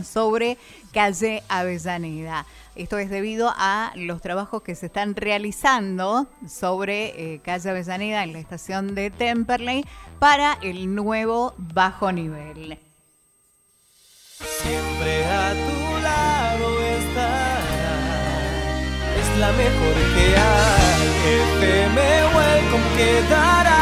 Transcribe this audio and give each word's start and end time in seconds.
sobre 0.00 0.56
calle 0.90 1.42
Avellaneda. 1.50 2.46
Esto 2.76 2.96
es 2.96 3.10
debido 3.10 3.52
a 3.54 3.92
los 3.94 4.22
trabajos 4.22 4.62
que 4.62 4.74
se 4.74 4.86
están 4.86 5.14
realizando 5.14 6.28
sobre 6.48 7.34
eh, 7.34 7.40
calle 7.44 7.68
Avellaneda 7.68 8.24
en 8.24 8.32
la 8.32 8.38
estación 8.38 8.94
de 8.94 9.10
Temperley 9.10 9.84
para 10.18 10.56
el 10.62 10.94
nuevo 10.94 11.52
bajo 11.58 12.10
nivel. 12.10 12.78
Siempre 14.62 15.26
a 15.26 15.52
tu 15.52 16.02
lado 16.02 16.82
estará, 16.96 18.00
es 19.20 19.38
la 19.38 19.52
mejor 19.52 19.94
que 20.14 20.36
hay, 20.38 21.02
FM 21.58 22.00
Welcome 22.34 22.96
quedará, 22.96 23.81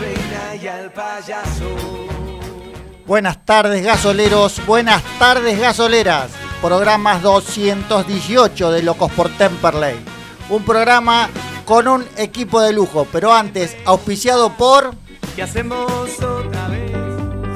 reina 0.00 0.54
y 0.62 0.66
al 0.66 0.92
payaso. 0.92 1.74
Buenas 3.06 3.42
tardes 3.46 3.82
gasoleros, 3.82 4.60
buenas 4.66 5.02
tardes 5.18 5.58
gasoleras. 5.58 6.30
Programas 6.60 7.22
218 7.22 8.72
de 8.72 8.82
Locos 8.82 9.10
por 9.12 9.30
Temperley. 9.30 9.96
Un 10.50 10.64
programa 10.64 11.30
con 11.64 11.88
un 11.88 12.04
equipo 12.18 12.60
de 12.60 12.74
lujo, 12.74 13.06
pero 13.10 13.32
antes 13.32 13.74
auspiciado 13.86 14.54
por... 14.54 14.94
¿Qué 15.34 15.42
hacemos 15.42 16.20
otra 16.20 16.68
vez? 16.68 16.97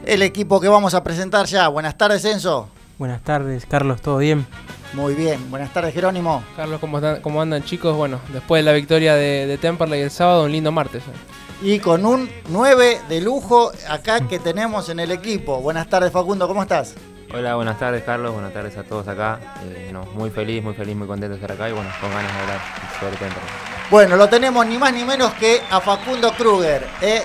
El 0.06 0.22
equipo 0.22 0.60
que 0.60 0.68
vamos 0.68 0.94
a 0.94 1.02
presentar 1.02 1.46
ya. 1.46 1.68
Buenas 1.68 1.96
tardes, 1.96 2.24
Enzo. 2.24 2.68
Buenas 2.98 3.22
tardes, 3.22 3.64
Carlos, 3.66 4.00
¿todo 4.02 4.18
bien? 4.18 4.46
Muy 4.92 5.14
bien. 5.14 5.50
Buenas 5.50 5.72
tardes, 5.72 5.94
Jerónimo. 5.94 6.44
Carlos, 6.56 6.78
¿cómo, 6.80 6.98
están- 6.98 7.20
cómo 7.22 7.40
andan 7.42 7.64
chicos? 7.64 7.96
Bueno, 7.96 8.20
después 8.32 8.60
de 8.64 8.70
la 8.70 8.76
victoria 8.76 9.14
de, 9.14 9.46
de 9.46 9.58
Temperley 9.58 10.02
el 10.02 10.10
sábado, 10.10 10.44
un 10.44 10.52
lindo 10.52 10.70
martes. 10.70 11.02
¿eh? 11.02 11.66
Y 11.66 11.78
con 11.80 12.04
un 12.06 12.28
9 12.50 13.00
de 13.08 13.20
lujo 13.20 13.72
acá 13.88 14.20
que 14.28 14.38
tenemos 14.38 14.88
en 14.90 15.00
el 15.00 15.10
equipo. 15.10 15.60
Buenas 15.60 15.88
tardes, 15.88 16.12
Facundo, 16.12 16.46
¿cómo 16.46 16.62
estás? 16.62 16.94
Hola, 17.36 17.56
buenas 17.56 17.78
tardes 17.80 18.04
Carlos, 18.04 18.32
buenas 18.32 18.52
tardes 18.52 18.76
a 18.76 18.84
todos 18.84 19.08
acá. 19.08 19.40
Eh, 19.64 19.90
no, 19.92 20.04
muy 20.14 20.30
feliz, 20.30 20.62
muy 20.62 20.72
feliz, 20.74 20.94
muy 20.94 21.08
contento 21.08 21.30
de 21.36 21.42
estar 21.42 21.50
acá 21.50 21.68
y 21.68 21.72
bueno, 21.72 21.90
con 22.00 22.10
ganas 22.10 22.32
de 22.32 22.40
hablar 22.40 22.60
sobre 23.00 23.16
Temperley. 23.16 23.50
Bueno, 23.90 24.16
lo 24.16 24.28
tenemos 24.28 24.64
ni 24.66 24.78
más 24.78 24.92
ni 24.92 25.04
menos 25.04 25.32
que 25.34 25.60
a 25.68 25.80
Facundo 25.80 26.32
Kruger. 26.32 26.86
eh, 27.00 27.22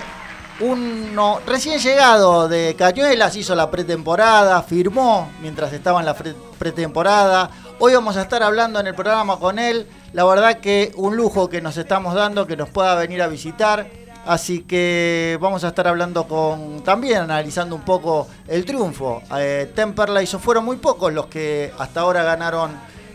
uno 0.60 1.40
recién 1.46 1.78
llegado 1.78 2.48
de 2.48 2.74
Cañuelas, 2.76 3.36
hizo 3.36 3.54
la 3.54 3.70
pretemporada, 3.70 4.60
firmó 4.62 5.30
mientras 5.40 5.72
estaba 5.72 6.00
en 6.00 6.06
la 6.06 6.14
pre- 6.14 6.34
pretemporada. 6.58 7.48
Hoy 7.78 7.94
vamos 7.94 8.16
a 8.18 8.22
estar 8.22 8.42
hablando 8.42 8.78
en 8.80 8.88
el 8.88 8.94
programa 8.94 9.38
con 9.38 9.58
él. 9.58 9.86
La 10.12 10.24
verdad 10.24 10.58
que 10.58 10.92
un 10.96 11.16
lujo 11.16 11.48
que 11.48 11.62
nos 11.62 11.76
estamos 11.78 12.14
dando, 12.14 12.46
que 12.46 12.56
nos 12.56 12.68
pueda 12.68 12.94
venir 12.96 13.22
a 13.22 13.28
visitar. 13.28 13.86
Así 14.30 14.60
que 14.60 15.36
vamos 15.40 15.64
a 15.64 15.68
estar 15.70 15.88
hablando 15.88 16.28
con, 16.28 16.84
también 16.84 17.18
analizando 17.18 17.74
un 17.74 17.82
poco 17.82 18.28
el 18.46 18.64
triunfo. 18.64 19.20
Eh, 19.36 19.72
Temperley 19.74 20.24
fueron 20.28 20.64
muy 20.64 20.76
pocos 20.76 21.12
los 21.12 21.26
que 21.26 21.72
hasta 21.76 22.02
ahora 22.02 22.22
ganaron 22.22 22.70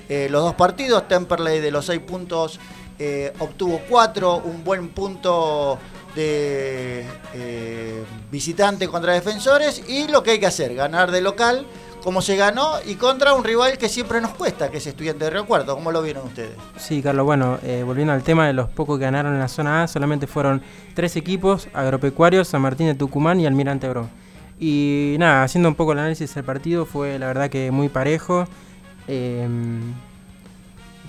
eh, 0.09 0.27
los 0.29 0.43
dos 0.43 0.55
partidos. 0.55 1.07
Temperley 1.07 1.61
de 1.61 1.71
los 1.71 1.85
seis 1.85 2.01
puntos 2.01 2.59
eh, 2.99 3.31
obtuvo 3.39 3.79
cuatro, 3.87 4.41
un 4.43 4.65
buen 4.65 4.89
punto 4.89 5.79
de 6.15 7.05
eh, 7.33 8.03
visitante 8.29 8.89
contra 8.89 9.13
defensores 9.13 9.83
y 9.87 10.09
lo 10.09 10.21
que 10.21 10.31
hay 10.31 10.39
que 10.41 10.47
hacer, 10.47 10.75
ganar 10.75 11.11
de 11.11 11.21
local 11.21 11.65
como 12.05 12.21
se 12.21 12.35
ganó 12.35 12.75
y 12.85 12.95
contra 12.95 13.33
un 13.33 13.43
rival 13.43 13.79
que 13.79 13.89
siempre 13.89 14.21
nos 14.21 14.31
cuesta, 14.31 14.69
que 14.69 14.77
es 14.77 14.85
Estudiante 14.85 15.25
de 15.25 15.31
Río 15.31 15.47
Cuarto. 15.47 15.73
¿Cómo 15.73 15.91
lo 15.91 16.03
vieron 16.03 16.27
ustedes? 16.27 16.51
Sí, 16.77 17.01
Carlos, 17.01 17.25
bueno, 17.25 17.57
eh, 17.63 17.81
volviendo 17.83 18.13
al 18.13 18.21
tema 18.21 18.45
de 18.45 18.53
los 18.53 18.69
pocos 18.69 18.99
que 18.99 19.05
ganaron 19.05 19.33
en 19.33 19.39
la 19.39 19.47
zona 19.47 19.81
A, 19.81 19.87
solamente 19.87 20.27
fueron 20.27 20.61
tres 20.93 21.15
equipos, 21.15 21.67
Agropecuarios, 21.73 22.47
San 22.47 22.61
Martín 22.61 22.85
de 22.85 22.93
Tucumán 22.93 23.39
y 23.39 23.47
Almirante 23.47 23.89
Brown. 23.89 24.07
Y 24.59 25.15
nada, 25.17 25.41
haciendo 25.43 25.67
un 25.67 25.73
poco 25.73 25.93
el 25.93 25.99
análisis 25.99 26.33
del 26.35 26.43
partido, 26.43 26.85
fue 26.85 27.17
la 27.17 27.25
verdad 27.25 27.49
que 27.49 27.71
muy 27.71 27.89
parejo. 27.89 28.47
eh, 29.07 29.47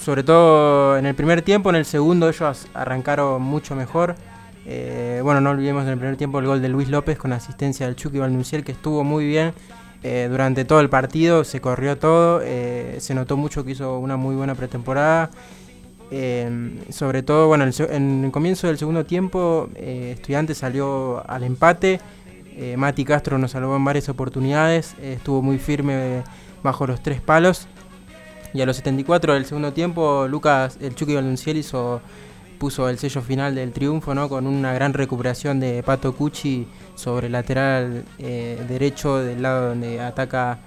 sobre 0.01 0.23
todo 0.23 0.97
en 0.97 1.07
el 1.07 1.15
primer 1.15 1.43
tiempo, 1.43 1.71
en 1.71 1.77
el 1.77 1.85
segundo 1.85 2.29
ellos 2.29 2.69
arrancaron 2.75 3.43
mucho 3.43 3.75
mejor. 3.75 4.15
Eh, 4.67 5.21
bueno, 5.23 5.41
no 5.41 5.51
olvidemos 5.51 5.85
en 5.85 5.91
el 5.91 5.99
primer 5.99 6.17
tiempo 6.17 6.39
el 6.39 6.47
gol 6.47 6.61
de 6.61 6.69
Luis 6.69 6.89
López 6.89 7.19
con 7.19 7.33
asistencia 7.33 7.87
del 7.87 7.97
Chucky 7.97 8.19
Valnunciel, 8.19 8.65
que 8.65 8.73
estuvo 8.73 9.05
muy 9.05 9.27
bien. 9.27 9.53
Eh, 10.03 10.29
durante 10.31 10.65
todo 10.65 10.81
el 10.81 10.89
partido 10.89 11.45
se 11.45 11.61
corrió 11.61 11.99
todo, 11.99 12.41
eh, 12.43 12.97
se 13.01 13.15
notó 13.15 13.37
mucho 13.37 13.65
que 13.65 13.73
hizo 13.73 13.99
una 13.99 14.17
muy 14.17 14.37
buena 14.37 14.55
pretemporada 14.55 15.31
Eh, 16.13 16.85
sobre 16.91 17.25
todo, 17.25 17.49
bueno, 17.49 17.65
en 17.65 18.25
el 18.25 18.31
comienzo 18.31 18.69
del 18.69 18.79
segundo 18.79 19.05
tiempo, 19.05 19.69
Estudiantes 19.75 20.59
salió 20.59 21.29
al 21.29 21.43
empate. 21.43 22.01
Mati 22.77 23.05
Castro 23.05 23.39
nos 23.39 23.51
salvó 23.51 23.75
en 23.75 23.85
varias 23.85 24.09
oportunidades. 24.09 24.95
estuvo 25.03 25.43
muy 25.43 25.59
firme 25.59 26.23
bajo 26.63 26.87
los 26.87 27.03
tres 27.03 27.21
palos. 27.21 27.67
Y 28.55 28.61
a 28.63 28.67
los 28.67 28.77
74 28.77 29.35
del 29.35 29.47
segundo 29.47 29.73
tiempo, 29.73 30.29
Lucas, 30.29 30.79
el 30.81 30.95
Chucky 30.95 31.15
Valenzuela 31.17 31.59
hizo 31.59 32.01
puso 32.59 32.89
el 32.89 32.99
sello 32.99 33.23
final 33.23 33.55
del 33.55 33.73
triunfo, 33.73 34.15
¿no? 34.15 34.29
Con 34.29 34.47
una 34.47 34.73
gran 34.73 34.93
recuperación 34.93 35.61
de 35.61 35.83
Pato 35.83 36.15
Cucci 36.15 36.67
sobre 36.95 37.29
lateral 37.29 38.05
eh, 38.19 38.65
derecho 38.69 39.19
del 39.19 39.43
lado 39.43 39.69
donde 39.69 40.01
ataca 40.01 40.59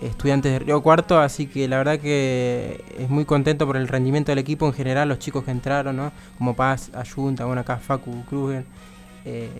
Estudiantes 0.00 0.52
de 0.52 0.58
Río 0.60 0.80
Cuarto, 0.82 1.18
así 1.20 1.46
que 1.46 1.68
la 1.68 1.76
verdad 1.76 1.98
que 1.98 2.82
es 2.98 3.10
muy 3.10 3.26
contento 3.26 3.66
por 3.66 3.76
el 3.76 3.86
rendimiento 3.86 4.32
del 4.32 4.38
equipo 4.38 4.66
en 4.66 4.72
general, 4.72 5.08
los 5.08 5.18
chicos 5.18 5.44
que 5.44 5.50
entraron, 5.50 5.96
¿no? 5.96 6.12
Como 6.38 6.56
Paz, 6.56 6.90
Ayunta, 6.94 7.44
bueno 7.44 7.60
acá 7.60 7.76
Facu 7.76 8.24
Kruger, 8.24 8.64
eh, 9.26 9.50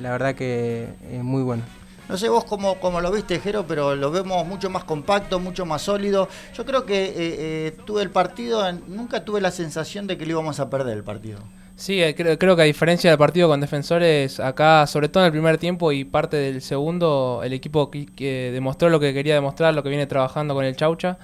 la 0.00 0.10
verdad 0.10 0.34
que 0.34 0.88
es 1.12 1.22
muy 1.22 1.42
bueno. 1.42 1.62
No 2.10 2.18
sé 2.18 2.28
vos 2.28 2.44
cómo, 2.44 2.74
cómo 2.80 3.00
lo 3.00 3.12
viste, 3.12 3.38
Jero, 3.38 3.64
pero 3.68 3.94
lo 3.94 4.10
vemos 4.10 4.44
mucho 4.44 4.68
más 4.68 4.82
compacto, 4.82 5.38
mucho 5.38 5.64
más 5.64 5.82
sólido. 5.82 6.28
Yo 6.56 6.66
creo 6.66 6.84
que 6.84 7.04
eh, 7.04 7.12
eh, 7.16 7.76
tuve 7.86 8.02
el 8.02 8.10
partido, 8.10 8.60
nunca 8.88 9.24
tuve 9.24 9.40
la 9.40 9.52
sensación 9.52 10.08
de 10.08 10.18
que 10.18 10.26
lo 10.26 10.32
íbamos 10.32 10.58
a 10.58 10.68
perder 10.68 10.96
el 10.96 11.04
partido. 11.04 11.38
Sí, 11.76 12.02
eh, 12.02 12.16
creo, 12.16 12.36
creo 12.36 12.56
que 12.56 12.62
a 12.62 12.64
diferencia 12.64 13.10
del 13.10 13.18
partido 13.18 13.46
con 13.46 13.60
defensores, 13.60 14.40
acá, 14.40 14.88
sobre 14.88 15.08
todo 15.08 15.22
en 15.22 15.26
el 15.26 15.32
primer 15.32 15.56
tiempo 15.58 15.92
y 15.92 16.04
parte 16.04 16.36
del 16.36 16.62
segundo, 16.62 17.42
el 17.44 17.52
equipo 17.52 17.92
que, 17.92 18.50
demostró 18.52 18.90
lo 18.90 18.98
que 18.98 19.14
quería 19.14 19.34
demostrar, 19.34 19.72
lo 19.72 19.84
que 19.84 19.88
viene 19.88 20.08
trabajando 20.08 20.52
con 20.54 20.64
el 20.64 20.74
Chaucha. 20.74 21.16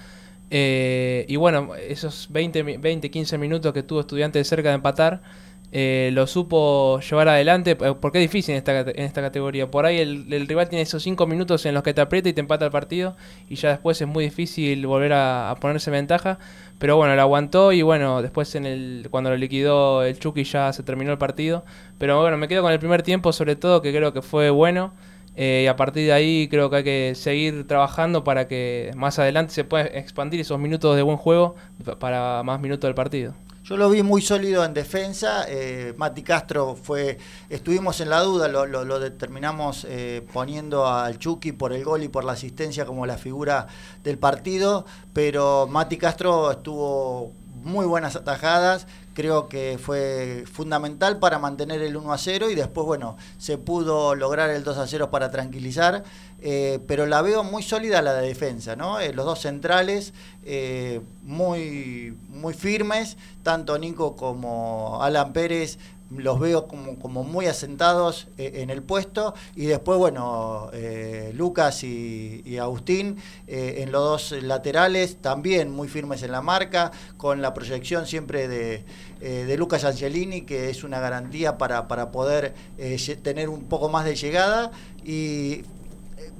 Eh, 0.52 1.26
y 1.28 1.34
bueno, 1.34 1.74
esos 1.74 2.28
20, 2.30 2.62
mi- 2.62 2.76
20, 2.76 3.10
15 3.10 3.36
minutos 3.38 3.72
que 3.72 3.82
tuvo 3.82 3.98
estudiante 3.98 4.42
cerca 4.44 4.68
de 4.68 4.76
empatar, 4.76 5.20
eh, 5.78 6.10
lo 6.14 6.26
supo 6.26 7.00
llevar 7.00 7.28
adelante, 7.28 7.72
eh, 7.78 7.94
porque 8.00 8.18
es 8.18 8.30
difícil 8.30 8.52
en 8.54 8.58
esta, 8.58 8.80
en 8.80 9.00
esta 9.00 9.20
categoría. 9.20 9.70
Por 9.70 9.84
ahí 9.84 9.98
el, 9.98 10.46
rival 10.48 10.68
tiene 10.70 10.82
esos 10.82 11.02
5 11.02 11.26
minutos 11.26 11.66
en 11.66 11.74
los 11.74 11.82
que 11.82 11.92
te 11.92 12.00
aprieta 12.00 12.28
y 12.30 12.32
te 12.32 12.40
empata 12.40 12.64
el 12.64 12.70
partido, 12.70 13.14
y 13.48 13.56
ya 13.56 13.70
después 13.70 14.00
es 14.00 14.08
muy 14.08 14.24
difícil 14.24 14.86
volver 14.86 15.12
a, 15.12 15.50
a 15.50 15.56
ponerse 15.56 15.90
en 15.90 15.94
ventaja. 15.94 16.38
Pero 16.78 16.96
bueno, 16.96 17.14
lo 17.14 17.22
aguantó 17.22 17.72
y 17.72 17.82
bueno, 17.82 18.22
después 18.22 18.54
en 18.54 18.66
el 18.66 19.08
cuando 19.10 19.30
lo 19.30 19.36
liquidó 19.36 20.02
el 20.02 20.18
Chucky 20.18 20.44
ya 20.44 20.72
se 20.72 20.82
terminó 20.82 21.12
el 21.12 21.18
partido. 21.18 21.64
Pero 21.98 22.20
bueno, 22.20 22.36
me 22.36 22.48
quedo 22.48 22.62
con 22.62 22.72
el 22.72 22.78
primer 22.78 23.02
tiempo 23.02 23.32
sobre 23.32 23.56
todo, 23.56 23.82
que 23.82 23.92
creo 23.92 24.12
que 24.12 24.22
fue 24.22 24.50
bueno. 24.50 24.92
eh, 25.36 25.62
y 25.64 25.66
a 25.68 25.76
partir 25.76 26.06
de 26.06 26.12
ahí 26.12 26.48
creo 26.48 26.70
que 26.70 26.76
hay 26.76 26.84
que 26.84 27.12
seguir 27.14 27.66
trabajando 27.66 28.24
para 28.24 28.48
que 28.48 28.90
más 28.96 29.18
adelante 29.18 29.52
se 29.54 29.64
pueda 29.64 29.84
expandir 29.86 30.40
esos 30.40 30.58
minutos 30.58 30.96
de 30.96 31.02
buen 31.02 31.16
juego 31.18 31.54
pa- 31.84 31.98
para 31.98 32.42
más 32.42 32.60
minutos 32.60 32.88
del 32.88 32.94
partido. 32.94 33.34
Yo 33.68 33.76
lo 33.76 33.90
vi 33.90 34.04
muy 34.04 34.22
sólido 34.22 34.64
en 34.64 34.74
defensa. 34.74 35.44
eh, 35.48 35.92
Mati 35.96 36.22
Castro 36.22 36.76
fue. 36.80 37.18
Estuvimos 37.50 38.00
en 38.00 38.10
la 38.10 38.20
duda, 38.20 38.46
lo, 38.46 38.64
lo- 38.64 39.00
determinamos 39.00 39.84
eh, 39.88 40.24
poniendo 40.32 40.86
al 40.86 41.18
Chucky 41.18 41.50
por 41.50 41.72
el 41.72 41.82
gol 41.82 42.04
y 42.04 42.08
por 42.08 42.22
la 42.22 42.32
asistencia 42.32 42.86
como 42.86 43.06
la 43.06 43.18
figura 43.18 43.66
del 44.04 44.18
partido. 44.18 44.86
Pero 45.12 45.66
Mati 45.68 45.96
Castro 45.96 46.52
estuvo 46.52 47.32
muy 47.64 47.86
buenas 47.86 48.14
atajadas. 48.14 48.86
Creo 49.16 49.48
que 49.48 49.78
fue 49.82 50.44
fundamental 50.46 51.18
para 51.18 51.38
mantener 51.38 51.80
el 51.80 51.96
1 51.96 52.12
a 52.12 52.18
0 52.18 52.50
y 52.50 52.54
después, 52.54 52.86
bueno, 52.86 53.16
se 53.38 53.56
pudo 53.56 54.14
lograr 54.14 54.50
el 54.50 54.62
2 54.62 54.76
a 54.76 54.86
0 54.86 55.10
para 55.10 55.30
tranquilizar. 55.30 56.04
eh, 56.42 56.80
pero 56.86 57.06
la 57.06 57.22
veo 57.22 57.42
muy 57.42 57.62
sólida 57.62 58.02
la 58.02 58.12
de 58.12 58.28
defensa, 58.28 58.76
¿no? 58.76 59.00
Eh, 59.00 59.14
los 59.14 59.24
dos 59.24 59.40
centrales 59.40 60.12
eh, 60.44 61.00
muy, 61.22 62.14
muy 62.28 62.52
firmes, 62.52 63.16
tanto 63.42 63.78
Nico 63.78 64.16
como 64.16 65.02
Alan 65.02 65.32
Pérez 65.32 65.78
los 66.10 66.38
veo 66.38 66.68
como, 66.68 66.98
como 66.98 67.24
muy 67.24 67.46
asentados 67.46 68.28
eh, 68.38 68.52
en 68.56 68.70
el 68.70 68.82
puesto. 68.82 69.34
Y 69.56 69.66
después 69.66 69.98
bueno 69.98 70.70
eh, 70.72 71.32
Lucas 71.34 71.82
y, 71.84 72.42
y 72.44 72.58
Agustín 72.58 73.16
eh, 73.46 73.76
en 73.78 73.92
los 73.92 74.02
dos 74.30 74.42
laterales 74.42 75.16
también 75.20 75.70
muy 75.70 75.88
firmes 75.88 76.22
en 76.22 76.32
la 76.32 76.42
marca 76.42 76.92
con 77.16 77.42
la 77.42 77.54
proyección 77.54 78.06
siempre 78.06 78.48
de, 78.48 78.84
de 79.20 79.56
Lucas 79.56 79.84
Angelini 79.84 80.42
que 80.42 80.70
es 80.70 80.84
una 80.84 81.00
garantía 81.00 81.58
para, 81.58 81.88
para 81.88 82.10
poder 82.12 82.54
tener 83.22 83.48
un 83.48 83.64
poco 83.64 83.88
más 83.88 84.04
de 84.04 84.14
llegada. 84.14 84.70
Y 85.04 85.62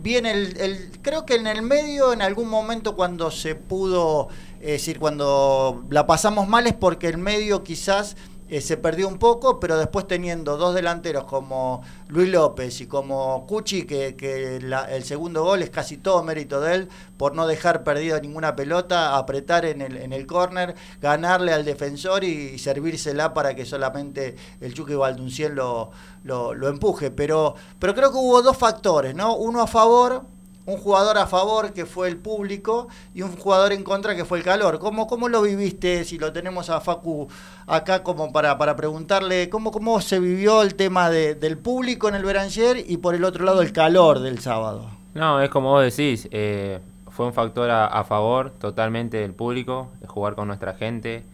bien 0.02 0.26
el, 0.26 0.56
el- 0.60 0.90
creo 1.02 1.24
que 1.26 1.34
en 1.36 1.46
el 1.46 1.62
medio 1.62 2.12
en 2.12 2.22
algún 2.22 2.48
momento 2.48 2.96
cuando 2.96 3.30
se 3.30 3.54
pudo 3.54 4.28
es 4.60 4.68
decir 4.72 4.98
cuando 4.98 5.84
la 5.90 6.06
pasamos 6.06 6.48
mal 6.48 6.66
es 6.66 6.74
porque 6.74 7.08
el 7.08 7.18
medio 7.18 7.62
quizás 7.62 8.16
eh, 8.48 8.60
se 8.60 8.76
perdió 8.76 9.08
un 9.08 9.19
poco 9.19 9.58
pero 9.58 9.76
después 9.78 10.06
teniendo 10.06 10.56
dos 10.56 10.75
delanteros 10.75 11.25
como 11.25 11.82
Luis 12.08 12.31
López 12.31 12.81
y 12.81 12.87
como 12.87 13.46
Cuchi 13.46 13.84
que, 13.87 14.16
que 14.16 14.56
el 14.56 15.04
segundo 15.04 15.44
gol 15.44 15.62
es 15.62 15.70
casi 15.70 15.96
todo 15.96 16.22
mérito 16.22 16.60
de 16.60 16.75
él 16.75 16.88
por 17.16 17.34
no 17.34 17.46
dejar 17.46 17.82
perdida 17.82 18.20
ninguna 18.20 18.54
pelota 18.54 19.16
apretar 19.16 19.64
en 19.64 19.81
el, 19.81 19.96
en 19.96 20.12
el 20.12 20.26
córner 20.26 20.75
ganarle 21.00 21.52
al 21.52 21.64
defensor 21.64 22.25
y, 22.25 22.58
servírsela 22.58 23.34
para 23.34 23.54
que 23.54 23.64
solamente 23.66 24.37
el 24.60 24.75
Chucky 24.75 24.94
Valduncien 24.94 25.54
lo, 25.54 25.90
lo, 26.25 26.54
lo 26.54 26.69
empuje. 26.69 27.10
Pero 27.10 27.54
pero 27.78 27.94
creo 27.94 28.10
que 28.10 28.19
hubo 28.19 28.42
dos 28.42 28.56
factores 28.56 29.14
no 29.14 29.37
uno 29.37 29.60
a 29.60 29.66
favor 29.66 30.25
un 30.66 30.76
jugador 30.78 31.16
a 31.16 31.26
favor 31.26 31.72
que 31.72 31.86
fue 31.86 32.08
el 32.08 32.16
público 32.16 32.88
y 33.14 33.22
un 33.22 33.36
jugador 33.36 33.72
en 33.72 33.84
contra 33.84 34.14
que 34.16 34.24
fue 34.24 34.38
el 34.38 34.44
calor. 34.44 34.78
¿Cómo, 34.80 35.06
cómo 35.06 35.28
lo 35.28 35.40
viviste? 35.42 36.04
Si 36.04 36.18
lo 36.18 36.32
tenemos 36.32 36.68
a 36.70 36.80
Facu 36.80 37.28
acá 37.66 38.02
como 38.02 38.32
para, 38.32 38.58
para 38.58 38.74
preguntarle 38.76 39.48
cómo, 39.48 39.70
cómo 39.70 40.00
se 40.00 40.18
vivió 40.20 40.62
el 40.62 40.74
tema 40.74 41.08
de- 41.08 41.34
del 41.36 41.56
público 41.56 42.08
en 42.08 42.16
el 42.16 42.24
Beranger 42.24 42.84
y 42.86 42.96
por 42.96 43.14
el 43.14 43.24
otro 43.24 43.44
lado 43.44 43.62
el 43.62 43.72
calor 43.72 44.18
del 44.18 44.40
sábado. 44.40 44.90
No, 45.14 45.40
es 45.40 45.48
como 45.50 45.70
vos 45.70 45.82
decís, 45.84 46.28
eh, 46.32 46.80
fue 47.10 47.26
un 47.26 47.32
factor 47.32 47.70
a, 47.70 47.86
a 47.86 48.04
favor 48.04 48.50
totalmente 48.50 49.16
del 49.18 49.32
público, 49.32 49.88
jugar 50.06 50.34
con 50.34 50.48
nuestra 50.48 50.74
gente, 50.74 51.24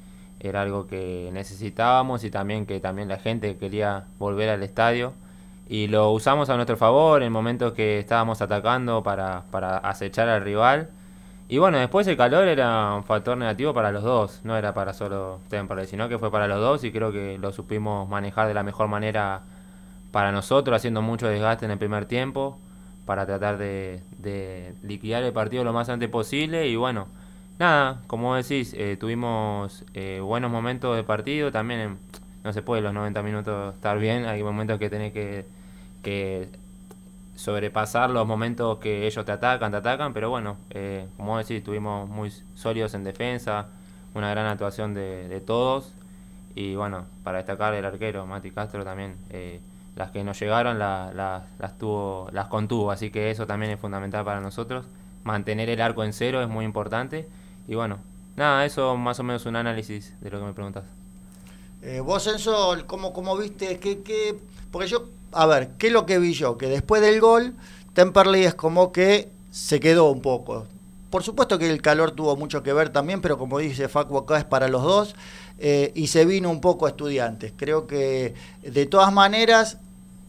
era 0.40 0.60
algo 0.62 0.86
que 0.86 1.30
necesitábamos 1.32 2.22
y 2.24 2.30
también 2.30 2.66
que 2.66 2.80
también 2.80 3.08
la 3.08 3.18
gente 3.18 3.56
quería 3.56 4.04
volver 4.18 4.48
al 4.50 4.62
estadio 4.62 5.12
y 5.72 5.88
lo 5.88 6.10
usamos 6.12 6.50
a 6.50 6.56
nuestro 6.56 6.76
favor 6.76 7.22
en 7.22 7.32
momentos 7.32 7.72
que 7.72 7.98
estábamos 7.98 8.42
atacando 8.42 9.02
para, 9.02 9.44
para 9.50 9.78
acechar 9.78 10.28
al 10.28 10.44
rival. 10.44 10.90
Y 11.48 11.58
bueno, 11.58 11.78
después 11.78 12.06
el 12.08 12.16
calor 12.16 12.46
era 12.48 12.94
un 12.94 13.04
factor 13.04 13.36
negativo 13.38 13.72
para 13.74 13.90
los 13.92 14.02
dos, 14.02 14.40
no 14.44 14.56
era 14.56 14.74
para 14.74 14.92
solo 14.92 15.40
Temperley, 15.48 15.86
sino 15.86 16.08
que 16.08 16.18
fue 16.18 16.30
para 16.30 16.46
los 16.48 16.60
dos 16.60 16.84
y 16.84 16.92
creo 16.92 17.12
que 17.12 17.38
lo 17.38 17.52
supimos 17.52 18.08
manejar 18.08 18.48
de 18.48 18.54
la 18.54 18.62
mejor 18.62 18.88
manera 18.88 19.42
para 20.10 20.32
nosotros, 20.32 20.76
haciendo 20.76 21.02
mucho 21.02 21.26
desgaste 21.28 21.64
en 21.64 21.70
el 21.72 21.78
primer 21.78 22.04
tiempo, 22.06 22.58
para 23.06 23.26
tratar 23.26 23.58
de, 23.58 24.02
de 24.18 24.74
liquidar 24.82 25.22
el 25.22 25.32
partido 25.32 25.64
lo 25.64 25.72
más 25.72 25.88
antes 25.88 26.08
posible. 26.10 26.68
Y 26.68 26.76
bueno, 26.76 27.06
nada, 27.58 28.02
como 28.06 28.34
decís, 28.36 28.74
eh, 28.76 28.96
tuvimos 28.98 29.84
eh, 29.94 30.20
buenos 30.22 30.50
momentos 30.50 30.96
de 30.96 31.02
partido, 31.04 31.50
también 31.52 31.80
en- 31.80 31.98
no 32.44 32.52
se 32.52 32.62
puede 32.62 32.82
los 32.82 32.92
90 32.92 33.22
minutos 33.22 33.74
estar 33.74 33.98
bien, 33.98 34.26
hay 34.26 34.42
momentos 34.42 34.78
que 34.78 34.90
tenés 34.90 35.12
que, 35.12 35.46
que 36.02 36.48
sobrepasar 37.36 38.10
los 38.10 38.26
momentos 38.26 38.78
que 38.78 39.06
ellos 39.06 39.24
te 39.24 39.32
atacan, 39.32 39.72
te 39.72 39.78
atacan, 39.78 40.12
pero 40.12 40.30
bueno, 40.30 40.56
eh, 40.70 41.06
como 41.16 41.38
decís, 41.38 41.58
estuvimos 41.58 42.08
muy 42.08 42.32
sólidos 42.54 42.94
en 42.94 43.04
defensa, 43.04 43.68
una 44.14 44.30
gran 44.30 44.46
actuación 44.46 44.94
de, 44.94 45.28
de 45.28 45.40
todos 45.40 45.92
y 46.54 46.74
bueno, 46.74 47.06
para 47.24 47.38
destacar 47.38 47.74
el 47.74 47.84
arquero, 47.84 48.26
Mati 48.26 48.50
Castro 48.50 48.84
también, 48.84 49.16
eh, 49.30 49.60
las 49.96 50.10
que 50.10 50.24
nos 50.24 50.38
llegaron 50.40 50.78
la- 50.78 51.12
la- 51.14 51.44
las, 51.58 51.78
tuvo, 51.78 52.28
las 52.32 52.46
contuvo, 52.48 52.90
así 52.90 53.10
que 53.10 53.30
eso 53.30 53.46
también 53.46 53.72
es 53.72 53.80
fundamental 53.80 54.24
para 54.24 54.40
nosotros, 54.40 54.86
mantener 55.24 55.70
el 55.70 55.80
arco 55.80 56.04
en 56.04 56.12
cero 56.12 56.42
es 56.42 56.48
muy 56.48 56.64
importante 56.64 57.28
y 57.68 57.74
bueno, 57.74 57.98
nada, 58.36 58.64
eso 58.66 58.96
más 58.96 59.18
o 59.20 59.22
menos 59.22 59.46
un 59.46 59.56
análisis 59.56 60.14
de 60.20 60.30
lo 60.30 60.38
que 60.40 60.44
me 60.46 60.52
preguntas. 60.52 60.84
Eh, 61.82 62.00
vos, 62.00 62.26
Enzo, 62.26 62.76
¿cómo, 62.86 63.12
cómo 63.12 63.36
viste? 63.36 63.78
¿Qué, 63.80 64.02
qué? 64.02 64.38
Porque 64.70 64.86
yo, 64.88 65.08
a 65.32 65.46
ver, 65.46 65.70
¿qué 65.78 65.88
es 65.88 65.92
lo 65.92 66.06
que 66.06 66.18
vi 66.18 66.32
yo? 66.34 66.58
Que 66.58 66.66
después 66.68 67.02
del 67.02 67.20
gol, 67.20 67.54
Temperley 67.94 68.44
es 68.44 68.54
como 68.54 68.92
que 68.92 69.30
se 69.50 69.80
quedó 69.80 70.10
un 70.10 70.22
poco. 70.22 70.66
Por 71.10 71.22
supuesto 71.22 71.58
que 71.58 71.70
el 71.70 71.82
calor 71.82 72.12
tuvo 72.12 72.36
mucho 72.36 72.62
que 72.62 72.72
ver 72.72 72.88
también, 72.90 73.20
pero 73.20 73.36
como 73.38 73.58
dice 73.58 73.88
Facu 73.88 74.16
acá 74.16 74.38
es 74.38 74.44
para 74.44 74.68
los 74.68 74.82
dos. 74.82 75.14
eh, 75.58 75.92
y 75.94 76.08
se 76.08 76.24
vino 76.24 76.50
un 76.50 76.60
poco 76.60 76.86
a 76.86 76.90
estudiantes. 76.90 77.52
Creo 77.56 77.86
que 77.86 78.34
de 78.62 78.86
todas 78.86 79.12
maneras, 79.12 79.78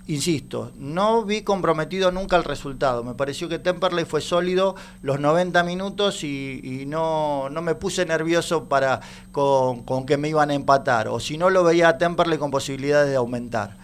insisto, 0.06 0.72
no 0.78 1.24
vi 1.24 1.42
comprometido 1.42 2.12
nunca 2.12 2.36
el 2.36 2.44
resultado. 2.44 3.04
Me 3.04 3.16
pareció 3.16 3.50
que 3.50 3.60
Temperley 3.60 4.06
fue 4.06 4.22
sólido 4.22 4.76
los 5.02 5.20
90 5.20 5.64
minutos 5.64 6.24
y, 6.24 6.84
no, 6.88 7.50
no 7.50 7.62
me 7.62 7.76
puse 7.76 8.06
nervioso 8.06 8.66
para 8.66 9.00
con, 9.32 9.84
con 9.84 10.06
que 10.06 10.18
me 10.18 10.30
iban 10.30 10.52
a 10.52 10.54
empatar. 10.54 11.08
O 11.08 11.20
si 11.20 11.38
no, 11.38 11.50
lo 11.50 11.64
veía 11.64 11.90
a 11.90 11.98
Temperley 11.98 12.38
con 12.38 12.52
posibilidades 12.52 13.10
de 13.10 13.16
aumentar. 13.16 13.78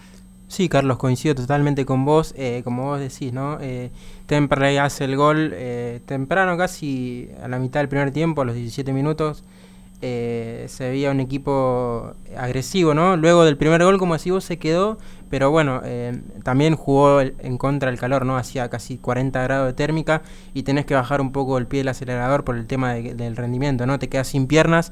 Sí, 0.50 0.68
Carlos, 0.68 0.98
coincido 0.98 1.36
totalmente 1.36 1.86
con 1.86 2.04
vos. 2.06 2.34
eh, 2.38 2.62
como 2.64 2.86
vos 2.86 3.00
decís, 3.00 3.32
¿no? 3.32 3.58
Eh, 3.62 3.92
hace 4.82 5.06
el 5.06 5.16
gol 5.16 5.52
eh, 5.54 6.02
temprano, 6.06 6.58
casi 6.58 7.30
a 7.44 7.48
la 7.48 7.60
mitad 7.60 7.80
del 7.82 7.90
primer 7.90 8.12
tiempo, 8.12 8.42
a 8.42 8.46
los 8.46 8.56
17 8.56 8.94
minutos. 8.94 9.44
eh, 10.02 10.66
se 10.70 10.90
veía 10.90 11.12
un 11.12 11.20
equipo 11.22 12.14
agresivo, 12.38 12.94
¿no? 12.94 13.18
Luego 13.18 13.46
del 13.46 13.58
primer 13.58 13.84
gol, 13.84 13.98
como 14.00 14.16
decís 14.18 14.32
vos, 14.34 14.44
se 14.46 14.58
quedó, 14.60 14.98
pero 15.30 15.52
bueno, 15.52 15.82
eh, 15.86 16.22
también 16.44 16.76
jugó 16.78 17.22
el- 17.22 17.36
en 17.40 17.58
contra 17.58 17.92
del 17.92 18.00
calor, 18.00 18.26
¿no? 18.26 18.38
Hacía 18.38 18.70
casi 18.70 18.98
40 18.98 19.44
grados 19.44 19.68
de 19.68 19.74
térmica 19.74 20.24
y 20.54 20.64
tenés 20.64 20.86
que 20.86 20.96
bajar 20.96 21.22
un 21.22 21.32
poco 21.34 21.58
el 21.58 21.68
pie 21.68 21.80
del 21.82 21.90
acelerador 21.90 22.44
por 22.46 22.58
el 22.58 22.68
tema 22.68 22.94
de- 22.94 23.14
del 23.16 23.36
rendimiento, 23.38 23.86
¿no? 23.88 24.00
Te 24.00 24.10
quedas 24.10 24.28
sin 24.30 24.48
piernas 24.48 24.92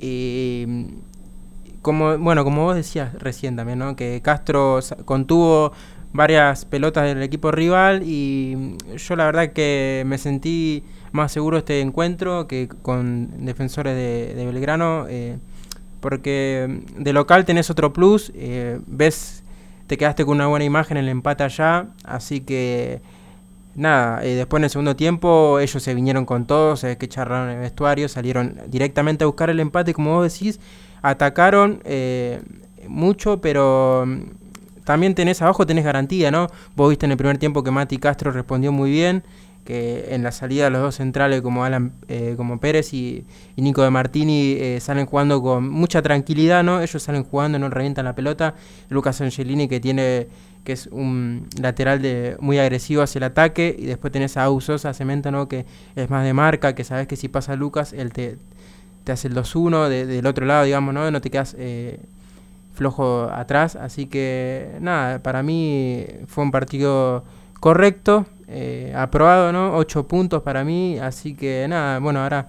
y 0.00 0.66
como 1.82 2.18
bueno 2.18 2.44
como 2.44 2.64
vos 2.64 2.74
decías 2.74 3.14
recién 3.14 3.56
también 3.56 3.78
no 3.78 3.96
que 3.96 4.20
Castro 4.22 4.80
contuvo 5.04 5.72
varias 6.12 6.64
pelotas 6.64 7.04
del 7.04 7.22
equipo 7.22 7.50
rival 7.50 8.02
y 8.04 8.54
mm, 8.56 8.96
yo 8.96 9.16
la 9.16 9.26
verdad 9.26 9.52
que 9.52 10.02
me 10.06 10.18
sentí 10.18 10.82
más 11.12 11.32
seguro 11.32 11.58
este 11.58 11.80
encuentro 11.80 12.48
que 12.48 12.68
con 12.68 13.44
defensores 13.44 13.94
de, 13.94 14.44
Belgrano 14.44 15.06
eh, 15.08 15.38
porque 16.00 16.82
mm, 16.96 17.02
de 17.02 17.12
local 17.12 17.44
tenés 17.44 17.70
otro 17.70 17.92
plus 17.92 18.32
eh, 18.34 18.80
ves 18.86 19.44
te 19.86 19.96
quedaste 19.96 20.24
con 20.24 20.36
una 20.36 20.46
buena 20.46 20.64
imagen 20.64 20.96
en 20.96 21.04
el 21.04 21.10
empate 21.10 21.44
allá 21.44 21.88
así 22.04 22.40
que 22.40 23.00
nada, 23.78 24.24
eh, 24.24 24.34
después 24.34 24.60
en 24.60 24.64
el 24.64 24.70
segundo 24.70 24.96
tiempo 24.96 25.60
ellos 25.60 25.82
se 25.82 25.94
vinieron 25.94 26.26
con 26.26 26.46
todo, 26.46 26.76
se 26.76 26.88
ve 26.88 26.98
que 26.98 27.08
charlaron 27.08 27.48
en 27.48 27.56
el 27.56 27.60
vestuario, 27.60 28.08
salieron 28.08 28.58
directamente 28.66 29.24
a 29.24 29.26
buscar 29.26 29.50
el 29.50 29.60
empate, 29.60 29.94
como 29.94 30.14
vos 30.14 30.32
decís, 30.32 30.58
atacaron 31.08 31.80
eh, 31.84 32.40
mucho, 32.88 33.40
pero 33.40 34.04
mm, 34.06 34.84
también 34.84 35.14
tenés 35.14 35.42
abajo, 35.42 35.66
tenés 35.66 35.84
garantía, 35.84 36.30
¿no? 36.30 36.48
Vos 36.76 36.90
viste 36.90 37.06
en 37.06 37.12
el 37.12 37.18
primer 37.18 37.38
tiempo 37.38 37.62
que 37.62 37.70
Mati 37.70 37.98
Castro 37.98 38.30
respondió 38.30 38.72
muy 38.72 38.90
bien, 38.90 39.22
que 39.64 40.14
en 40.14 40.22
la 40.22 40.32
salida 40.32 40.70
los 40.70 40.80
dos 40.80 40.94
centrales 40.94 41.42
como 41.42 41.62
Alan, 41.62 41.92
eh, 42.08 42.34
como 42.38 42.58
Pérez 42.58 42.94
y, 42.94 43.26
Nico 43.56 43.82
de 43.82 43.90
Martini 43.90 44.52
eh, 44.52 44.78
salen 44.80 45.04
jugando 45.04 45.42
con 45.42 45.68
mucha 45.68 46.00
tranquilidad, 46.00 46.64
¿no? 46.64 46.80
Ellos 46.80 47.02
salen 47.02 47.24
jugando, 47.24 47.58
no 47.58 47.68
revientan 47.68 48.06
la 48.06 48.14
pelota. 48.14 48.54
Lucas 48.88 49.20
Angelini 49.20 49.68
que 49.68 49.78
tiene 49.78 50.28
que 50.64 50.72
es 50.72 50.86
un 50.88 51.48
lateral 51.60 52.02
de 52.02 52.36
muy 52.40 52.58
agresivo 52.58 53.02
hacia 53.02 53.18
el 53.20 53.24
ataque 53.24 53.74
y 53.78 53.86
después 53.86 54.12
tenés 54.12 54.36
a 54.36 54.44
Ausosa 54.44 54.92
Cemento, 54.92 55.30
¿no? 55.30 55.48
Que 55.48 55.66
es 55.96 56.10
más 56.10 56.24
de 56.24 56.32
marca, 56.32 56.74
que 56.74 56.84
sabes 56.84 57.06
que 57.06 57.16
si 57.16 57.28
pasa 57.28 57.54
Lucas 57.56 57.92
él 57.92 58.12
te, 58.12 58.36
te 59.08 59.12
hace 59.12 59.28
el 59.28 59.34
2-1 59.34 59.88
de- 59.88 60.04
del 60.04 60.26
otro 60.26 60.44
lado, 60.44 60.64
digamos, 60.64 60.92
¿no? 60.92 61.10
No 61.10 61.20
te 61.22 61.30
quedas 61.30 61.56
eh, 61.58 61.98
flojo 62.74 63.22
atrás, 63.32 63.74
así 63.74 64.04
que 64.06 64.76
nada, 64.80 65.20
para 65.22 65.42
mí 65.42 66.04
fue 66.26 66.44
un 66.44 66.50
partido 66.50 67.24
correcto, 67.58 68.26
eh, 68.48 68.92
aprobado, 68.94 69.50
¿no? 69.50 69.74
8 69.76 70.06
puntos 70.06 70.42
para 70.42 70.62
mí, 70.62 70.98
así 70.98 71.34
que 71.34 71.66
nada, 71.68 71.98
bueno, 72.00 72.20
ahora 72.20 72.48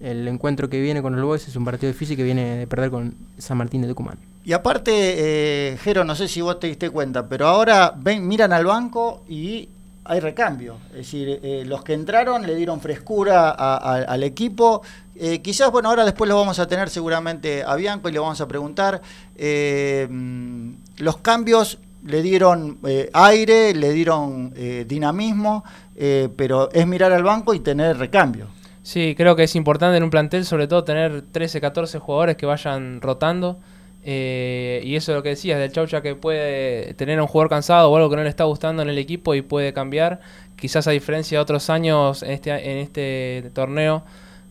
el 0.00 0.28
encuentro 0.28 0.68
que 0.70 0.80
viene 0.80 1.02
con 1.02 1.14
el 1.16 1.22
Boys 1.24 1.48
es 1.48 1.56
un 1.56 1.64
partido 1.64 1.90
difícil 1.92 2.16
que 2.16 2.22
viene 2.22 2.56
de 2.56 2.66
perder 2.68 2.90
con 2.90 3.14
San 3.38 3.58
Martín 3.58 3.82
de 3.82 3.88
Tucumán. 3.88 4.16
Y 4.44 4.52
aparte, 4.52 4.92
eh, 4.94 5.76
Jero, 5.82 6.04
no 6.04 6.14
sé 6.14 6.28
si 6.28 6.40
vos 6.40 6.60
te 6.60 6.68
diste 6.68 6.88
cuenta, 6.90 7.28
pero 7.28 7.48
ahora 7.48 7.92
ven, 7.96 8.28
miran 8.28 8.52
al 8.52 8.64
banco 8.64 9.24
y 9.28 9.68
hay 10.04 10.20
recambio. 10.20 10.76
Es 10.90 10.98
decir, 10.98 11.40
los 11.66 11.82
que 11.82 11.92
entraron 11.94 12.46
le 12.46 12.54
dieron 12.54 12.80
frescura 12.80 13.50
al 13.50 14.22
equipo. 14.22 14.82
Eh, 15.18 15.40
quizás, 15.42 15.70
bueno, 15.70 15.88
ahora 15.88 16.04
después 16.04 16.28
lo 16.28 16.36
vamos 16.36 16.58
a 16.58 16.66
tener 16.66 16.90
seguramente 16.90 17.62
a 17.64 17.74
Bianco 17.74 18.08
y 18.08 18.12
le 18.12 18.18
vamos 18.18 18.40
a 18.40 18.48
preguntar. 18.48 19.00
eh, 19.36 20.06
mm, 20.10 20.72
los 20.98 21.18
cambios 21.18 21.78
le 22.06 22.22
dieron 22.22 22.78
eh, 22.86 23.10
aire, 23.12 23.74
le 23.74 23.90
dieron 23.92 24.52
eh, 24.56 24.84
dinamismo, 24.86 25.64
eh, 25.96 26.28
pero 26.36 26.70
es 26.72 26.86
mirar 26.86 27.12
al 27.12 27.22
banco 27.22 27.52
y 27.54 27.60
tener 27.60 27.98
recambio. 27.98 28.46
Sí, 28.82 29.14
creo 29.16 29.34
que 29.34 29.42
es 29.42 29.56
importante 29.56 29.96
en 29.96 30.04
un 30.04 30.10
plantel, 30.10 30.44
sobre 30.44 30.68
todo, 30.68 30.84
tener 30.84 31.22
13, 31.32 31.60
14 31.60 31.98
jugadores 31.98 32.36
que 32.36 32.46
vayan 32.46 33.00
rotando. 33.00 33.58
Y 34.04 34.94
eso 34.94 35.10
es 35.10 35.16
lo 35.16 35.22
que 35.24 35.30
decías 35.30 35.58
del 35.58 35.72
Chaucha 35.72 36.00
que 36.00 36.14
puede 36.14 36.94
tener 36.94 37.18
a 37.18 37.22
un 37.22 37.26
jugador 37.26 37.50
cansado 37.50 37.90
o 37.90 37.96
algo 37.96 38.08
que 38.08 38.14
no 38.14 38.22
le 38.22 38.28
está 38.28 38.44
gustando 38.44 38.82
en 38.82 38.88
el 38.88 38.98
equipo 38.98 39.34
y 39.34 39.42
puede 39.42 39.72
cambiar. 39.72 40.20
Quizás 40.54 40.86
a 40.86 40.92
diferencia 40.92 41.38
de 41.38 41.42
otros 41.42 41.68
años 41.70 42.22
en 42.22 42.30
este, 42.30 42.50
en 42.52 42.78
este 42.78 43.50
torneo, 43.52 44.04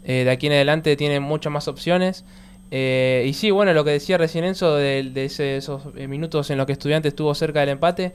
eh, 0.05 0.23
de 0.23 0.29
aquí 0.29 0.47
en 0.47 0.53
adelante 0.53 0.95
tiene 0.95 1.19
muchas 1.19 1.51
más 1.51 1.67
opciones. 1.67 2.25
Eh, 2.71 3.25
y 3.27 3.33
sí, 3.33 3.51
bueno, 3.51 3.73
lo 3.73 3.83
que 3.83 3.91
decía 3.91 4.17
recién 4.17 4.43
Enzo 4.43 4.75
de, 4.75 5.11
esos 5.15 5.81
eh, 5.95 6.07
minutos 6.07 6.49
en 6.49 6.57
los 6.57 6.67
que 6.67 6.73
Estudiantes 6.73 7.11
estuvo 7.11 7.33
cerca 7.33 7.59
del 7.61 7.69
empate, 7.69 8.13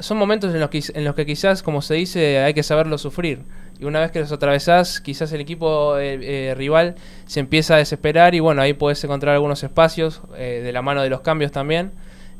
son 0.00 0.18
momentos 0.18 0.52
en 0.52 0.60
los, 0.60 1.14
que, 1.14 1.26
quizás, 1.26 1.62
como 1.62 1.82
se 1.82 1.94
dice, 1.94 2.38
hay 2.40 2.54
que 2.54 2.62
saberlo 2.62 2.98
sufrir. 2.98 3.42
Y 3.78 3.84
una 3.84 4.00
vez 4.00 4.10
que 4.10 4.20
los 4.20 4.32
atravesás, 4.32 5.00
quizás 5.00 5.32
el 5.32 5.40
equipo 5.40 5.96
rival 5.96 6.96
se 7.26 7.40
empieza 7.40 7.74
a 7.74 7.78
desesperar 7.78 8.34
y 8.34 8.40
bueno, 8.40 8.62
ahí 8.62 8.72
puedes 8.72 9.02
encontrar 9.04 9.34
algunos 9.34 9.62
espacios 9.62 10.22
de 10.36 10.72
la 10.72 10.82
mano 10.82 11.02
de 11.02 11.10
los 11.10 11.20
cambios 11.20 11.52
también. 11.52 11.92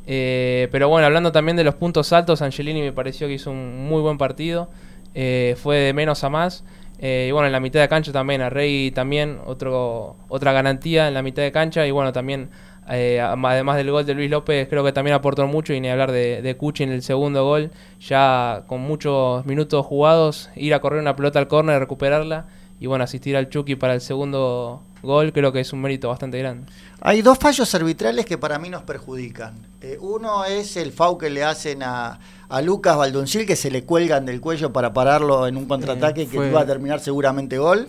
Pero 0.06 0.88
bueno, 0.88 1.06
hablando 1.06 1.30
también 1.30 1.56
de 1.56 1.64
los 1.64 1.74
puntos 1.74 2.12
altos, 2.12 2.42
Angelini 2.42 2.80
me 2.80 2.92
pareció 2.92 3.28
que 3.28 3.34
hizo 3.34 3.50
un 3.50 3.88
muy 3.88 4.00
buen 4.00 4.18
partido. 4.18 4.68
Fue 5.14 5.76
de 5.76 5.92
menos 5.92 6.24
a 6.24 6.30
más. 6.30 6.64
Eh, 7.04 7.26
y 7.28 7.32
bueno, 7.32 7.46
en 7.46 7.52
la 7.52 7.58
mitad 7.58 7.80
de 7.80 7.88
cancha 7.88 8.12
también, 8.12 8.42
a 8.42 8.48
Rey 8.48 8.92
también, 8.92 9.40
otro, 9.44 10.16
otra 10.28 10.52
garantía 10.52 11.08
en 11.08 11.14
la 11.14 11.22
mitad 11.22 11.42
de 11.42 11.50
cancha. 11.50 11.84
Y 11.84 11.90
bueno, 11.90 12.12
también, 12.12 12.50
eh, 12.88 13.20
además 13.20 13.76
del 13.76 13.90
gol 13.90 14.06
de 14.06 14.14
Luis 14.14 14.30
López, 14.30 14.68
creo 14.68 14.84
que 14.84 14.92
también 14.92 15.16
aportó 15.16 15.48
mucho. 15.48 15.74
Y 15.74 15.80
ni 15.80 15.88
hablar 15.88 16.12
de, 16.12 16.42
de 16.42 16.56
Cuchi 16.56 16.84
en 16.84 16.92
el 16.92 17.02
segundo 17.02 17.44
gol, 17.44 17.72
ya 18.00 18.62
con 18.68 18.82
muchos 18.82 19.44
minutos 19.46 19.84
jugados, 19.84 20.50
ir 20.54 20.74
a 20.74 20.80
correr 20.80 21.00
una 21.00 21.16
pelota 21.16 21.40
al 21.40 21.48
córner, 21.48 21.80
recuperarla. 21.80 22.46
Y 22.82 22.88
bueno, 22.88 23.04
asistir 23.04 23.36
al 23.36 23.48
Chucky 23.48 23.76
para 23.76 23.94
el 23.94 24.00
segundo 24.00 24.82
gol, 25.04 25.32
creo 25.32 25.52
que 25.52 25.60
es 25.60 25.72
un 25.72 25.80
mérito 25.82 26.08
bastante 26.08 26.36
grande. 26.40 26.66
Hay 27.00 27.22
dos 27.22 27.38
fallos 27.38 27.72
arbitrales 27.76 28.26
que 28.26 28.38
para 28.38 28.58
mí 28.58 28.70
nos 28.70 28.82
perjudican. 28.82 29.54
Eh, 29.80 29.98
uno 30.00 30.44
es 30.44 30.76
el 30.76 30.90
FAU 30.90 31.16
que 31.16 31.30
le 31.30 31.44
hacen 31.44 31.84
a, 31.84 32.18
a 32.48 32.60
Lucas 32.60 32.96
Valdoncil, 32.96 33.46
que 33.46 33.54
se 33.54 33.70
le 33.70 33.84
cuelgan 33.84 34.26
del 34.26 34.40
cuello 34.40 34.72
para 34.72 34.92
pararlo 34.92 35.46
en 35.46 35.56
un 35.58 35.66
contraataque 35.66 36.22
Eh, 36.22 36.26
que 36.26 36.36
iba 36.48 36.60
a 36.60 36.66
terminar 36.66 36.98
seguramente 36.98 37.56
gol. 37.56 37.86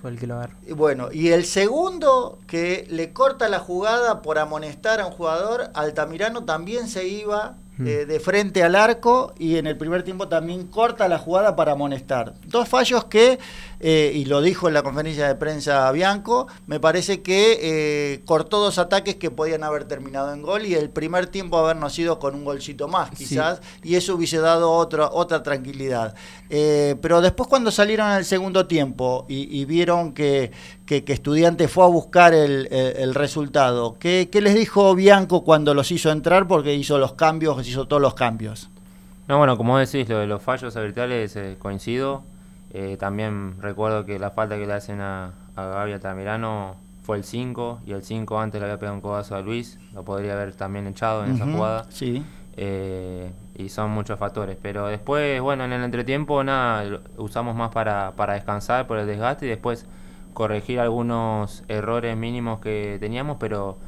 Fue 0.00 0.10
el 0.12 0.18
que 0.18 0.26
lo 0.26 0.36
agarró. 0.36 0.54
Y 0.66 0.72
bueno, 0.72 1.10
y 1.12 1.28
el 1.28 1.44
segundo 1.44 2.38
que 2.46 2.86
le 2.88 3.12
corta 3.12 3.50
la 3.50 3.58
jugada 3.58 4.22
por 4.22 4.38
amonestar 4.38 5.02
a 5.02 5.06
un 5.06 5.12
jugador, 5.12 5.70
Altamirano 5.74 6.44
también 6.44 6.88
se 6.88 7.06
iba 7.06 7.56
Mm. 7.76 7.86
eh, 7.88 8.06
de 8.06 8.20
frente 8.20 8.62
al 8.62 8.76
arco 8.76 9.34
y 9.36 9.56
en 9.56 9.66
el 9.66 9.76
primer 9.76 10.04
tiempo 10.04 10.28
también 10.28 10.68
corta 10.68 11.08
la 11.08 11.18
jugada 11.18 11.56
para 11.56 11.72
amonestar. 11.72 12.34
Dos 12.46 12.68
fallos 12.68 13.06
que, 13.06 13.40
eh, 13.86 14.12
y 14.14 14.24
lo 14.24 14.40
dijo 14.40 14.66
en 14.66 14.72
la 14.72 14.82
conferencia 14.82 15.28
de 15.28 15.34
prensa 15.34 15.92
Bianco, 15.92 16.46
me 16.66 16.80
parece 16.80 17.20
que 17.20 17.58
eh, 17.60 18.22
cortó 18.24 18.58
dos 18.58 18.78
ataques 18.78 19.16
que 19.16 19.30
podían 19.30 19.62
haber 19.62 19.84
terminado 19.84 20.32
en 20.32 20.40
gol 20.40 20.64
y 20.64 20.72
el 20.74 20.88
primer 20.88 21.26
tiempo 21.26 21.58
habernos 21.58 21.92
sido 21.92 22.18
con 22.18 22.34
un 22.34 22.44
golcito 22.46 22.88
más 22.88 23.10
Sí. 23.10 23.16
quizás 23.26 23.60
y 23.82 23.96
eso 23.96 24.14
hubiese 24.14 24.38
dado 24.38 24.72
otra 24.72 25.10
otra 25.12 25.42
tranquilidad. 25.42 26.14
Eh, 26.48 26.96
pero 27.02 27.20
después 27.20 27.46
cuando 27.48 27.70
salieron 27.70 28.06
al 28.06 28.24
segundo 28.24 28.66
tiempo 28.66 29.26
y, 29.28 29.60
y 29.60 29.66
vieron 29.66 30.14
que, 30.14 30.50
que, 30.86 31.04
que 31.04 31.12
Estudiante 31.12 31.68
fue 31.68 31.84
a 31.84 31.88
buscar 31.88 32.32
el, 32.32 32.68
el- 32.70 32.96
el 32.96 33.14
resultado, 33.14 33.98
¿qué, 33.98 34.28
qué 34.32 34.40
les 34.40 34.54
dijo 34.54 34.94
Bianco 34.94 35.44
cuando 35.44 35.74
los 35.74 35.90
hizo 35.90 36.10
entrar? 36.10 36.48
Porque 36.48 36.72
hizo 36.74 36.96
los 36.98 37.12
cambios, 37.12 37.66
hizo 37.68 37.86
todos 37.86 38.00
los 38.00 38.14
cambios. 38.14 38.70
No, 39.28 39.36
bueno, 39.38 39.56
como 39.58 39.76
decís, 39.78 40.08
lo 40.08 40.18
de 40.18 40.26
los 40.26 40.40
fallos 40.42 40.74
arbitrales 40.76 41.36
eh, 41.36 41.56
coincido. 41.58 42.22
Eh, 42.76 42.96
también 42.98 43.54
recuerdo 43.60 44.04
que 44.04 44.18
la 44.18 44.32
falta 44.32 44.56
que 44.56 44.66
le 44.66 44.72
hacen 44.72 45.00
a, 45.00 45.32
a 45.54 45.64
Gaby 45.64 45.92
Altamirano 45.92 46.74
fue 47.04 47.18
el 47.18 47.24
5 47.24 47.82
y 47.86 47.92
el 47.92 48.02
5 48.02 48.40
antes 48.40 48.60
le 48.60 48.66
había 48.66 48.78
pegado 48.78 48.96
un 48.96 49.00
codazo 49.00 49.36
a 49.36 49.42
Luis. 49.42 49.78
Lo 49.92 50.04
podría 50.04 50.32
haber 50.32 50.54
también 50.54 50.88
echado 50.88 51.24
en 51.24 51.36
esa 51.36 51.46
jugada. 51.46 51.86
Sí. 51.90 52.24
Eh, 52.56 53.30
y 53.54 53.68
son 53.68 53.92
muchos 53.92 54.18
factores. 54.18 54.58
Pero 54.60 54.88
después, 54.88 55.40
bueno, 55.40 55.64
en 55.64 55.72
el 55.72 55.84
entretiempo 55.84 56.42
nada, 56.42 56.98
usamos 57.16 57.54
más 57.54 57.70
para, 57.70 58.12
para 58.16 58.34
descansar 58.34 58.88
por 58.88 58.98
el 58.98 59.06
desgaste 59.06 59.46
y 59.46 59.50
después 59.50 59.86
corregir 60.32 60.80
algunos 60.80 61.62
errores 61.68 62.16
mínimos 62.16 62.58
que 62.58 62.96
teníamos, 62.98 63.36
pero 63.38 63.78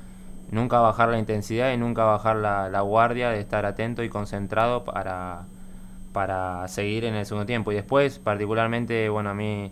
nunca 0.52 0.78
bajar 0.78 1.09
la 1.09 1.19
intensidad 1.19 1.73
y 1.73 1.76
nunca 1.76 2.05
bajar 2.05 2.37
la, 2.37 2.69
la 2.69 2.83
guardia 2.83 3.31
de 3.31 3.40
estar 3.40 3.66
atento 3.66 4.05
y 4.05 4.09
concentrado 4.09 4.85
para, 4.85 5.47
para 6.16 6.66
seguir 6.68 7.04
en 7.04 7.14
el 7.14 7.26
segundo 7.26 7.44
tiempo. 7.44 7.73
Y 7.73 7.75
después, 7.75 8.18
particularmente, 8.18 9.11
bueno, 9.11 9.28
a 9.30 9.35
mí 9.35 9.70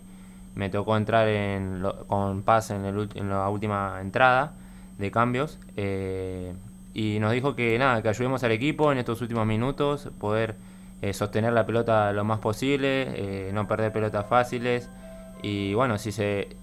me 0.53 0.69
tocó 0.69 0.95
entrar 0.95 1.27
en 1.27 1.81
lo- 1.81 2.05
con 2.05 2.43
Paz 2.43 2.69
en, 2.69 2.85
el 2.85 3.09
en 3.15 3.29
la 3.29 3.49
última 3.49 3.97
entrada 3.99 4.53
de 4.99 5.09
cambios. 5.09 5.57
eh, 5.75 6.53
y 6.93 7.17
nos 7.19 7.31
dijo 7.33 7.55
que 7.55 7.77
nada, 7.79 8.01
que 8.03 8.09
ayudemos 8.09 8.43
al 8.43 8.51
equipo 8.51 8.91
en 8.91 8.99
estos 8.99 9.21
últimos 9.21 9.45
minutos, 9.47 10.09
poder 10.19 10.55
eh, 11.01 11.13
sostener 11.13 11.51
la 11.53 11.65
pelota 11.65 12.13
lo 12.13 12.23
más 12.23 12.39
posible, 12.39 12.89
eh, 13.15 13.51
no 13.53 13.67
perder 13.67 13.91
pelotas 13.91 14.25
fáciles. 14.27 14.89
Y 15.41 15.73
bueno, 15.73 15.97
si 15.97 16.11
se 16.11 16.55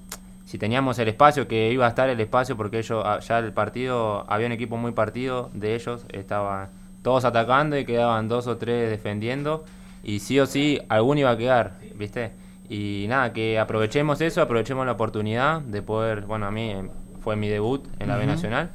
si 0.45 0.59
teníamos 0.59 0.99
el 0.99 1.09
espacio, 1.09 1.49
que 1.49 1.71
iba 1.73 1.87
a 1.87 1.89
estar 1.89 2.09
el 2.09 2.21
espacio, 2.21 2.57
porque 2.57 2.79
ellos 2.79 3.03
ah, 3.05 3.19
ya 3.21 3.39
el 3.41 3.53
partido, 3.53 4.25
había 4.31 4.47
un 4.47 4.53
equipo 4.53 4.77
muy 4.77 4.93
partido 4.93 5.51
de 5.55 5.75
ellos, 5.75 6.05
estaban 6.13 6.69
todos 7.03 7.25
atacando 7.25 7.77
y 7.79 7.85
quedaban 7.85 8.29
dos 8.29 8.47
o 8.47 8.57
tres 8.57 8.91
defendiendo, 8.91 9.65
y 10.03 10.21
sí 10.21 10.39
o 10.41 10.47
sí, 10.47 10.81
alguno 10.89 11.21
iba 11.21 11.31
a 11.31 11.37
quedar, 11.37 11.79
¿viste? 11.97 12.33
Y 12.69 13.07
nada, 13.09 13.33
que 13.33 13.59
aprovechemos 13.59 14.21
eso, 14.21 14.41
aprovechemos 14.41 14.87
la 14.87 14.93
oportunidad 14.93 15.61
de 15.61 15.83
poder, 15.83 16.23
bueno, 16.23 16.47
a 16.47 16.51
mí 16.51 16.71
eh, 16.71 16.89
fue 17.21 17.37
mi 17.37 17.49
debut 17.49 17.87
en 17.99 18.09
la 18.09 18.17
B. 18.17 18.27
Nacional 18.27 18.71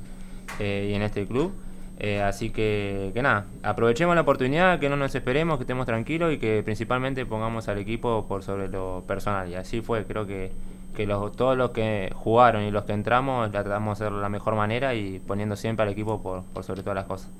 eh, 0.60 0.90
y 0.92 0.94
en 0.94 1.02
este 1.02 1.26
club. 1.26 1.54
Eh, 2.00 2.22
así 2.22 2.52
que, 2.52 3.10
que 3.16 3.24
nada, 3.24 3.48
aprovechemos 3.64 4.14
la 4.14 4.22
oportunidad, 4.22 4.80
que 4.80 4.88
no 4.88 4.98
nos 4.98 5.16
esperemos, 5.16 5.58
que 5.58 5.64
estemos 5.64 5.88
tranquilos 5.88 6.32
y 6.32 6.38
que 6.38 6.62
principalmente 6.64 7.26
pongamos 7.26 7.68
al 7.70 7.80
equipo 7.80 8.28
por 8.28 8.44
sobre 8.44 8.68
lo 8.68 9.04
personal. 9.08 9.50
Y 9.50 9.56
así 9.56 9.82
fue, 9.82 10.06
creo 10.06 10.28
que, 10.28 10.52
que 10.96 11.08
los, 11.08 11.32
todos 11.36 11.58
los 11.58 11.72
que 11.72 12.12
jugaron 12.14 12.64
y 12.64 12.72
los 12.72 12.84
que 12.84 12.94
entramos 12.94 13.52
la 13.52 13.64
tratamos 13.64 13.98
de 13.98 14.06
hacer 14.06 14.16
de 14.16 14.22
la 14.22 14.30
mejor 14.30 14.54
manera 14.54 14.94
y 14.94 15.20
poniendo 15.20 15.56
siempre 15.56 15.84
al 15.84 15.92
equipo 15.92 16.22
por, 16.22 16.44
por 16.44 16.64
sobre 16.64 16.84
todas 16.84 16.96
las 16.96 17.06
cosas. 17.06 17.32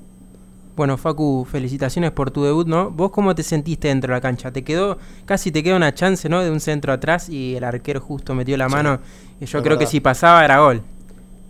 Bueno, 0.78 0.96
Facu, 0.96 1.44
felicitaciones 1.50 2.12
por 2.12 2.30
tu 2.30 2.44
debut, 2.44 2.66
¿no? 2.68 2.90
¿Vos 2.92 3.10
cómo 3.10 3.34
te 3.34 3.42
sentiste 3.42 3.88
dentro 3.88 4.12
de 4.12 4.16
la 4.16 4.20
cancha? 4.20 4.52
Te 4.52 4.62
quedó, 4.62 4.96
casi 5.26 5.50
te 5.50 5.64
queda 5.64 5.74
una 5.76 5.92
chance, 5.92 6.28
¿no? 6.28 6.40
De 6.44 6.52
un 6.52 6.60
centro 6.60 6.92
atrás 6.92 7.28
y 7.28 7.56
el 7.56 7.64
arquero 7.64 8.00
justo 8.00 8.32
metió 8.34 8.56
la 8.56 8.68
Sí, 8.68 8.74
mano. 8.76 9.00
Y 9.40 9.46
yo 9.46 9.60
creo 9.62 9.76
que 9.76 9.86
si 9.86 9.98
pasaba 10.00 10.44
era 10.44 10.60
gol. 10.60 10.82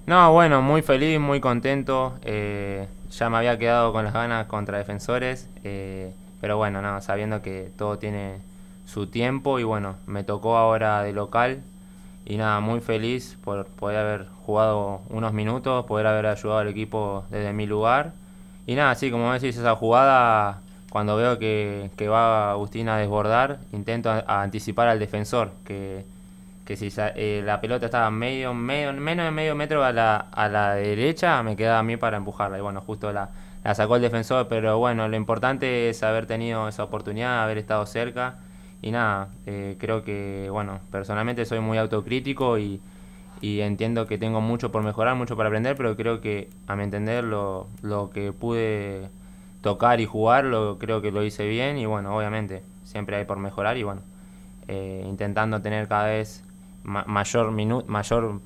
No, 0.06 0.32
bueno, 0.32 0.62
muy 0.62 0.82
feliz, 0.82 1.20
muy 1.20 1.40
contento. 1.40 2.14
eh, 2.22 2.88
ya 3.10 3.30
me 3.30 3.36
había 3.38 3.58
quedado 3.58 3.92
con 3.92 4.04
las 4.04 4.14
ganas 4.14 4.46
contra 4.46 4.78
defensores. 4.78 5.48
eh, 5.64 6.12
pero 6.40 6.56
bueno, 6.56 6.80
no, 6.82 7.00
sabiendo 7.02 7.42
que 7.42 7.70
todo 7.76 7.98
tiene 7.98 8.36
su 8.86 9.08
tiempo 9.08 9.58
y 9.58 9.64
bueno, 9.64 9.96
me 10.06 10.24
tocó 10.24 10.56
ahora 10.56 11.02
de 11.02 11.12
local. 11.12 11.62
Y 12.24 12.36
nada, 12.36 12.60
muy 12.60 12.80
feliz 12.80 13.36
por 13.44 13.66
poder 13.66 13.98
haber 13.98 14.26
jugado 14.46 15.00
unos 15.10 15.32
minutos, 15.32 15.84
poder 15.86 16.06
haber 16.06 16.26
ayudado 16.26 16.60
al 16.60 16.68
equipo 16.68 17.24
desde 17.30 17.52
mi 17.52 17.66
lugar. 17.66 18.12
Y 18.68 18.74
nada, 18.74 18.94
sí, 18.94 19.10
como 19.10 19.32
decís, 19.32 19.56
esa 19.56 19.74
jugada, 19.76 20.60
cuando 20.90 21.16
veo 21.16 21.38
que, 21.38 21.90
que 21.96 22.06
va 22.08 22.50
Agustín 22.52 22.88
a 22.90 22.98
desbordar, 22.98 23.60
intento 23.72 24.10
a- 24.10 24.42
anticipar 24.42 24.88
al 24.88 24.98
defensor, 24.98 25.52
que, 25.64 26.04
que 26.66 26.76
si 26.76 26.90
eh, 27.16 27.42
la 27.46 27.62
pelota 27.62 27.86
estaba 27.86 28.10
medio, 28.10 28.52
medio, 28.52 28.92
menos 28.92 29.24
de 29.24 29.30
medio 29.30 29.54
metro 29.54 29.82
a 29.84 29.92
la, 29.92 30.18
a 30.18 30.48
la 30.50 30.74
derecha, 30.74 31.42
me 31.42 31.56
quedaba 31.56 31.78
a 31.78 31.82
mí 31.82 31.96
para 31.96 32.18
empujarla. 32.18 32.58
Y 32.58 32.60
bueno, 32.60 32.82
justo 32.82 33.10
la, 33.10 33.30
la 33.64 33.74
sacó 33.74 33.96
el 33.96 34.02
defensor, 34.02 34.48
pero 34.48 34.78
bueno, 34.78 35.08
lo 35.08 35.16
importante 35.16 35.88
es 35.88 36.02
haber 36.02 36.26
tenido 36.26 36.68
esa 36.68 36.84
oportunidad, 36.84 37.42
haber 37.42 37.56
estado 37.58 37.86
cerca. 37.86 38.36
Y 38.82 38.90
nada, 38.90 39.28
eh, 39.46 39.76
creo 39.80 40.04
que, 40.04 40.48
bueno, 40.52 40.80
personalmente 40.92 41.46
soy 41.46 41.60
muy 41.60 41.78
autocrítico 41.78 42.58
y, 42.58 42.80
y 43.40 43.60
entiendo 43.60 44.06
que 44.06 44.18
tengo 44.18 44.40
mucho 44.40 44.72
por 44.72 44.82
mejorar, 44.82 45.14
mucho 45.16 45.36
por 45.36 45.46
aprender, 45.46 45.76
pero 45.76 45.96
creo 45.96 46.20
que 46.20 46.50
a 46.66 46.76
mi 46.76 46.84
entender 46.84 47.24
lo, 47.24 47.66
lo 47.82 48.10
que 48.10 48.32
pude 48.32 49.08
tocar 49.62 50.00
y 50.00 50.06
jugar, 50.06 50.44
lo, 50.44 50.78
creo 50.78 51.00
que 51.02 51.10
lo 51.12 51.22
hice 51.24 51.46
bien 51.48 51.78
y 51.78 51.86
bueno, 51.86 52.16
obviamente 52.16 52.62
siempre 52.84 53.16
hay 53.16 53.24
por 53.24 53.38
mejorar 53.38 53.76
y 53.76 53.82
bueno, 53.84 54.02
eh, 54.68 55.04
intentando 55.08 55.60
tener 55.62 55.88
cada 55.88 56.06
vez 56.08 56.44
ma- 56.84 57.04
mayor, 57.06 57.50
mayor 57.86 58.40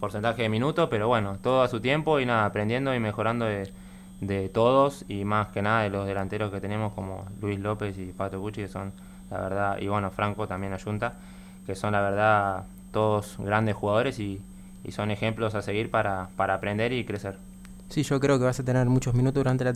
porcentaje 0.00 0.42
de 0.42 0.48
minutos, 0.48 0.88
pero 0.90 1.08
bueno, 1.08 1.38
todo 1.42 1.62
a 1.62 1.68
su 1.68 1.80
tiempo 1.80 2.20
y 2.20 2.26
nada, 2.26 2.44
aprendiendo 2.46 2.94
y 2.94 3.00
mejorando 3.00 3.44
de, 3.46 3.72
de 4.20 4.48
todos 4.48 5.04
y 5.08 5.24
más 5.24 5.48
que 5.48 5.62
nada 5.62 5.82
de 5.82 5.90
los 5.90 6.06
delanteros 6.06 6.52
que 6.52 6.60
tenemos 6.60 6.92
como 6.92 7.24
Luis 7.40 7.58
López 7.58 7.96
y 7.98 8.06
Pato 8.12 8.40
Cucci, 8.40 8.62
que 8.62 8.68
son 8.68 8.92
la 9.30 9.40
verdad, 9.40 9.78
y 9.80 9.88
bueno, 9.88 10.10
Franco 10.10 10.46
también 10.46 10.72
ayunta, 10.74 11.14
que 11.66 11.74
son 11.74 11.92
la 11.92 12.00
verdad 12.02 12.64
todos 12.94 13.36
grandes 13.38 13.74
jugadores 13.74 14.18
y, 14.18 14.40
y 14.82 14.92
son 14.92 15.10
ejemplos 15.10 15.54
a 15.54 15.60
seguir 15.60 15.90
para, 15.90 16.30
para 16.36 16.54
aprender 16.54 16.94
y 16.94 17.04
crecer. 17.04 17.36
Sí, 17.90 18.02
yo 18.02 18.18
creo 18.18 18.38
que 18.38 18.44
vas 18.44 18.58
a 18.58 18.64
tener 18.64 18.88
muchos 18.88 19.14
minutos 19.14 19.44
durante 19.44 19.62
la, 19.62 19.74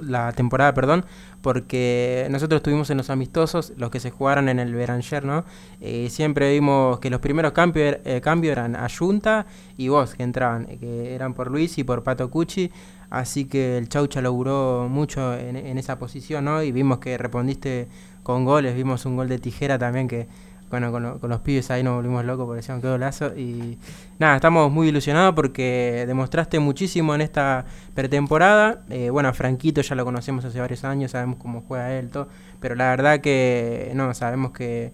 la 0.00 0.32
temporada, 0.32 0.72
perdón, 0.72 1.04
porque 1.42 2.28
nosotros 2.30 2.60
estuvimos 2.60 2.88
en 2.90 2.96
los 2.96 3.10
amistosos, 3.10 3.72
los 3.76 3.90
que 3.90 3.98
se 3.98 4.10
jugaron 4.10 4.48
en 4.48 4.60
el 4.60 4.72
Beranger, 4.72 5.24
¿no? 5.24 5.44
Eh, 5.80 6.08
siempre 6.10 6.52
vimos 6.52 7.00
que 7.00 7.10
los 7.10 7.20
primeros 7.20 7.52
cambios 7.52 7.96
eh, 8.04 8.20
cambios 8.22 8.52
eran 8.52 8.76
Ayunta 8.76 9.46
y 9.76 9.88
vos, 9.88 10.14
que 10.14 10.22
entraban, 10.22 10.66
eh, 10.70 10.78
que 10.78 11.14
eran 11.14 11.34
por 11.34 11.50
Luis 11.50 11.76
y 11.76 11.84
por 11.84 12.04
Pato 12.04 12.30
Cucci, 12.30 12.70
así 13.10 13.46
que 13.46 13.78
el 13.78 13.88
Chaucha 13.88 14.22
logró 14.22 14.86
mucho 14.88 15.34
en, 15.36 15.56
en 15.56 15.76
esa 15.76 15.98
posición, 15.98 16.44
¿no? 16.44 16.62
Y 16.62 16.70
vimos 16.70 16.98
que 16.98 17.18
respondiste 17.18 17.88
con 18.22 18.44
goles, 18.44 18.76
vimos 18.76 19.04
un 19.06 19.16
gol 19.16 19.28
de 19.28 19.38
tijera 19.38 19.76
también 19.76 20.06
que 20.06 20.28
bueno, 20.74 20.90
con, 20.90 21.02
lo- 21.04 21.20
con 21.20 21.30
los 21.30 21.40
pibes 21.40 21.70
ahí 21.70 21.84
nos 21.84 21.94
volvimos 21.94 22.24
locos 22.24 22.46
porque 22.46 22.56
decían 22.56 22.80
qué 22.80 22.88
golazo. 22.88 23.32
Y 23.36 23.78
nada, 24.18 24.34
estamos 24.34 24.72
muy 24.72 24.88
ilusionados 24.88 25.32
porque 25.34 26.04
demostraste 26.06 26.58
muchísimo 26.58 27.14
en 27.14 27.20
esta 27.20 27.64
pretemporada. 27.94 28.82
Eh, 28.90 29.10
bueno, 29.10 29.32
Franquito 29.32 29.80
ya 29.82 29.94
lo 29.94 30.04
conocemos 30.04 30.44
hace 30.44 30.58
varios 30.58 30.82
años, 30.82 31.12
sabemos 31.12 31.38
cómo 31.38 31.62
juega 31.68 31.92
él, 31.96 32.08
todo. 32.10 32.28
Pero 32.58 32.74
la 32.74 32.90
verdad 32.90 33.20
que 33.20 33.92
no, 33.94 34.12
sabemos 34.14 34.50
que, 34.50 34.92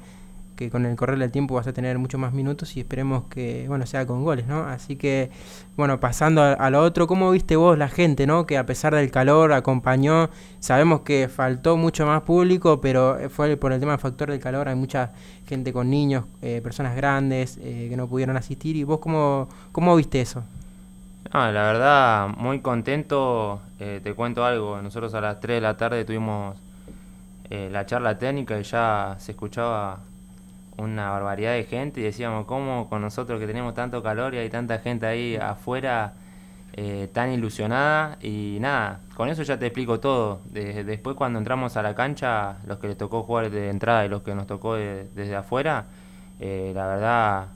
que 0.60 0.68
con 0.68 0.84
el 0.84 0.94
correr 0.94 1.18
del 1.18 1.30
tiempo 1.30 1.54
vas 1.54 1.66
a 1.66 1.72
tener 1.72 1.98
muchos 1.98 2.20
más 2.20 2.34
minutos 2.34 2.76
y 2.76 2.80
esperemos 2.80 3.24
que, 3.30 3.64
bueno, 3.66 3.86
sea 3.86 4.06
con 4.06 4.22
goles, 4.22 4.46
¿no? 4.46 4.64
Así 4.64 4.94
que, 4.96 5.30
bueno, 5.74 5.98
pasando 6.00 6.42
a, 6.42 6.68
lo 6.68 6.82
otro, 6.82 7.06
¿cómo 7.06 7.30
viste 7.30 7.56
vos 7.56 7.78
la 7.78 7.88
gente, 7.88 8.26
¿no? 8.26 8.44
Que 8.44 8.58
a 8.58 8.66
pesar 8.66 8.94
del 8.94 9.10
calor 9.10 9.54
acompañó, 9.54 10.28
sabemos 10.58 11.00
que 11.00 11.30
faltó 11.34 11.78
mucho 11.78 12.04
más 12.04 12.20
público, 12.24 12.78
pero 12.82 13.16
fue 13.30 13.56
por 13.56 13.72
el 13.72 13.80
tema 13.80 13.92
del 13.92 14.00
factor 14.00 14.30
del 14.30 14.38
calor, 14.38 14.68
hay 14.68 14.74
mucha 14.74 15.12
gente 15.46 15.72
con 15.72 15.88
niños, 15.88 16.26
eh, 16.42 16.60
personas 16.62 16.94
grandes 16.94 17.58
eh, 17.62 17.86
que 17.88 17.96
no 17.96 18.06
pudieron 18.06 18.36
asistir. 18.36 18.76
¿Y 18.76 18.84
vos 18.84 18.98
cómo, 18.98 19.48
cómo 19.72 19.96
viste 19.96 20.20
eso? 20.20 20.44
Ah, 21.32 21.50
la 21.50 21.62
verdad, 21.62 22.28
muy 22.36 22.60
contento. 22.60 23.62
Eh, 23.78 24.00
te 24.04 24.12
cuento 24.12 24.44
algo. 24.44 24.82
Nosotros 24.82 25.14
a 25.14 25.22
las 25.22 25.40
3 25.40 25.56
de 25.56 25.60
la 25.62 25.78
tarde 25.78 26.04
tuvimos 26.04 26.54
la 27.48 27.84
charla 27.84 28.16
técnica 28.16 28.60
y 28.60 28.62
ya 28.62 29.16
se 29.18 29.32
escuchaba 29.32 29.98
una 30.76 31.10
barbaridad 31.10 31.52
de 31.52 31.64
gente 31.64 32.00
y 32.00 32.04
decíamos, 32.04 32.46
¿cómo 32.46 32.88
con 32.88 33.02
nosotros 33.02 33.38
que 33.40 33.46
tenemos 33.46 33.74
tanto 33.74 34.02
calor 34.02 34.34
y 34.34 34.38
hay 34.38 34.48
tanta 34.50 34.78
gente 34.78 35.06
ahí 35.06 35.36
afuera 35.36 36.14
eh, 36.74 37.08
tan 37.12 37.32
ilusionada? 37.32 38.16
Y 38.22 38.58
nada, 38.60 39.00
con 39.16 39.28
eso 39.28 39.42
ya 39.42 39.58
te 39.58 39.66
explico 39.66 40.00
todo. 40.00 40.40
De- 40.46 40.84
después 40.84 41.16
cuando 41.16 41.38
entramos 41.38 41.76
a 41.76 41.82
la 41.82 41.94
cancha, 41.94 42.56
los 42.66 42.78
que 42.78 42.88
les 42.88 42.96
tocó 42.96 43.22
jugar 43.24 43.50
de 43.50 43.68
entrada 43.70 44.06
y 44.06 44.08
los 44.08 44.22
que 44.22 44.34
nos 44.34 44.46
tocó 44.46 44.74
de- 44.74 45.08
desde 45.14 45.36
afuera, 45.36 45.86
eh, 46.40 46.72
la 46.74 46.86
verdad 46.86 47.46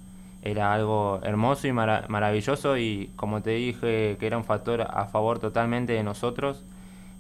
era 0.42 0.74
algo 0.74 1.20
hermoso 1.22 1.66
y 1.66 1.72
mara- 1.72 2.04
maravilloso 2.08 2.76
y 2.76 3.10
como 3.16 3.40
te 3.42 3.50
dije 3.52 4.16
que 4.20 4.26
era 4.26 4.36
un 4.36 4.44
factor 4.44 4.82
a 4.82 5.06
favor 5.06 5.38
totalmente 5.38 5.94
de 5.94 6.02
nosotros, 6.02 6.62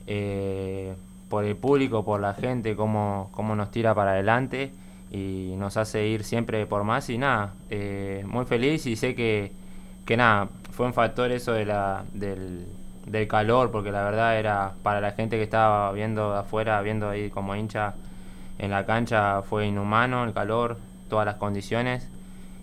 eh, 0.06 0.94
por 1.30 1.44
el 1.44 1.56
público, 1.56 2.04
por 2.04 2.20
la 2.20 2.34
gente, 2.34 2.76
cómo, 2.76 3.30
cómo 3.32 3.56
nos 3.56 3.70
tira 3.70 3.94
para 3.94 4.12
adelante 4.12 4.72
y 5.14 5.54
nos 5.56 5.76
hace 5.76 6.08
ir 6.08 6.24
siempre 6.24 6.66
por 6.66 6.82
más 6.82 7.08
y 7.08 7.18
nada, 7.18 7.54
eh, 7.70 8.24
muy 8.26 8.46
feliz 8.46 8.84
y 8.86 8.96
sé 8.96 9.14
que, 9.14 9.52
que 10.04 10.16
nada, 10.16 10.48
fue 10.72 10.86
un 10.86 10.92
factor 10.92 11.30
eso 11.30 11.52
de 11.52 11.64
la, 11.64 12.04
del, 12.12 12.66
del 13.06 13.28
calor, 13.28 13.70
porque 13.70 13.92
la 13.92 14.02
verdad 14.02 14.36
era 14.36 14.72
para 14.82 15.00
la 15.00 15.12
gente 15.12 15.36
que 15.36 15.44
estaba 15.44 15.92
viendo 15.92 16.34
afuera, 16.34 16.82
viendo 16.82 17.10
ahí 17.10 17.30
como 17.30 17.54
hincha 17.54 17.94
en 18.58 18.72
la 18.72 18.86
cancha, 18.86 19.42
fue 19.42 19.68
inhumano 19.68 20.24
el 20.24 20.32
calor, 20.32 20.78
todas 21.08 21.26
las 21.26 21.36
condiciones. 21.36 22.08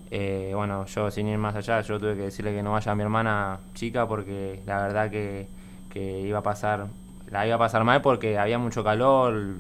Eh, 0.10 0.52
bueno, 0.54 0.86
yo 0.88 1.10
sin 1.10 1.30
ir 1.30 1.38
más 1.38 1.56
allá, 1.56 1.80
yo 1.80 2.02
tuve 2.02 2.18
que 2.18 2.24
decirle 2.24 2.54
que 2.54 2.62
no 2.64 2.74
vaya 2.74 2.92
a 2.92 2.96
mi 2.96 3.04
hermana 3.04 3.60
chica 3.76 4.10
porque 4.10 4.62
la 4.66 4.82
verdad 4.82 5.10
que, 5.10 5.48
que 5.90 6.20
iba 6.20 6.40
a 6.40 6.44
pasar, 6.44 6.88
la 7.30 7.48
iba 7.48 7.56
a 7.56 7.60
pasar 7.60 7.86
mal 7.86 8.02
porque 8.02 8.38
había 8.38 8.58
mucho 8.58 8.84
calor, 8.84 9.56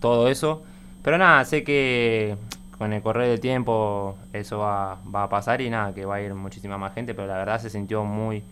todo 0.00 0.28
eso. 0.28 0.62
Pero 1.02 1.18
nada, 1.18 1.44
sé 1.44 1.64
que 1.64 2.36
con 2.78 2.92
el 2.92 3.02
correr 3.02 3.28
del 3.28 3.40
tiempo 3.40 4.16
eso 4.32 4.58
va, 4.58 4.98
va 5.14 5.24
a 5.24 5.28
pasar 5.28 5.60
y 5.60 5.70
nada, 5.70 5.92
que 5.94 6.04
va 6.04 6.16
a 6.16 6.20
ir 6.22 6.34
muchísima 6.34 6.78
más 6.78 6.94
gente, 6.94 7.14
pero 7.14 7.28
la 7.28 7.36
verdad 7.38 7.60
se 7.60 7.70
sintió 7.70 8.04
muy, 8.04 8.42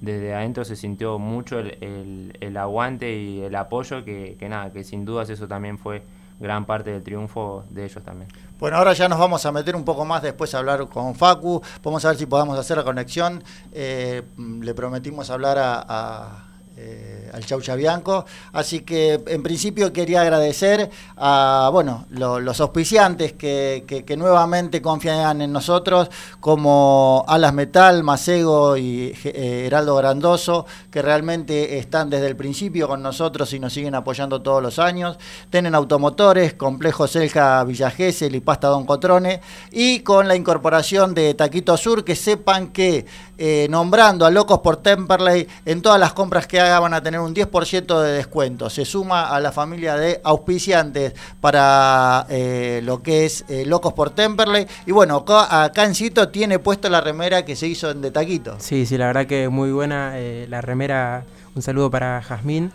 desde 0.00 0.34
adentro 0.34 0.64
se 0.64 0.76
sintió 0.76 1.18
mucho 1.18 1.58
el, 1.58 1.76
el- 1.82 2.36
el 2.40 2.56
aguante 2.56 3.12
y 3.16 3.42
el 3.42 3.54
apoyo 3.54 4.04
que, 4.04 4.36
que 4.38 4.48
nada, 4.48 4.72
que 4.72 4.84
sin 4.84 5.04
dudas 5.04 5.28
eso 5.30 5.46
también 5.48 5.78
fue 5.78 6.02
gran 6.40 6.64
parte 6.64 6.90
del 6.90 7.02
triunfo 7.02 7.64
de 7.70 7.84
ellos 7.84 8.02
también. 8.02 8.28
Bueno, 8.58 8.78
ahora 8.78 8.94
ya 8.94 9.08
nos 9.08 9.18
vamos 9.18 9.44
a 9.44 9.52
meter 9.52 9.76
un 9.76 9.84
poco 9.84 10.04
más 10.06 10.22
después 10.22 10.54
a 10.54 10.58
hablar 10.58 10.88
con 10.88 11.14
Facu. 11.14 11.60
Vamos 11.82 12.02
a 12.04 12.08
ver 12.08 12.16
si 12.16 12.24
podamos 12.26 12.58
hacer 12.58 12.78
la 12.78 12.84
conexión. 12.84 13.42
Eh, 13.72 14.22
le 14.38 14.74
prometimos 14.74 15.28
hablar 15.28 15.58
a, 15.58 16.46
eh, 16.82 17.30
al 17.32 17.44
Chaucha 17.44 17.74
Bianco. 17.76 18.24
Así 18.52 18.80
que 18.80 19.22
en 19.26 19.42
principio 19.42 19.92
quería 19.92 20.22
agradecer 20.22 20.90
a 21.16 21.68
bueno, 21.72 22.06
lo- 22.10 22.40
los 22.40 22.60
auspiciantes 22.60 23.34
que, 23.34 23.84
que- 23.86 24.16
nuevamente 24.16 24.82
confían 24.82 25.40
en 25.42 25.52
nosotros, 25.52 26.10
como 26.40 27.24
Alas 27.28 27.54
Metal, 27.54 28.02
Macego 28.02 28.76
y 28.76 29.14
eh, 29.24 29.64
Heraldo 29.66 29.94
Grandoso, 29.96 30.66
que 30.90 31.00
realmente 31.02 31.78
están 31.78 32.10
desde 32.10 32.26
el 32.26 32.36
principio 32.36 32.88
con 32.88 33.02
nosotros 33.02 33.52
y 33.52 33.60
nos 33.60 33.72
siguen 33.72 33.94
apoyando 33.94 34.42
todos 34.42 34.62
los 34.62 34.78
años. 34.78 35.16
Tienen 35.50 35.74
automotores, 35.74 36.54
Complejo 36.54 37.06
Selja 37.06 37.62
Villa 37.64 37.90
Gesell 37.90 38.34
y 38.34 38.40
Pasta 38.40 38.68
Don 38.68 38.84
Cotrone. 38.86 39.40
Y 39.70 40.00
con 40.00 40.26
la 40.28 40.34
incorporación 40.36 41.14
de 41.14 41.34
Taquito 41.34 41.76
Sur, 41.76 42.04
que 42.04 42.16
sepan 42.16 42.68
que 42.72 43.06
eh, 43.38 43.66
nombrando 43.70 44.26
a 44.26 44.30
Locos 44.30 44.58
por 44.58 44.76
Temperley 44.78 45.46
en 45.64 45.80
todas 45.82 45.98
las 46.00 46.12
compras 46.12 46.46
que 46.46 46.60
hagan 46.60 46.69
van 46.78 46.94
a 46.94 47.02
tener 47.02 47.20
un 47.20 47.34
10% 47.34 48.00
de 48.00 48.12
descuento. 48.12 48.70
Se 48.70 48.84
suma 48.84 49.30
a 49.30 49.40
la 49.40 49.50
familia 49.50 49.96
de 49.96 50.20
auspiciantes 50.22 51.14
para 51.40 52.26
eh, 52.28 52.80
lo 52.84 53.02
que 53.02 53.24
es 53.24 53.44
eh, 53.48 53.64
Locos 53.66 53.92
por 53.94 54.10
Temperley. 54.10 54.66
Y 54.86 54.92
bueno, 54.92 55.16
acá, 55.16 55.64
acá 55.64 55.84
en 55.84 55.94
Cito 55.94 56.28
tiene 56.28 56.58
puesto 56.58 56.88
la 56.88 57.00
remera 57.00 57.44
que 57.44 57.56
se 57.56 57.66
hizo 57.66 57.90
en 57.90 58.02
De 58.02 58.10
Taquito. 58.10 58.56
Sí, 58.58 58.86
sí, 58.86 58.96
la 58.96 59.06
verdad 59.06 59.26
que 59.26 59.48
muy 59.48 59.72
buena 59.72 60.12
eh, 60.18 60.46
la 60.48 60.60
remera. 60.60 61.24
Un 61.54 61.62
saludo 61.62 61.90
para 61.90 62.22
Jazmín. 62.22 62.72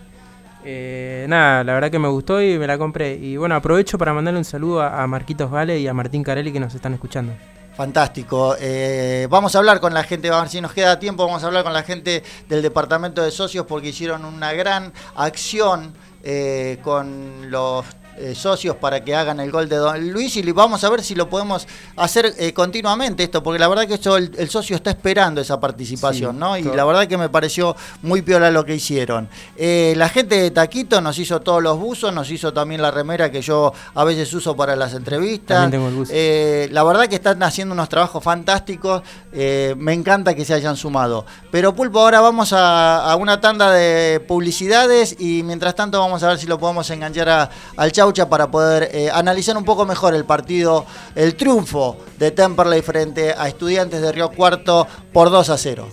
Nada, 0.66 1.64
la 1.64 1.74
verdad 1.76 1.92
que 1.92 2.00
me 2.00 2.08
gustó 2.08 2.42
y 2.42 2.58
me 2.58 2.66
la 2.66 2.78
compré. 2.78 3.14
Y 3.16 3.38
bueno, 3.38 3.56
aprovecho 3.56 4.00
para 4.00 4.14
mandarle 4.14 4.40
un 4.40 4.46
saludo 4.46 4.82
a, 4.82 5.04
a 5.04 5.08
Marquitos 5.08 5.52
Vale 5.52 5.80
y 5.80 5.88
a 5.88 5.94
Martín 5.94 6.24
Carelli 6.24 6.52
que 6.52 6.60
nos 6.60 6.74
están 6.74 6.94
escuchando. 6.94 7.34
Fantástico. 7.76 8.56
Eh, 8.58 9.28
vamos 9.30 9.54
a 9.54 9.58
hablar 9.58 9.82
con 9.82 9.94
la 9.94 10.04
gente, 10.04 10.30
vamos 10.30 10.44
a 10.44 10.46
ver 10.46 10.52
si 10.52 10.62
nos 10.62 10.72
queda 10.72 10.98
tiempo, 10.98 11.26
vamos 11.26 11.44
a 11.44 11.48
hablar 11.48 11.64
con 11.64 11.74
la 11.74 11.84
gente 11.84 12.24
del 12.48 12.62
departamento 12.62 13.22
de 13.22 13.32
socios 13.32 13.66
porque 13.66 13.90
hicieron 13.90 14.24
una 14.24 14.54
gran 14.54 14.94
acción 15.16 15.94
eh, 16.24 16.80
con 16.82 17.52
los 17.52 17.86
eh, 18.18 18.34
socios 18.36 18.76
para 18.78 19.04
que 19.04 19.16
hagan 19.16 19.40
el 19.40 19.52
gol 19.52 19.68
de 19.70 19.76
Don 19.78 20.12
Luis 20.12 20.36
y 20.38 20.52
vamos 20.52 20.84
a 20.84 20.90
ver 20.90 21.04
si 21.04 21.16
lo 21.16 21.30
podemos 21.30 21.68
hacer 21.98 22.34
eh, 22.38 22.54
continuamente 22.54 23.24
esto, 23.24 23.42
porque 23.44 23.60
la 23.60 23.68
verdad 23.68 23.88
que 23.88 23.96
el, 24.18 24.32
el 24.38 24.50
socio 24.50 24.76
está 24.76 24.90
esperando 24.92 25.42
esa 25.42 25.60
participación, 25.60 26.34
Sí, 26.36 26.40
¿no? 26.40 26.58
Y 26.58 26.62
claro. 26.62 26.78
la 26.78 26.86
verdad 26.86 27.08
que 27.08 27.18
me 27.18 27.30
pareció 27.30 27.76
muy 28.02 28.22
piola 28.22 28.52
lo 28.52 28.64
que 28.66 28.76
hicieron. 28.76 29.28
Eh, 29.58 29.94
la 29.98 30.10
gente 30.10 30.36
de 30.42 30.52
Taquito 30.52 31.02
nos 31.02 31.18
hizo 31.20 31.42
todos 31.42 31.62
los 31.62 31.78
buzos, 31.78 32.14
nos 32.14 32.30
hizo 32.32 32.54
también 32.54 32.82
la 32.82 32.92
remera 32.92 33.32
que 33.32 33.42
yo 33.42 33.74
a 33.94 34.04
veces 34.04 34.34
uso 34.34 34.56
para 34.56 34.76
las 34.76 34.94
entrevistas. 34.94 35.70
Tengo 35.72 35.90
el 36.10 36.74
la 36.74 36.84
verdad 36.84 37.08
que 37.08 37.16
están 37.16 37.42
haciendo 37.44 37.74
unos 37.74 37.90
trabajos 37.90 38.24
fantásticos. 38.24 39.02
me 39.34 39.94
encanta 39.94 40.34
que 40.34 40.46
se 40.46 40.54
hayan 40.54 40.76
sumado. 40.78 41.26
Pero 41.52 41.76
Pulpo, 41.76 42.00
ahora 42.00 42.22
vamos 42.22 42.54
a, 42.54 43.12
a 43.12 43.16
una 43.16 43.40
tanda 43.42 43.72
de 43.72 44.20
publicidades 44.28 45.16
y 45.20 45.44
mientras 45.44 45.76
tanto 45.76 46.00
vamos 46.00 46.22
a 46.24 46.30
ver 46.30 46.38
si 46.40 46.48
lo 46.48 46.58
podemos 46.60 46.90
enganchar 46.90 47.30
a- 47.30 47.50
al 47.78 47.92
Chaucha 48.06 48.30
para 48.30 48.52
poder 48.52 48.92
eh, 48.94 49.10
analizar 49.12 49.58
un 49.58 49.66
poco 49.66 49.84
mejor 49.84 50.14
el 50.14 50.26
partido, 50.26 50.86
el 51.16 51.36
triunfo 51.36 51.98
de 52.20 52.30
Temperley 52.30 52.84
frente 52.84 53.34
a 53.36 53.48
Estudiantes 53.48 54.00
de 54.00 54.12
Río 54.12 54.30
Cuarto 54.30 54.88
por 55.12 55.32
2 55.32 55.50
a 55.50 55.58
0. 55.58 55.88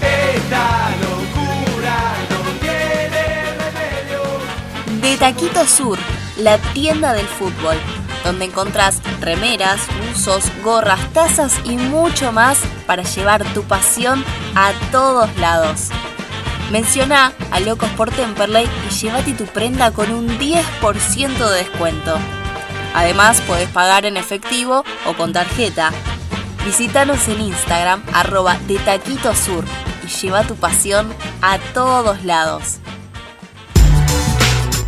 Esta 0.00 0.90
locura 1.00 2.14
no 2.30 2.60
tiene 2.60 3.56
remedio. 3.56 5.02
De 5.02 5.16
Taquito 5.16 5.66
Sur, 5.66 5.98
la 6.38 6.58
tienda 6.72 7.14
del 7.14 7.26
fútbol, 7.26 7.76
donde 8.22 8.44
encontrás 8.44 9.00
remeras, 9.20 9.80
buzos, 10.12 10.44
gorras, 10.62 11.00
tazas 11.12 11.54
y 11.64 11.76
mucho 11.76 12.30
más 12.30 12.60
para 12.86 13.02
llevar 13.02 13.42
tu 13.54 13.64
pasión 13.64 14.24
a 14.54 14.72
todos 14.92 15.36
lados. 15.38 15.90
Menciona 16.70 17.32
a 17.50 17.60
Locos 17.60 17.88
por 17.90 18.10
Temperley 18.10 18.66
y 18.88 18.94
llévate 18.94 19.32
tu 19.32 19.44
prenda 19.44 19.90
con 19.92 20.10
un 20.10 20.28
10% 20.38 21.50
de 21.50 21.56
descuento. 21.56 22.16
Además, 22.94 23.40
podés 23.42 23.68
pagar 23.68 24.06
en 24.06 24.16
efectivo 24.16 24.84
o 25.06 25.14
con 25.14 25.32
tarjeta. 25.32 25.90
Visítanos 26.64 27.28
en 27.28 27.40
Instagram, 27.40 28.02
arroba 28.12 28.56
de 28.66 28.78
Taquito 28.78 29.34
Sur, 29.34 29.64
y 30.04 30.08
lleva 30.08 30.44
tu 30.44 30.54
pasión 30.56 31.12
a 31.42 31.58
todos 31.74 32.24
lados. 32.24 32.78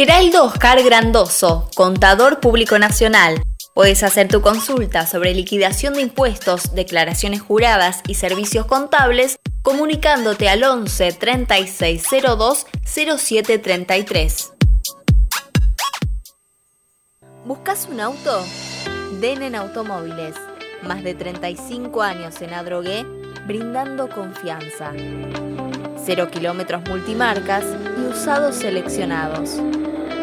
Heraldo 0.00 0.44
Oscar 0.44 0.80
Grandoso, 0.84 1.68
contador 1.74 2.38
público 2.38 2.78
nacional. 2.78 3.42
Puedes 3.74 4.04
hacer 4.04 4.28
tu 4.28 4.42
consulta 4.42 5.08
sobre 5.08 5.34
liquidación 5.34 5.94
de 5.94 6.02
impuestos, 6.02 6.72
declaraciones 6.72 7.42
juradas 7.42 8.02
y 8.06 8.14
servicios 8.14 8.64
contables 8.66 9.40
comunicándote 9.62 10.48
al 10.48 10.62
11 10.62 11.14
3602 11.14 12.66
0733. 12.84 14.52
¿Buscas 17.44 17.88
un 17.90 17.98
auto? 17.98 18.44
Denen 19.20 19.56
Automóviles. 19.56 20.36
Más 20.84 21.02
de 21.02 21.14
35 21.14 22.02
años 22.02 22.40
en 22.40 22.54
Adrogué, 22.54 23.04
brindando 23.48 24.08
confianza. 24.08 24.92
Cero 26.08 26.26
kilómetros 26.30 26.80
multimarcas 26.88 27.62
y 27.98 28.00
usados 28.06 28.56
seleccionados. 28.56 29.60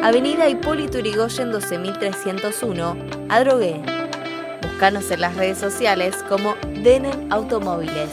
Avenida 0.01 0.49
Hipólito 0.49 0.97
Yrigoyen 0.97 1.51
12301, 1.51 2.97
Adrogué. 3.29 3.83
Búscanos 4.63 5.11
en 5.11 5.21
las 5.21 5.35
redes 5.35 5.59
sociales 5.59 6.15
como 6.27 6.55
Denen 6.81 7.31
Automóviles. 7.31 8.09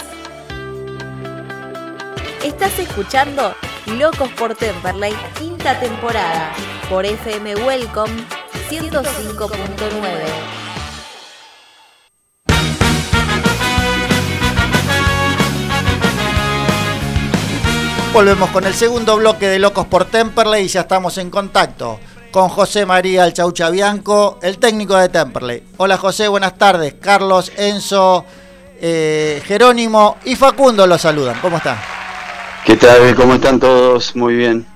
Estás 2.45 2.79
escuchando 2.79 3.55
Locos 3.87 4.29
por 4.33 4.55
Temperley, 4.55 5.15
quinta 5.39 5.81
temporada, 5.81 6.53
por 6.91 7.07
FM 7.07 7.57
Welcome 7.57 8.23
105.9. 8.69 10.62
Volvemos 18.13 18.51
con 18.51 18.67
el 18.67 18.75
segundo 18.75 19.17
bloque 19.17 19.49
de 19.49 19.59
Locos 19.59 19.87
por 19.87 20.05
Temperley 20.05 20.67
y 20.67 20.69
ya 20.69 20.83
estamos 20.83 21.17
en 21.17 21.31
contacto 21.31 21.99
con 22.31 22.51
José 22.51 22.85
María 22.85 23.25
El 23.25 23.33
Chaucha 23.33 23.71
Bianco, 23.71 24.39
el 24.43 24.59
técnico 24.59 24.95
de 24.99 25.09
Temperley. 25.09 25.63
Hola 25.79 25.97
José, 25.97 26.29
buenas 26.29 26.59
tardes. 26.59 26.97
Carlos, 27.01 27.51
Enzo, 27.57 28.27
eh, 28.79 29.43
Jerónimo 29.47 30.19
y 30.27 30.37
Facundo 30.37 30.87
los 30.87 31.01
saludan. 31.01 31.39
¿Cómo 31.41 31.57
están? 31.57 31.79
¿Qué 32.67 32.77
tal? 32.77 33.15
¿Cómo 33.15 33.37
están 33.37 33.59
todos? 33.59 34.15
Muy 34.15 34.35
bien. 34.35 34.67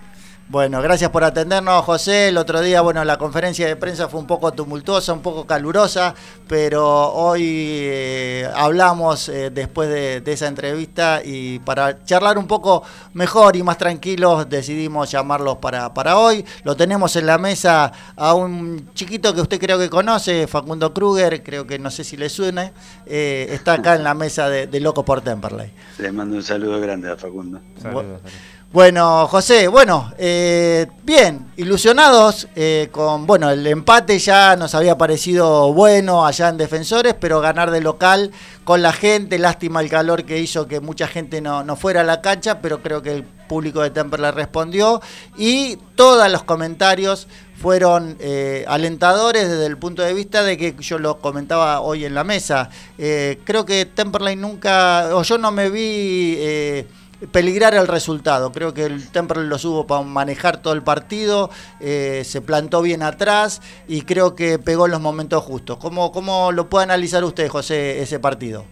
Bueno, 0.56 0.80
gracias 0.80 1.10
por 1.10 1.22
atendernos, 1.22 1.84
José. 1.84 2.28
El 2.28 2.38
otro 2.38 2.62
día, 2.62 2.80
bueno, 2.80 3.04
la 3.04 3.18
conferencia 3.18 3.66
de 3.66 3.76
prensa 3.76 4.08
fue 4.08 4.20
un 4.20 4.26
poco 4.26 4.52
tumultuosa, 4.52 5.12
un 5.12 5.20
poco 5.20 5.46
calurosa, 5.46 6.14
pero 6.48 7.12
hoy 7.12 7.42
eh, 7.44 8.50
hablamos 8.54 9.28
eh, 9.28 9.50
después 9.50 9.90
de, 9.90 10.22
de 10.22 10.32
esa 10.32 10.46
entrevista 10.46 11.20
y 11.22 11.58
para 11.58 12.02
charlar 12.04 12.38
un 12.38 12.46
poco 12.46 12.82
mejor 13.12 13.54
y 13.54 13.62
más 13.62 13.76
tranquilos 13.76 14.48
decidimos 14.48 15.10
llamarlos 15.10 15.58
para, 15.58 15.92
para 15.92 16.16
hoy. 16.16 16.42
Lo 16.64 16.74
tenemos 16.74 17.14
en 17.16 17.26
la 17.26 17.36
mesa 17.36 17.92
a 18.16 18.32
un 18.32 18.94
chiquito 18.94 19.34
que 19.34 19.42
usted 19.42 19.60
creo 19.60 19.78
que 19.78 19.90
conoce, 19.90 20.46
Facundo 20.46 20.94
Kruger, 20.94 21.42
creo 21.42 21.66
que 21.66 21.78
no 21.78 21.90
sé 21.90 22.02
si 22.02 22.16
le 22.16 22.30
suene, 22.30 22.72
eh, 23.04 23.46
está 23.50 23.74
acá 23.74 23.94
en 23.94 24.04
la 24.04 24.14
mesa 24.14 24.48
de, 24.48 24.66
de 24.66 24.80
Loco 24.80 25.04
por 25.04 25.20
Temperley. 25.20 25.70
Les 25.98 26.14
mando 26.14 26.36
un 26.36 26.42
saludo 26.42 26.80
grande 26.80 27.12
a 27.12 27.16
Facundo. 27.18 27.60
Saludos, 27.78 28.04
saludos. 28.04 28.22
Bueno, 28.72 29.28
José, 29.28 29.68
bueno, 29.68 30.12
eh, 30.18 30.88
bien, 31.04 31.52
ilusionados 31.56 32.48
eh, 32.56 32.88
con, 32.90 33.24
bueno, 33.24 33.48
el 33.48 33.64
empate 33.66 34.18
ya 34.18 34.56
nos 34.56 34.74
había 34.74 34.98
parecido 34.98 35.72
bueno 35.72 36.26
allá 36.26 36.48
en 36.48 36.58
Defensores, 36.58 37.14
pero 37.14 37.40
ganar 37.40 37.70
de 37.70 37.80
local 37.80 38.32
con 38.64 38.82
la 38.82 38.92
gente, 38.92 39.38
lástima 39.38 39.80
el 39.80 39.88
calor 39.88 40.24
que 40.24 40.40
hizo 40.40 40.66
que 40.66 40.80
mucha 40.80 41.06
gente 41.06 41.40
no, 41.40 41.62
no 41.62 41.76
fuera 41.76 42.00
a 42.00 42.04
la 42.04 42.20
cancha, 42.20 42.60
pero 42.60 42.82
creo 42.82 43.02
que 43.02 43.12
el 43.12 43.22
público 43.22 43.82
de 43.82 43.90
Temperley 43.90 44.32
respondió 44.32 45.00
y 45.38 45.76
todos 45.94 46.28
los 46.30 46.42
comentarios 46.42 47.28
fueron 47.56 48.16
eh, 48.18 48.64
alentadores 48.66 49.48
desde 49.48 49.66
el 49.66 49.78
punto 49.78 50.02
de 50.02 50.12
vista 50.12 50.42
de 50.42 50.58
que 50.58 50.74
yo 50.80 50.98
lo 50.98 51.18
comentaba 51.20 51.80
hoy 51.80 52.04
en 52.04 52.14
la 52.14 52.24
mesa. 52.24 52.68
Eh, 52.98 53.38
creo 53.44 53.64
que 53.64 53.86
Temperley 53.86 54.34
nunca, 54.34 55.14
o 55.14 55.22
yo 55.22 55.38
no 55.38 55.52
me 55.52 55.70
vi... 55.70 56.84
peligrar 57.30 57.74
el 57.74 57.86
resultado. 57.86 58.52
Creo 58.52 58.74
que 58.74 58.84
el 58.84 59.08
Temperley 59.08 59.48
lo 59.48 59.58
supo 59.58 59.86
para 59.86 60.02
manejar 60.02 60.62
todo 60.62 60.74
el 60.74 60.82
partido, 60.82 61.50
eh, 61.80 62.22
se 62.24 62.40
plantó 62.40 62.82
bien 62.82 63.02
atrás 63.02 63.62
y 63.88 64.02
creo 64.02 64.34
que 64.34 64.58
pegó 64.58 64.86
en 64.86 64.92
los 64.92 65.00
momentos 65.00 65.42
justos. 65.42 65.78
¿Cómo, 65.78 66.12
cómo 66.12 66.52
lo 66.52 66.68
puede 66.68 66.84
analizar 66.84 67.24
usted, 67.24 67.48
José, 67.48 68.00
ese 68.00 68.18
partido? 68.18 68.64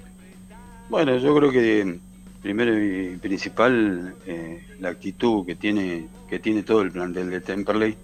Bueno, 0.88 1.17
yo 1.17 1.35
creo 1.37 1.51
que 1.51 1.99
primero 2.43 2.79
y 2.79 3.17
principal 3.17 4.14
eh, 4.27 4.67
la 4.79 4.90
actitud 4.90 5.47
que 5.47 5.55
tiene 5.55 6.09
que 6.29 6.38
tiene 6.38 6.62
todo 6.62 6.83
el 6.83 6.90
plantel 6.90 7.31
de 7.31 7.40
Temperley 7.40 7.97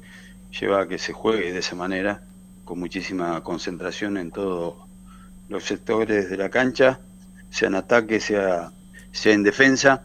lleva 0.59 0.83
a 0.83 0.89
que 0.89 0.99
se 0.99 1.13
juegue 1.13 1.53
de 1.53 1.59
esa 1.59 1.77
manera, 1.77 2.23
con 2.65 2.79
muchísima 2.79 3.43
concentración 3.43 4.17
en 4.17 4.31
todos 4.31 4.75
los 5.49 5.65
sectores 5.65 6.31
de 6.31 6.37
la 6.37 6.49
cancha, 6.49 7.01
sea 7.51 7.69
en 7.69 7.75
ataque, 7.75 8.21
sea, 8.21 8.73
sea 9.13 9.33
en 9.33 9.43
defensa. 9.43 10.05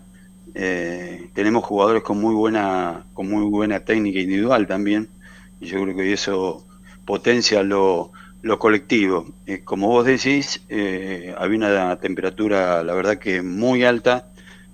Eh, 0.55 1.29
tenemos 1.33 1.63
jugadores 1.65 2.01
con 2.03 2.19
muy 2.19 2.33
buena 2.33 3.05
con 3.13 3.29
muy 3.29 3.43
buena 3.49 3.81
técnica 3.81 4.19
individual 4.19 4.67
también 4.67 5.09
y 5.59 5.65
yo 5.67 5.81
creo 5.83 5.95
que 5.95 6.13
eso 6.13 6.65
potencia 7.05 7.61
lo, 7.63 8.11
lo 8.41 8.59
colectivo. 8.59 9.25
Eh, 9.47 9.61
como 9.63 9.87
vos 9.87 10.05
decís, 10.05 10.61
eh, 10.69 11.33
había 11.37 11.57
una 11.57 11.95
temperatura, 11.97 12.83
la 12.83 12.93
verdad 12.93 13.17
que 13.17 13.41
muy 13.41 13.83
alta, 13.83 14.29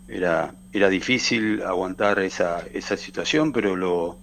era, 0.08 0.56
era 0.74 0.90
difícil 0.90 1.62
aguantar 1.64 2.20
esa, 2.20 2.64
esa 2.74 2.98
situación, 2.98 3.54
pero 3.54 3.76
lo, 3.76 4.18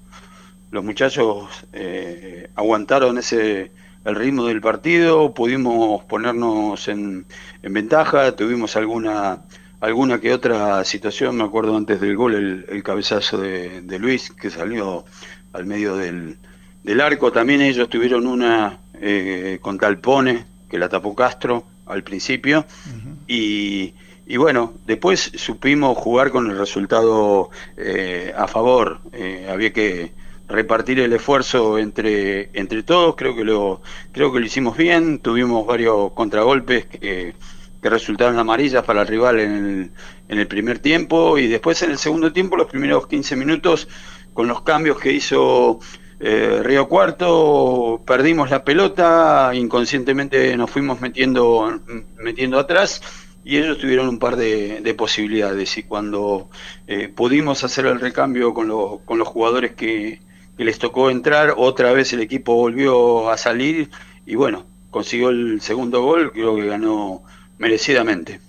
los 0.71 0.85
muchachos 0.85 1.49
eh, 1.73 2.51
aguantaron 2.55 3.18
ese 3.18 3.73
el 4.05 4.14
ritmo 4.14 4.44
del 4.47 4.61
partido, 4.61 5.35
pudimos 5.35 6.05
ponernos 6.05 6.88
en, 6.88 7.27
en, 7.62 7.73
ventaja, 7.73 8.37
tuvimos 8.37 8.77
alguna 8.77 9.42
alguna 9.81 10.21
que 10.21 10.33
otra 10.33 10.85
situación, 10.85 11.37
me 11.37 11.45
acuerdo 11.45 11.77
antes 11.77 12.01
del 12.01 12.17
gol 12.17 12.35
el, 12.35 12.67
el 12.69 12.83
cabezazo 12.83 13.38
de, 13.38 13.83
de, 13.83 13.99
Luis 13.99 14.31
que 14.31 14.51
salió 14.51 15.05
al 15.53 15.67
medio 15.67 15.97
del, 15.97 16.37
del 16.83 17.01
arco, 17.01 17.33
también 17.33 17.61
ellos 17.61 17.88
tuvieron 17.88 18.27
una 18.27 18.81
eh, 18.95 19.59
con 19.61 19.79
Talpone, 19.79 20.45
que 20.69 20.79
la 20.79 20.88
tapó 20.88 21.14
Castro 21.14 21.64
al 21.87 22.03
principio, 22.03 22.61
uh 22.61 22.91
-huh. 22.91 23.17
y, 23.27 23.95
y, 24.27 24.37
bueno, 24.37 24.75
después 24.87 25.33
supimos 25.37 25.97
jugar 25.97 26.31
con 26.31 26.51
el 26.51 26.59
resultado 26.59 27.51
eh, 27.77 28.35
a 28.37 28.47
favor, 28.47 29.01
eh, 29.12 29.49
había 29.51 29.73
que 29.73 30.12
repartir 30.49 30.99
el 31.01 31.12
esfuerzo 31.12 31.79
entre, 31.79 32.51
entre 32.55 32.83
todos, 32.83 33.14
creo 33.17 33.37
que 33.37 33.45
lo 33.45 33.83
creo 34.12 34.33
que 34.33 34.41
lo 34.41 34.47
hicimos 34.47 34.77
bien, 34.77 35.19
tuvimos 35.19 35.67
varios 35.67 36.12
contragolpes 36.12 36.87
que, 36.87 37.35
que 37.81 37.91
resultaron 37.91 38.38
amarillas 38.38 38.85
para 38.85 39.03
el 39.03 39.07
rival 39.07 39.41
en 39.41 39.53
el, 39.53 39.91
en 40.29 40.38
el 40.38 40.47
primer 40.47 40.79
tiempo 40.79 41.38
y 41.38 41.47
después 41.47 41.81
en 41.83 41.93
el 41.93 41.99
segundo 41.99 42.33
tiempo, 42.33 42.57
los 42.57 42.69
primeros 42.69 43.07
15 43.07 43.37
minutos, 43.37 43.88
con 44.33 44.49
los 44.49 44.62
cambios 44.62 44.99
que 44.99 45.12
hizo 45.12 45.81
eh, 46.21 46.61
Río 46.64 46.88
Cuarto, 46.88 48.03
perdimos 48.05 48.51
la 48.51 48.64
pelota, 48.64 49.53
inconscientemente 49.55 50.57
nos 50.57 50.71
fuimos 50.71 51.01
metiendo, 51.01 51.81
metiendo 52.17 52.59
atrás 52.59 53.01
y 53.45 53.57
ellos 53.57 53.79
tuvieron 53.79 54.09
un 54.09 54.19
par 54.19 54.37
de, 54.37 54.81
de 54.81 54.95
posibilidades 54.95 55.79
y 55.79 55.85
cuando 55.85 56.51
eh, 56.87 57.09
pudimos 57.09 57.64
hacer 57.64 57.87
el 57.87 58.01
recambio 58.01 58.53
con, 58.53 58.69
lo, 58.69 59.01
con 59.05 59.19
los 59.19 59.29
jugadores 59.29 59.73
que, 59.73 60.21
les 60.59 60.81
tocó 60.81 61.09
entrar, 61.09 61.55
otra 61.57 61.93
vez 61.93 62.12
el 62.12 62.21
equipo 62.21 62.53
volvió 62.53 63.31
a 63.31 63.37
salir 63.37 63.91
y 64.27 64.35
bueno, 64.35 64.67
consiguió 64.91 65.29
el 65.29 65.61
segundo 65.61 66.03
gol, 66.03 66.33
creo 66.33 66.57
que 66.57 66.67
ganó 66.67 67.23
merecidamente. 67.59 68.40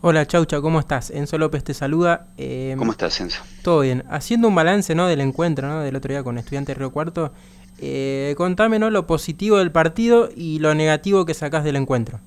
Hola 0.00 0.26
Chaucha, 0.26 0.60
¿cómo 0.60 0.78
estás? 0.78 1.10
Enzo 1.10 1.38
López 1.38 1.64
te 1.64 1.74
saluda. 1.74 2.28
Eh, 2.36 2.74
¿Cómo 2.78 2.92
estás, 2.92 3.20
Enzo? 3.20 3.42
Todo 3.62 3.80
bien. 3.80 4.04
Haciendo 4.10 4.46
un 4.46 4.54
balance 4.54 4.94
¿no? 4.94 5.08
del 5.08 5.20
encuentro 5.20 5.66
¿no? 5.66 5.80
del 5.80 5.96
otro 5.96 6.12
día 6.12 6.22
con 6.22 6.38
Estudiantes 6.38 6.76
Río 6.76 6.92
Cuarto, 6.92 7.32
eh, 7.80 8.34
contame 8.36 8.78
¿no? 8.78 8.90
lo 8.90 9.06
positivo 9.08 9.58
del 9.58 9.72
partido 9.72 10.28
y 10.34 10.60
lo 10.60 10.74
negativo 10.74 11.24
que 11.24 11.34
sacás 11.34 11.64
del 11.64 11.76
encuentro. 11.76 12.20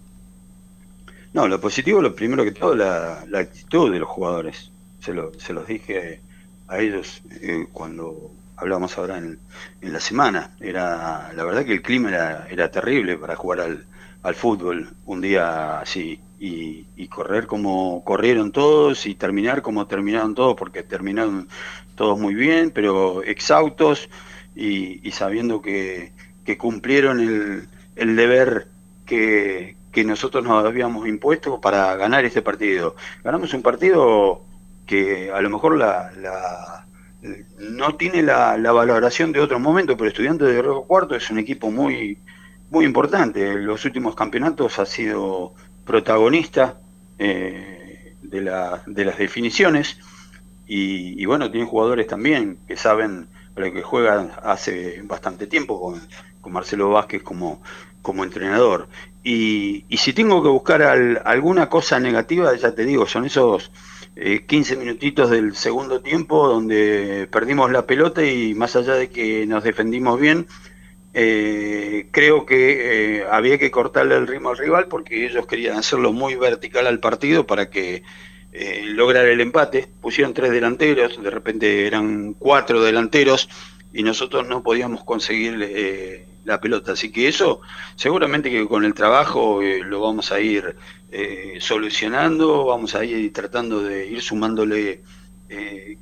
No, 1.34 1.48
lo 1.48 1.62
positivo, 1.62 2.02
lo 2.02 2.14
primero 2.14 2.44
que 2.44 2.52
todo, 2.52 2.76
la, 2.76 3.24
la 3.30 3.40
actitud 3.40 3.92
de 3.92 4.00
los 4.00 4.10
jugadores. 4.10 4.72
Se, 5.00 5.14
lo, 5.14 5.32
se 5.40 5.54
los 5.54 5.66
dije 5.66 6.22
a 6.68 6.80
ellos 6.80 7.24
eh, 7.42 7.68
cuando 7.72 8.32
hablamos 8.58 8.98
ahora 8.98 9.18
en, 9.18 9.40
en, 9.80 9.94
la 9.94 10.02
semana. 10.02 10.52
Era 10.60 11.32
La 11.34 11.46
verdad 11.46 11.66
que 11.66 11.72
el 11.72 11.82
clima 11.82 12.10
era, 12.10 12.48
era 12.50 12.70
terrible 12.70 13.18
para 13.18 13.38
jugar 13.38 13.62
al, 13.62 13.86
al 14.24 14.36
fútbol 14.36 14.90
un 15.06 15.22
día 15.22 15.80
así 15.80 16.20
y, 16.40 16.88
y, 16.96 17.08
correr 17.08 17.48
como 17.48 18.04
corrieron 18.04 18.52
todos 18.52 19.06
y 19.06 19.16
terminar 19.16 19.62
como 19.62 19.86
terminaron 19.88 20.34
todos, 20.34 20.56
porque 20.56 20.82
terminaron 20.82 21.48
todos 21.96 22.20
muy 22.20 22.34
bien, 22.34 22.72
pero 22.72 23.22
exhaustos 23.24 24.10
y, 24.56 25.08
y 25.08 25.12
sabiendo 25.12 25.62
que, 25.62 26.14
que 26.44 26.58
cumplieron 26.58 27.20
el, 27.20 27.68
el 27.96 28.16
deber 28.16 28.70
que, 29.06 29.76
que, 29.92 30.04
nosotros 30.04 30.44
nos 30.44 30.66
habíamos 30.66 31.08
impuesto 31.08 31.62
para 31.62 31.96
ganar 31.96 32.26
este 32.26 32.42
partido. 32.42 32.96
Ganamos 33.24 33.54
un 33.54 33.62
partido 33.62 34.42
que 34.88 35.32
a 35.32 35.42
lo 35.42 35.50
mejor 35.52 35.78
la, 35.78 36.12
la 36.20 36.88
no 37.60 37.96
tiene 37.98 38.24
la, 38.24 38.58
la, 38.58 38.72
valoración 38.72 39.32
de 39.32 39.42
otro 39.42 39.60
momento, 39.60 39.96
pero 39.96 40.10
Estudiantes 40.10 40.48
de 40.48 40.62
Río 40.62 40.84
Cuarto 40.84 41.16
es 41.16 41.30
un 41.30 41.38
equipo 41.38 41.70
muy 41.70 42.18
muy 42.72 42.86
importante. 42.86 43.52
En 43.52 43.68
los 43.68 43.86
últimos 43.86 44.16
campeonatos 44.16 44.80
ha 44.80 44.86
sido 44.86 45.54
protagonista 45.86 46.80
eh, 47.20 48.16
de, 48.24 48.42
la, 48.42 48.82
de, 48.88 49.06
las 49.06 49.18
definiciones 49.18 50.00
y, 50.66 51.22
y, 51.22 51.26
bueno, 51.26 51.52
tiene 51.52 51.68
jugadores 51.68 52.08
también 52.08 52.58
que 52.68 52.78
saben 52.78 53.28
lo 53.56 53.72
que 53.72 53.82
juegan 53.84 54.32
hace 54.42 55.02
bastante 55.04 55.46
tiempo 55.46 55.80
con, 55.80 56.02
Marcelo 56.52 56.90
Vázquez 56.90 57.22
como, 57.22 57.62
como 58.02 58.24
entrenador. 58.24 58.88
Y, 59.24 59.86
y, 59.90 59.98
si 59.98 60.14
tengo 60.14 60.42
que 60.42 60.50
buscar 60.50 60.82
al, 60.82 61.22
alguna 61.24 61.70
cosa 61.70 62.00
negativa, 62.00 62.56
ya 62.56 62.74
te 62.74 62.86
digo, 62.86 63.06
son 63.06 63.26
esos 63.26 63.72
eh, 64.16 64.46
15 64.46 64.76
minutitos 64.78 65.30
del 65.30 65.56
segundo 65.56 66.02
tiempo 66.02 66.48
donde 66.48 67.28
perdimos 67.32 67.72
la 67.72 67.86
pelota 67.86 68.26
y 68.26 68.54
más 68.56 68.76
allá 68.76 68.96
de 68.96 69.10
que 69.10 69.46
nos 69.46 69.64
defendimos 69.64 70.20
bien, 70.20 70.48
eh, 71.14 72.08
creo 72.12 72.46
que 72.46 73.20
eh, 73.20 73.26
había 73.30 73.58
que 73.58 73.72
cortarle 73.72 74.16
el 74.16 74.28
ritmo 74.28 74.50
al 74.50 74.58
rival 74.58 74.88
porque 74.88 75.26
ellos 75.26 75.46
querían 75.46 75.78
hacerlo 75.78 76.14
muy 76.14 76.36
vertical 76.36 76.88
al 76.88 77.00
partido 77.00 77.46
para 77.46 77.70
que 77.70 78.04
eh, 78.54 78.84
lograr 78.86 79.26
el 79.28 79.40
empate. 79.42 79.90
Pusieron 80.02 80.34
tres 80.34 80.52
delanteros, 80.52 81.22
de 81.22 81.30
repente 81.30 81.88
eran 81.88 82.34
cuatro 82.34 82.84
delanteros 82.84 83.50
y 83.94 84.04
nosotros 84.04 84.48
no 84.48 84.62
podíamos 84.62 85.04
conseguir 85.04 85.58
eh, 85.62 86.26
la 86.44 86.60
pelota. 86.60 86.92
Así 86.94 87.12
que 87.12 87.28
eso 87.28 87.62
seguramente 87.96 88.50
que 88.50 88.68
con 88.68 88.84
el 88.84 88.94
trabajo 88.94 89.62
eh, 89.62 89.80
lo 89.84 90.02
vamos 90.02 90.32
a 90.32 90.40
ir 90.40 90.76
solucionando, 91.60 92.66
vamos 92.66 92.96
a 92.96 93.04
ir 93.04 93.34
tratando 93.34 93.84
de 93.84 94.08
ir 94.08 94.22
sumándole 94.22 95.04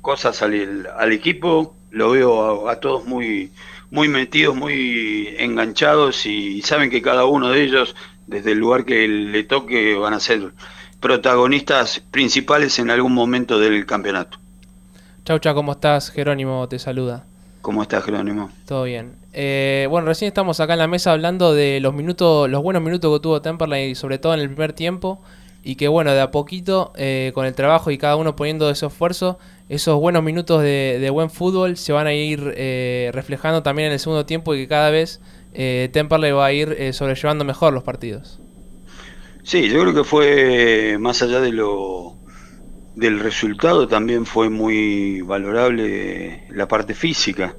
cosas 0.00 0.40
al, 0.42 0.88
al, 0.96 1.12
equipo. 1.12 1.76
Lo 1.90 2.10
veo 2.10 2.66
a, 2.68 2.72
a 2.72 2.76
todos 2.80 3.06
muy 3.06 3.50
muy 3.90 4.08
metidos, 4.08 4.54
muy 4.54 5.34
enganchados 5.38 6.24
y 6.26 6.62
saben 6.62 6.90
que 6.90 7.02
cada 7.02 7.24
uno 7.24 7.50
de 7.50 7.62
ellos, 7.62 7.96
desde 8.26 8.52
el 8.52 8.58
lugar 8.58 8.84
que 8.84 9.06
le 9.08 9.42
toque, 9.44 9.96
van 9.96 10.14
a 10.14 10.20
ser 10.20 10.52
protagonistas 11.00 12.00
principales 12.10 12.78
en 12.78 12.90
algún 12.90 13.12
momento 13.12 13.58
del 13.58 13.86
campeonato. 13.86 14.38
Chau, 15.24 15.38
chau, 15.38 15.54
¿cómo 15.54 15.72
estás? 15.72 16.10
Jerónimo 16.10 16.68
te 16.68 16.78
saluda. 16.78 17.24
¿Cómo 17.62 17.82
estás, 17.82 18.04
Jerónimo? 18.04 18.50
Todo 18.66 18.84
bien. 18.84 19.16
Eh, 19.32 19.86
bueno, 19.90 20.06
recién 20.06 20.28
estamos 20.28 20.60
acá 20.60 20.72
en 20.74 20.78
la 20.78 20.86
mesa 20.86 21.12
hablando 21.12 21.52
de 21.52 21.78
los 21.80 21.92
minutos, 21.92 22.48
los 22.48 22.62
buenos 22.62 22.82
minutos 22.82 23.14
que 23.14 23.22
tuvo 23.22 23.42
Temperley, 23.42 23.94
sobre 23.94 24.18
todo 24.18 24.32
en 24.34 24.40
el 24.40 24.48
primer 24.48 24.72
tiempo, 24.72 25.20
y 25.62 25.76
que 25.76 25.88
bueno, 25.88 26.12
de 26.12 26.20
a 26.20 26.30
poquito, 26.30 26.92
eh, 26.96 27.32
con 27.34 27.46
el 27.46 27.54
trabajo 27.54 27.90
y 27.90 27.98
cada 27.98 28.16
uno 28.16 28.36
poniendo 28.36 28.70
ese 28.70 28.86
esfuerzo, 28.86 29.38
esos 29.70 30.00
buenos 30.00 30.24
minutos 30.24 30.62
de, 30.62 31.08
buen 31.12 31.30
fútbol 31.30 31.76
se 31.76 31.92
van 31.92 32.08
a 32.08 32.12
ir 32.12 32.54
eh, 32.56 33.10
reflejando 33.12 33.62
también 33.62 33.86
en 33.86 33.92
el 33.92 33.98
segundo 34.00 34.26
tiempo 34.26 34.54
y 34.54 34.58
que 34.58 34.68
cada 34.68 34.90
vez 34.90 35.20
eh, 35.54 35.88
Temperley 35.92 36.32
va 36.32 36.46
a 36.46 36.52
ir 36.52 36.74
eh, 36.76 36.92
sobrellevando 36.92 37.44
mejor 37.44 37.72
los 37.72 37.84
partidos. 37.84 38.40
Sí, 39.44 39.68
yo 39.68 39.80
creo 39.80 39.94
que 39.94 40.04
fue 40.04 40.96
más 40.98 41.22
allá 41.22 41.40
de 41.40 41.52
lo 41.52 42.16
del 42.96 43.20
resultado 43.20 43.86
también 43.86 44.26
fue 44.26 44.50
muy 44.50 45.20
valorable 45.20 46.44
la 46.50 46.66
parte 46.66 46.94
física. 46.94 47.54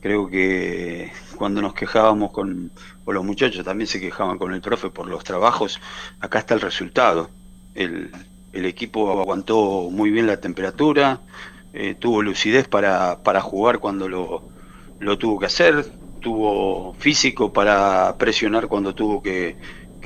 Creo 0.00 0.28
que 0.28 1.10
cuando 1.42 1.60
nos 1.60 1.74
quejábamos 1.74 2.30
con, 2.30 2.70
con 3.04 3.16
los 3.16 3.24
muchachos 3.24 3.64
también 3.64 3.88
se 3.88 4.00
quejaban 4.00 4.38
con 4.38 4.54
el 4.54 4.60
profe 4.60 4.90
por 4.90 5.08
los 5.08 5.24
trabajos, 5.24 5.80
acá 6.20 6.38
está 6.38 6.54
el 6.54 6.60
resultado. 6.60 7.30
El, 7.74 8.12
equipo 8.52 9.20
aguantó 9.20 9.88
muy 9.90 10.12
bien 10.12 10.28
la 10.28 10.36
temperatura, 10.36 11.18
eh, 11.72 11.96
tuvo 11.98 12.22
lucidez 12.22 12.68
para, 12.68 13.40
jugar 13.40 13.80
cuando 13.80 14.08
lo, 14.08 15.16
tuvo 15.18 15.40
que 15.40 15.46
hacer, 15.46 15.84
tuvo 16.20 16.94
físico 17.00 17.52
para 17.52 18.14
presionar 18.18 18.68
cuando 18.68 18.94
tuvo 18.94 19.20
que, 19.20 19.56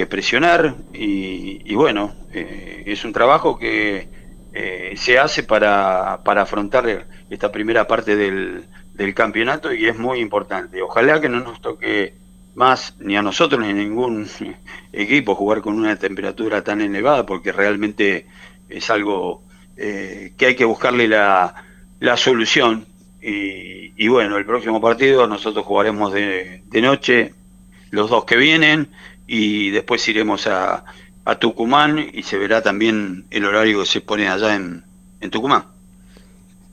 presionar 0.08 0.74
y, 0.94 1.74
bueno, 1.74 2.14
eh, 2.32 2.84
es 2.86 3.04
un 3.04 3.12
trabajo 3.12 3.58
que 3.58 4.08
eh, 4.54 4.94
se 4.96 5.18
hace 5.18 5.42
para 5.42 6.14
afrontar 6.14 7.06
esta 7.28 7.52
primera 7.52 7.86
parte 7.86 8.16
del, 8.16 8.64
del 8.96 9.14
campeonato 9.14 9.72
y 9.72 9.86
es 9.86 9.98
muy 9.98 10.20
importante. 10.20 10.80
Ojalá 10.82 11.20
que 11.20 11.28
no 11.28 11.40
nos 11.40 11.60
toque 11.60 12.14
más 12.54 12.96
ni 12.98 13.16
a 13.16 13.22
nosotros 13.22 13.60
ni 13.60 13.70
a 13.70 13.74
ningún 13.74 14.26
equipo 14.92 15.34
jugar 15.34 15.60
con 15.60 15.74
una 15.74 15.96
temperatura 15.96 16.64
tan 16.64 16.80
elevada 16.80 17.26
porque 17.26 17.52
realmente 17.52 18.26
es 18.68 18.90
algo 18.90 19.42
eh, 19.76 20.32
que 20.38 20.46
hay 20.46 20.56
que 20.56 20.64
buscarle 20.64 21.06
la, 21.06 21.62
solución 22.16 22.86
y, 23.20 23.92
y, 23.96 24.08
bueno, 24.08 24.38
el 24.38 24.46
próximo 24.46 24.80
partido 24.80 25.26
nosotros 25.26 25.66
jugaremos 25.66 26.12
de, 26.12 26.62
de, 26.66 26.80
noche 26.80 27.34
los 27.90 28.08
dos 28.08 28.24
que 28.24 28.36
vienen 28.36 28.88
y 29.26 29.70
después 29.70 30.06
iremos 30.08 30.46
a, 30.46 30.84
Tucumán 31.40 31.98
y 32.12 32.22
se 32.22 32.38
verá 32.38 32.62
también 32.62 33.26
el 33.30 33.44
horario 33.44 33.80
que 33.80 33.86
se 33.86 34.00
pone 34.00 34.28
allá 34.28 34.54
en 34.54 34.84
Tucumán. 35.28 35.75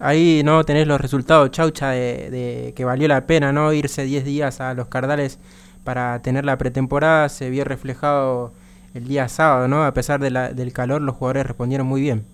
Ahí 0.03 0.41
no 0.43 0.63
tenés 0.65 0.85
los 0.85 0.99
resultados, 0.99 1.51
Chaucha, 1.51 1.89
de, 1.91 2.29
de 2.29 2.73
que 2.75 2.85
valió 2.85 3.07
la 3.07 3.25
pena 3.25 3.53
no 3.53 3.71
irse 3.73 4.03
10 4.03 4.25
días 4.25 4.59
a 4.59 4.73
los 4.73 4.87
Cardales 4.87 5.39
para 5.83 6.21
tener 6.21 6.45
la 6.45 6.57
pretemporada, 6.57 7.29
se 7.29 7.49
vio 7.49 7.63
reflejado 7.63 8.53
el 8.93 9.07
día 9.07 9.27
sábado, 9.27 9.67
¿no? 9.67 9.83
A 9.83 9.93
pesar 9.93 10.19
del 10.19 10.73
calor, 10.73 11.01
los 11.01 11.15
jugadores 11.15 11.47
respondieron 11.47 11.87
muy 11.87 12.01
bien. 12.01 12.25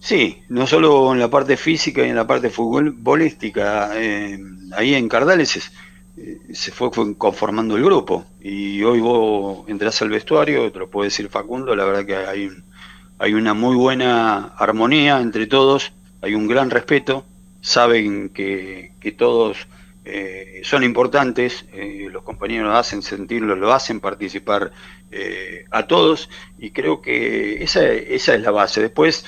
Sí, 0.00 0.42
no 0.48 0.66
solo 0.66 1.12
en 1.12 1.20
la 1.20 1.30
parte 1.30 1.56
física 1.56 2.04
y 2.04 2.10
en 2.10 2.16
la 2.16 2.26
parte 2.26 2.50
futbolística. 2.50 3.90
Eh, 3.94 4.38
ahí 4.76 4.94
en 4.94 5.08
Cardales 5.08 5.56
es, 5.56 5.72
eh, 6.16 6.38
se 6.52 6.72
fue, 6.72 6.90
fue, 6.90 7.16
conformando 7.16 7.76
el 7.76 7.84
grupo. 7.84 8.24
Y 8.40 8.82
hoy 8.82 9.00
vos 9.00 9.64
entras 9.68 10.02
al 10.02 10.10
vestuario, 10.10 10.72
te 10.72 10.80
lo 10.80 10.90
puede 10.90 11.06
decir 11.06 11.28
Facundo, 11.28 11.76
la 11.76 11.84
verdad 11.84 12.04
que 12.04 12.16
hay, 12.16 12.48
hay 13.18 13.34
una 13.34 13.54
muy 13.54 13.76
buena 13.76 14.54
armonía 14.56 15.20
entre 15.20 15.46
todos, 15.46 15.92
hay 16.22 16.34
un 16.34 16.46
gran 16.46 16.70
respeto, 16.70 17.26
saben 17.60 18.30
que, 18.30 18.92
todos 19.18 19.58
eh, 20.04 20.62
son 20.64 20.84
importantes, 20.84 21.66
eh, 21.72 22.08
los 22.10 22.22
compañeros 22.22 22.74
hacen 22.74 23.02
sentirlo, 23.02 23.54
lo 23.56 23.72
hacen 23.72 24.00
participar 24.00 24.72
eh, 25.10 25.66
a 25.70 25.86
todos 25.86 26.30
y 26.58 26.70
creo 26.70 27.02
que 27.02 27.62
esa, 27.62 27.84
esa 27.86 28.34
es 28.34 28.40
la 28.40 28.50
base. 28.50 28.80
Después 28.80 29.26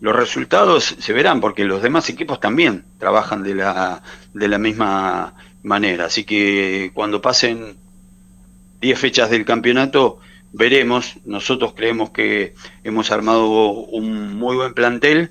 los 0.00 0.14
resultados 0.14 0.96
se 0.98 1.12
verán 1.12 1.40
porque 1.40 1.64
los 1.64 1.82
demás 1.82 2.08
equipos 2.08 2.38
también 2.40 2.84
trabajan 2.98 3.42
de 3.42 3.54
la, 3.54 4.02
de 4.32 4.48
la 4.48 4.58
misma 4.58 5.34
manera. 5.62 6.06
Así 6.06 6.24
que 6.24 6.90
cuando 6.94 7.20
pasen 7.20 7.76
10 8.80 8.98
fechas 8.98 9.30
del 9.30 9.44
campeonato 9.44 10.20
veremos. 10.54 11.16
Nosotros 11.24 11.74
creemos 11.74 12.10
que 12.10 12.54
hemos 12.84 13.10
armado 13.10 13.70
un 13.70 14.36
muy 14.36 14.56
buen 14.56 14.72
plantel. 14.72 15.30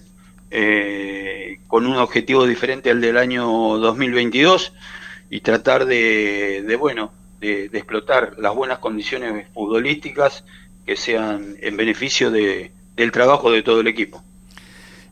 Eh, 0.55 1.57
con 1.65 1.87
un 1.87 1.97
objetivo 1.97 2.45
diferente 2.45 2.91
al 2.91 3.01
del 3.01 3.17
año 3.17 3.43
2022 3.79 4.71
y 5.31 5.41
tratar 5.41 5.87
de, 5.87 6.77
bueno, 6.79 7.11
de, 7.39 7.65
explotar 7.73 8.35
las 8.37 8.53
buenas 8.53 8.77
condiciones 8.77 9.47
futbolísticas 9.51 10.45
que 10.85 10.95
sean 10.95 11.57
en 11.59 11.75
beneficio 11.75 12.29
de, 12.29 12.71
del 12.95 13.11
trabajo 13.11 13.49
de 13.49 13.63
todo 13.63 13.79
el 13.79 13.87
equipo. 13.87 14.23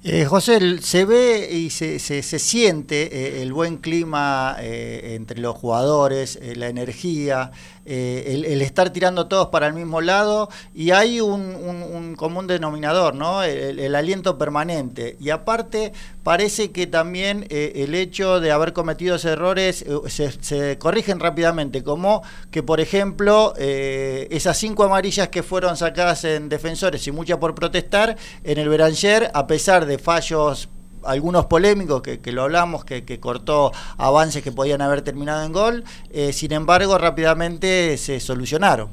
Eh, 0.03 0.25
José, 0.25 0.79
se 0.79 1.05
ve 1.05 1.49
y 1.51 1.71
se, 1.71 1.97
se, 1.97 2.21
siente 2.21 3.09
eh, 3.11 3.41
el 3.41 3.51
buen 3.51 3.77
clima 3.77 4.55
entre 4.59 5.39
los 5.39 5.55
jugadores, 5.55 6.39
la 6.55 6.69
energía, 6.69 7.49
el, 7.85 8.45
el, 8.45 8.61
estar 8.61 8.91
tirando 8.91 9.27
todos 9.27 9.47
para 9.47 9.67
el 9.67 9.73
mismo 9.73 10.01
lado 10.01 10.49
y 10.73 10.91
hay 10.91 11.21
un, 11.21 11.41
un, 11.41 12.15
común 12.15 12.47
denominador, 12.47 13.15
¿no? 13.15 13.43
El, 13.43 13.95
aliento 13.95 14.37
permanente. 14.37 15.17
Y 15.19 15.29
aparte, 15.29 15.93
parece 16.23 16.71
que 16.71 16.87
también 16.87 17.45
el 17.49 17.93
hecho 17.95 18.39
de 18.39 18.51
haber 18.51 18.73
cometido 18.73 19.15
errores 19.15 19.85
se, 20.07 20.31
se, 20.31 20.77
corrigen 20.77 21.19
rápidamente, 21.19 21.83
como 21.83 22.23
que, 22.51 22.63
por 22.63 22.79
ejemplo, 22.79 23.53
esas 23.57 24.57
cinco 24.57 24.83
amarillas 24.83 25.29
que 25.29 25.43
fueron 25.43 25.77
sacadas 25.77 26.23
en 26.23 26.49
defensores 26.49 27.05
y 27.07 27.11
muchas 27.11 27.37
por 27.37 27.55
protestar, 27.55 28.15
en 28.43 28.57
el 28.57 28.69
Beranger, 28.69 29.31
a 29.33 29.47
pesar 29.47 29.85
de 29.85 29.97
fallos 29.97 30.69
algunos 31.03 31.45
polémicos 31.45 32.01
que, 32.01 32.19
que 32.19 32.31
lo 32.31 32.43
hablamos, 32.43 32.85
que, 32.85 33.03
que, 33.03 33.19
cortó 33.19 33.71
avances 33.97 34.43
que 34.43 34.51
podían 34.51 34.81
haber 34.81 35.01
terminado 35.01 35.45
en 35.45 35.51
gol, 35.51 35.83
eh, 36.11 36.33
sin 36.33 36.51
embargo 36.51 36.97
rápidamente 36.97 37.97
se 37.97 38.19
solucionaron. 38.19 38.89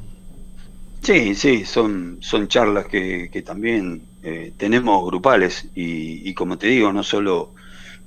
Sí, 1.02 1.34
sí, 1.34 1.64
son, 1.64 2.18
son 2.20 2.48
charlas 2.48 2.86
que, 2.86 3.30
que 3.32 3.42
también 3.42 4.02
eh, 4.22 4.52
tenemos 4.56 5.04
grupales 5.06 5.68
y, 5.74 6.28
y, 6.28 6.34
como 6.34 6.58
te 6.58 6.66
digo, 6.66 6.92
no 6.92 7.02
solo 7.02 7.54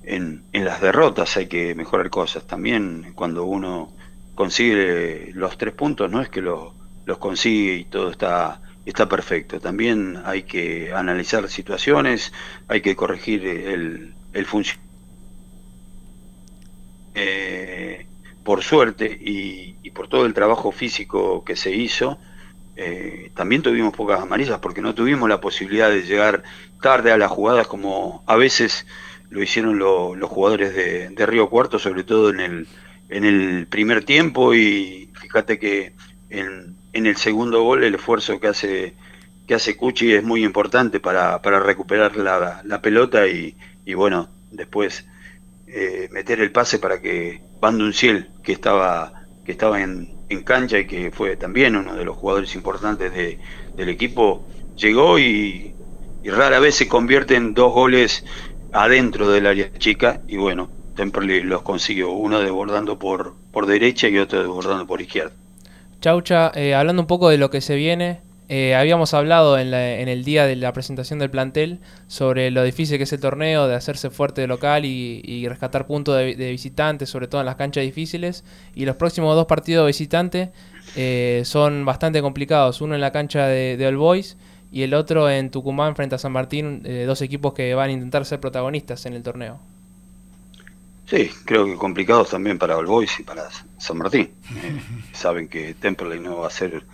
en, 0.03 0.43
en, 0.51 0.65
las 0.65 0.81
derrotas 0.81 1.37
hay 1.37 1.47
que 1.47 1.73
mejorar 1.73 2.09
cosas, 2.09 2.45
también 2.45 3.13
cuando 3.15 3.45
uno 3.45 3.93
consigue 4.35 5.31
los 5.33 5.57
tres 5.57 5.73
puntos, 5.73 6.11
no 6.11 6.21
es 6.21 6.29
que 6.29 6.41
lo, 6.41 6.73
los 7.05 7.17
consigue 7.17 7.75
y 7.75 7.85
todo 7.85 8.11
está 8.11 8.61
está 8.85 9.07
perfecto. 9.07 9.59
También 9.59 10.21
hay 10.25 10.43
que 10.43 10.93
analizar 10.93 11.47
situaciones, 11.49 12.33
hay 12.67 12.81
que 12.81 12.95
corregir 12.95 13.45
el, 13.45 14.13
el 14.33 14.45
funcionamiento. 14.45 14.91
Eh, 17.13 18.05
por 18.43 18.63
suerte 18.63 19.05
y, 19.21 19.75
y, 19.83 19.91
por 19.91 20.07
todo 20.07 20.25
el 20.25 20.33
trabajo 20.33 20.71
físico 20.71 21.43
que 21.43 21.55
se 21.55 21.71
hizo, 21.71 22.17
eh, 22.75 23.31
también 23.35 23.61
tuvimos 23.61 23.95
pocas 23.95 24.21
amarillas 24.21 24.59
porque 24.59 24.81
no 24.81 24.95
tuvimos 24.95 25.29
la 25.29 25.41
posibilidad 25.41 25.89
de 25.89 26.03
llegar 26.03 26.43
tarde 26.81 27.11
a 27.11 27.17
las 27.17 27.29
jugadas 27.29 27.67
como 27.67 28.23
a 28.25 28.35
veces 28.37 28.87
lo 29.29 29.43
hicieron 29.43 29.77
lo, 29.77 30.15
los 30.15 30.29
jugadores 30.29 30.73
de, 30.73 31.09
de, 31.09 31.25
Río 31.25 31.49
Cuarto, 31.49 31.79
sobre 31.79 32.03
todo 32.03 32.29
en 32.29 32.39
el, 32.39 32.67
en 33.09 33.25
el 33.25 33.67
primer 33.67 34.03
tiempo 34.03 34.53
y 34.53 35.11
fíjate 35.13 35.59
que 35.59 35.93
en, 36.29 36.75
en 36.93 37.05
el 37.05 37.17
segundo 37.17 37.63
gol 37.63 37.83
el 37.83 37.95
esfuerzo 37.95 38.39
que 38.39 38.47
hace 38.47 38.93
que 39.47 39.55
hace 39.55 39.75
Cuchi 39.75 40.13
es 40.13 40.23
muy 40.23 40.43
importante 40.45 40.99
para, 40.99 41.41
para 41.41 41.59
recuperar 41.59 42.15
la, 42.15 42.61
la 42.63 42.81
pelota 42.81 43.27
y, 43.27 43.55
y, 43.85 43.93
bueno, 43.95 44.29
después 44.51 45.05
eh, 45.67 46.07
meter 46.11 46.39
el 46.39 46.51
pase 46.51 46.79
para 46.79 47.01
que 47.01 47.41
Bandunciel, 47.59 48.29
que 48.43 48.53
estaba, 48.53 49.25
que 49.43 49.51
estaba 49.51 49.81
en, 49.81 50.15
en, 50.29 50.43
cancha 50.43 50.79
y 50.79 50.87
que 50.87 51.11
fue 51.11 51.35
también 51.35 51.75
uno 51.75 51.95
de 51.95 52.05
los 52.05 52.15
jugadores 52.15 52.55
importantes 52.55 53.13
de, 53.13 53.39
del 53.75 53.89
equipo, 53.89 54.47
llegó 54.77 55.19
y, 55.19 55.75
rara 56.23 56.59
vez 56.59 56.75
se 56.75 56.87
convierte 56.87 57.35
en 57.35 57.53
dos 57.53 57.73
goles 57.73 58.23
adentro 58.71 59.29
del 59.29 59.47
área 59.47 59.73
chica 59.73 60.21
y 60.27 60.37
bueno, 60.37 60.69
Temperley 60.95 61.41
los 61.41 61.61
consiguió, 61.63 62.11
uno 62.11 62.39
desbordando 62.39 62.99
por, 62.99 63.35
por 63.51 63.65
derecha 63.65 64.07
y 64.07 64.17
otro 64.17 64.39
desbordando 64.39 64.87
por 64.87 65.01
izquierda. 65.01 65.33
Chaucha, 66.01 66.51
eh, 66.55 66.75
hablando 66.75 67.03
un 67.03 67.07
poco 67.07 67.29
de 67.29 67.37
lo 67.37 67.49
que 67.49 67.61
se 67.61 67.75
viene, 67.75 68.21
eh, 68.49 68.75
habíamos 68.75 69.13
hablado 69.13 69.57
en, 69.57 69.71
la, 69.71 69.99
en, 69.99 70.09
el 70.09 70.25
día 70.25 70.45
de 70.45 70.57
la 70.57 70.73
presentación 70.73 71.19
del 71.19 71.29
plantel 71.29 71.79
sobre 72.07 72.51
lo 72.51 72.63
difícil 72.63 72.97
que 72.97 73.03
es 73.03 73.13
el 73.13 73.21
torneo, 73.21 73.67
de 73.67 73.75
hacerse 73.75 74.09
fuerte 74.09 74.41
de 74.41 74.47
local 74.47 74.83
y, 74.83 75.47
rescatar 75.47 75.87
puntos 75.87 76.17
de, 76.17 76.33
visitantes, 76.35 77.07
sobre 77.09 77.27
todo 77.27 77.39
en 77.39 77.45
las 77.45 77.55
canchas 77.55 77.83
difíciles. 77.83 78.43
Y 78.75 78.83
los 78.85 78.97
próximos 78.97 79.35
dos 79.35 79.45
partidos 79.45 79.85
de 79.95 80.51
eh, 80.97 81.43
son 81.45 81.85
bastante 81.85 82.21
complicados. 82.21 82.81
Uno 82.81 82.95
en 82.95 82.99
la 82.99 83.13
cancha 83.13 83.45
de, 83.47 83.77
de 83.77 83.87
All 83.87 83.95
Boys 83.95 84.37
y 84.71 84.83
el 84.83 84.93
otro 84.93 85.29
en 85.29 85.51
Tucumán 85.51 85.95
frente 85.95 86.15
a 86.15 86.17
San 86.17 86.31
Martín, 86.31 86.81
eh, 86.83 87.03
dos 87.05 87.21
equipos 87.21 87.53
que 87.53 87.73
van 87.75 87.89
a 87.89 87.93
intentar 87.93 88.25
ser 88.25 88.39
protagonistas 88.39 89.05
en 89.05 89.13
el 89.13 89.23
torneo. 89.23 89.59
Sí, 91.11 91.29
creo 91.43 91.65
que 91.65 91.75
complicados 91.75 92.29
también 92.29 92.57
para 92.57 92.77
All 92.77 92.85
Boys 92.85 93.19
y 93.19 93.23
para 93.23 93.49
San 93.77 93.97
Martín. 93.97 94.31
Eh, 94.55 94.81
saben 95.11 95.49
que 95.49 95.73
Temperley 95.73 96.21
no 96.21 96.37
va 96.37 96.47
a 96.47 96.49
ser 96.49 96.85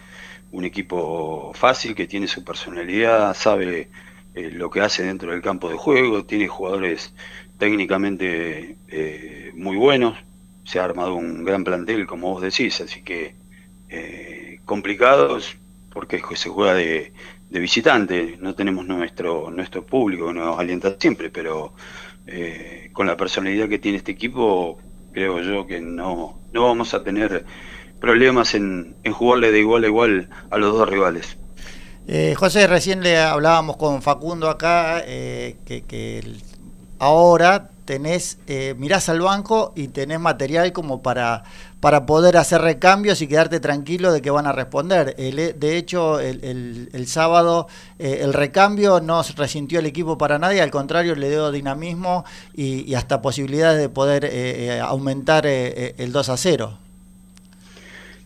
un 0.51 0.65
equipo 0.65 1.51
fácil, 1.53 1.93
que 1.93 2.07
tiene 2.07 2.27
su 2.27 2.43
personalidad, 2.43 3.35
sabe 3.35 3.91
eh, 4.33 4.49
lo 4.51 4.71
que 4.71 4.81
hace 4.81 5.03
dentro 5.03 5.31
del 5.31 5.43
campo 5.43 5.69
de 5.69 5.75
juego, 5.75 6.25
tiene 6.25 6.47
jugadores 6.47 7.13
técnicamente 7.59 8.77
eh, 8.87 9.51
muy 9.53 9.77
buenos, 9.77 10.17
se 10.63 10.79
ha 10.79 10.83
armado 10.83 11.13
un 11.13 11.43
gran 11.43 11.63
plantel, 11.63 12.07
como 12.07 12.33
vos 12.33 12.41
decís, 12.41 12.81
así 12.81 13.03
que 13.03 13.35
eh, 13.87 14.61
complicados 14.65 15.57
porque 15.91 16.19
se 16.33 16.49
juega 16.49 16.73
de, 16.73 17.13
de, 17.51 17.59
visitante, 17.59 18.35
no 18.39 18.55
tenemos 18.55 18.87
nuestro, 18.87 19.51
nuestro 19.51 19.85
público 19.85 20.29
que 20.29 20.33
nos 20.33 20.57
alienta 20.57 20.95
siempre, 20.99 21.29
pero 21.29 21.75
eh, 22.27 22.89
con 22.93 23.07
la 23.07 23.17
personalidad 23.17 23.69
que 23.69 23.79
tiene 23.79 23.97
este 23.97 24.11
equipo, 24.11 24.77
creo 25.13 25.41
yo 25.41 25.65
que 25.65 25.81
no, 25.81 26.39
no 26.51 26.63
vamos 26.63 26.93
a 26.93 27.03
tener 27.03 27.45
problemas 27.99 28.53
en, 28.53 28.95
en, 29.03 29.13
jugarle 29.13 29.51
de 29.51 29.59
igual 29.59 29.83
a 29.83 29.87
igual 29.87 30.29
a 30.51 30.57
los 30.57 30.73
dos 30.73 30.87
rivales. 30.89 31.37
Eh, 32.07 32.35
José, 32.35 32.67
recién 32.67 33.01
le 33.01 33.17
hablábamos 33.17 33.77
con 33.77 34.01
Facundo 34.01 34.49
acá, 34.49 35.01
eh, 35.05 35.57
que, 35.65 35.81
que 35.81 36.21
ahora 36.99 37.71
tenés, 37.87 38.37
eh, 38.45 38.75
mirás 38.77 39.09
al 39.09 39.21
banco 39.21 39.73
y 39.75 39.87
tenés 39.87 40.19
material 40.19 40.73
como 40.73 41.01
para, 41.01 41.43
para 41.79 42.05
poder 42.05 42.37
hacer 42.37 42.61
recambios 42.61 43.21
y 43.23 43.27
quedarte 43.27 43.59
tranquilo 43.59 44.11
de 44.11 44.21
que 44.21 44.29
van 44.29 44.45
a 44.45 44.51
responder. 44.51 45.15
El, 45.17 45.57
de 45.57 45.77
hecho, 45.77 46.19
el, 46.19 46.89
el, 46.91 47.07
sábado 47.07 47.67
eh, 47.97 48.19
el 48.21 48.33
recambio 48.33 48.99
no 48.99 49.23
resintió 49.35 49.79
el 49.79 49.85
equipo 49.85 50.17
para 50.17 50.37
nadie, 50.37 50.61
al 50.61 50.69
contrario, 50.69 51.15
le 51.15 51.29
dio 51.29 51.51
dinamismo 51.51 52.25
y, 52.53 52.81
y 52.87 52.93
hasta 52.93 53.21
posibilidades 53.21 53.79
de 53.79 53.89
poder 53.89 54.29
eh, 54.29 54.79
aumentar 54.81 55.47
el 55.47 56.11
2 56.11 56.29
a 56.29 56.37
0. 56.37 56.77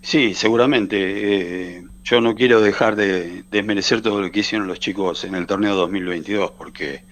Sí, 0.02 0.34
seguramente. 0.34 1.78
Eh, 1.78 1.84
yo 2.04 2.20
no 2.20 2.36
quiero 2.36 2.62
dejar 2.62 2.96
de 2.96 3.44
desmerecer 3.52 4.02
todo 4.02 4.22
lo 4.22 4.32
que 4.32 4.40
hicieron 4.40 4.68
los 4.68 4.80
chicos 4.80 5.24
en 5.24 5.36
el 5.36 5.46
torneo 5.46 5.76
2022, 5.76 6.52
porque 6.58 7.04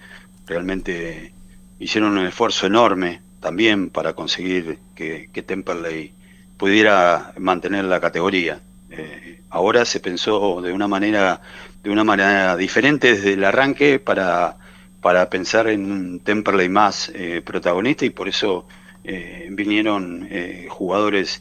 realmente 0.46 1.32
hicieron 1.80 2.16
un 2.16 2.26
esfuerzo 2.26 2.66
enorme 2.66 3.22
también 3.40 3.90
para 3.90 4.12
conseguir 4.12 4.78
que, 4.94 5.30
que 5.32 5.42
Temperley 5.42 6.12
pudiera 6.56 7.32
mantener 7.38 7.86
la 7.86 8.00
categoría. 8.00 8.60
Eh, 8.90 9.40
ahora 9.48 9.84
se 9.86 9.98
pensó 9.98 10.60
de 10.60 10.72
una 10.72 10.86
manera 10.86 11.40
de 11.82 11.88
una 11.88 12.04
manera 12.04 12.54
diferente 12.56 13.14
desde 13.14 13.32
el 13.32 13.44
arranque 13.44 13.98
para, 13.98 14.58
para 15.00 15.30
pensar 15.30 15.68
en 15.68 15.90
un 15.90 16.20
Temperley 16.20 16.68
más 16.68 17.10
eh, 17.14 17.40
protagonista 17.42 18.04
y 18.04 18.10
por 18.10 18.28
eso 18.28 18.66
eh, 19.02 19.48
vinieron 19.50 20.28
jugadores 20.68 21.40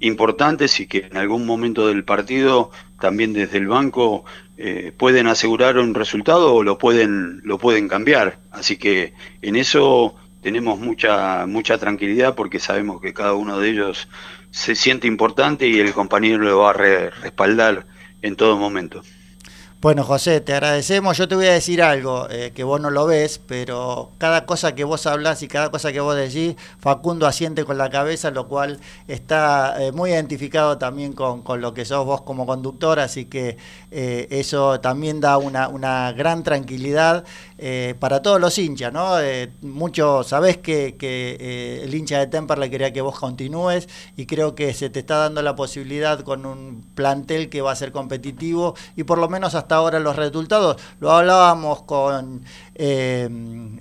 importantes 0.00 0.78
y 0.80 0.86
que 0.86 1.08
en 1.10 1.16
algún 1.16 1.46
momento 1.46 1.88
del 1.88 2.04
partido 2.04 2.70
también 3.00 3.32
desde 3.32 3.56
el 3.56 3.68
banco 3.68 4.26
pueden 4.96 5.26
asegurar 5.26 5.78
un 5.78 5.94
resultado 5.94 6.54
o 6.54 6.62
lo 6.62 6.78
pueden 6.78 7.40
lo 7.42 7.58
pueden 7.58 7.88
cambiar 7.88 8.38
así 8.52 8.76
que 8.76 9.12
en 9.42 9.56
eso 9.56 10.14
tenemos 10.42 10.78
mucha 10.78 11.44
mucha 11.46 11.76
tranquilidad 11.78 12.36
porque 12.36 12.60
sabemos 12.60 13.00
que 13.00 13.12
cada 13.12 13.34
uno 13.34 13.58
de 13.58 13.70
ellos 13.70 14.08
se 14.54 14.76
siente 14.76 15.08
importante 15.08 15.66
y 15.66 15.80
el 15.80 15.92
compañero 15.92 16.38
lo 16.38 16.58
va 16.58 16.70
a 16.70 16.72
respaldar 16.72 17.86
en 18.22 18.36
todo 18.36 18.56
momento. 18.56 19.02
Bueno, 19.84 20.02
José, 20.02 20.40
te 20.40 20.54
agradecemos. 20.54 21.18
Yo 21.18 21.28
te 21.28 21.34
voy 21.34 21.44
a 21.44 21.52
decir 21.52 21.82
algo 21.82 22.26
eh, 22.30 22.52
que 22.54 22.64
vos 22.64 22.80
no 22.80 22.88
lo 22.88 23.04
ves, 23.04 23.38
pero 23.46 24.12
cada 24.16 24.46
cosa 24.46 24.74
que 24.74 24.82
vos 24.82 25.06
hablas 25.06 25.42
y 25.42 25.46
cada 25.46 25.70
cosa 25.70 25.92
que 25.92 26.00
vos 26.00 26.16
decís, 26.16 26.56
Facundo 26.78 27.26
asiente 27.26 27.66
con 27.66 27.76
la 27.76 27.90
cabeza, 27.90 28.30
lo 28.30 28.48
cual 28.48 28.80
está 29.08 29.76
eh, 29.78 29.92
muy 29.92 30.12
identificado 30.12 30.78
también 30.78 31.12
con, 31.12 31.42
con, 31.42 31.60
lo 31.60 31.74
que 31.74 31.84
sos 31.84 32.06
vos 32.06 32.22
como 32.22 32.46
conductor, 32.46 32.98
así 32.98 33.26
que 33.26 33.58
eh, 33.90 34.26
eso 34.30 34.80
también 34.80 35.20
da 35.20 35.36
una, 35.36 35.68
una 35.68 36.12
gran 36.12 36.44
tranquilidad 36.44 37.24
eh, 37.58 37.94
para 38.00 38.22
todos 38.22 38.40
los 38.40 38.56
hinchas, 38.58 38.92
¿no? 38.92 39.20
Eh, 39.20 39.52
mucho, 39.60 40.24
sabés 40.24 40.56
que, 40.56 40.96
que 40.96 41.82
el 41.84 41.94
hincha 41.94 42.18
de 42.18 42.26
Temperley 42.26 42.70
quería 42.70 42.92
que 42.92 43.02
vos 43.02 43.18
continúes 43.18 43.88
y 44.16 44.26
creo 44.26 44.54
que 44.54 44.72
se 44.72 44.88
te 44.88 45.00
está 45.00 45.18
dando 45.18 45.42
la 45.42 45.54
posibilidad 45.54 46.20
con 46.20 46.46
un 46.46 46.84
plantel 46.94 47.50
que 47.50 47.60
va 47.60 47.72
a 47.72 47.76
ser 47.76 47.92
competitivo 47.92 48.74
y 48.96 49.04
por 49.04 49.18
lo 49.18 49.28
menos 49.28 49.54
hasta 49.54 49.73
ahora 49.74 50.00
los 50.00 50.16
resultados, 50.16 50.80
lo 51.00 51.10
hablábamos 51.10 51.82
con 51.82 52.42
eh, 52.76 53.28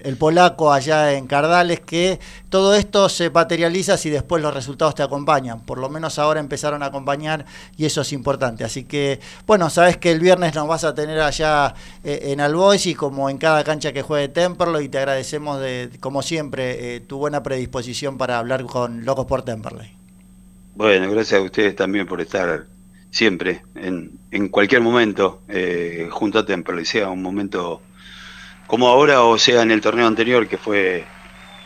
el 0.02 0.18
polaco 0.18 0.72
allá 0.72 1.14
en 1.14 1.26
Cardales, 1.26 1.80
que 1.80 2.20
todo 2.50 2.76
esto 2.76 3.10
se 3.10 3.30
materializa 3.30 3.98
si 3.98 4.10
después 4.10 4.42
los 4.44 4.54
resultados 4.54 4.96
te 4.96 5.04
acompañan. 5.04 5.62
Por 5.62 5.78
lo 5.78 5.90
menos 5.90 6.20
ahora 6.20 6.40
empezaron 6.40 6.84
a 6.84 6.88
acompañar 6.88 7.46
y 7.78 7.86
eso 7.86 8.02
es 8.02 8.14
importante. 8.14 8.64
Así 8.64 8.84
que, 8.84 9.20
bueno, 9.48 9.70
sabes 9.70 9.98
que 9.98 10.12
el 10.12 10.20
viernes 10.20 10.54
nos 10.54 10.68
vas 10.68 10.84
a 10.84 10.94
tener 10.94 11.20
allá 11.20 11.74
eh, 12.04 12.20
en 12.32 12.42
Albois 12.42 12.86
y 12.86 12.96
como 12.96 13.30
en 13.30 13.38
cada 13.38 13.64
cancha 13.64 13.94
que 13.94 14.02
juegue 14.02 14.28
Temperley 14.28 14.86
y 14.86 14.90
te 14.90 15.00
agradecemos 15.00 15.60
de, 15.60 15.90
como 16.00 16.22
siempre, 16.22 16.96
eh, 16.96 17.00
tu 17.00 17.18
buena 17.18 17.42
predisposición 17.42 18.18
para 18.18 18.38
hablar 18.38 18.66
con 18.66 19.06
Locos 19.06 19.26
por 19.26 19.42
Temperley. 19.44 19.92
Bueno, 20.76 21.10
gracias 21.12 21.40
a 21.40 21.44
ustedes 21.44 21.76
también 21.76 22.08
por 22.08 22.20
estar 22.20 22.66
siempre, 23.14 23.62
en, 23.76 24.20
en 24.32 24.50
cualquier 24.50 24.82
momento, 24.82 25.44
eh, 25.48 26.10
junto 26.12 26.40
a 26.40 26.46
Temperley, 26.46 26.84
sea 26.84 27.10
un 27.10 27.22
momento 27.22 27.82
como 28.66 28.88
ahora 28.88 29.22
o 29.22 29.38
sea 29.38 29.62
en 29.62 29.70
el 29.70 29.82
torneo 29.82 30.08
anterior 30.08 30.48
que 30.48 30.58
fue 30.58 31.06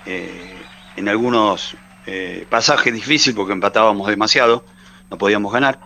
eh, 0.06 0.54
en 0.98 1.08
algunos 1.08 1.78
eh, 2.06 2.46
pasajes 2.50 2.94
difícil 2.94 3.34
porque 3.34 3.54
empatábamos 3.54 4.10
demasiado, 4.10 4.66
no 5.10 5.18
podíamos 5.18 5.54
ganar, 5.54 5.80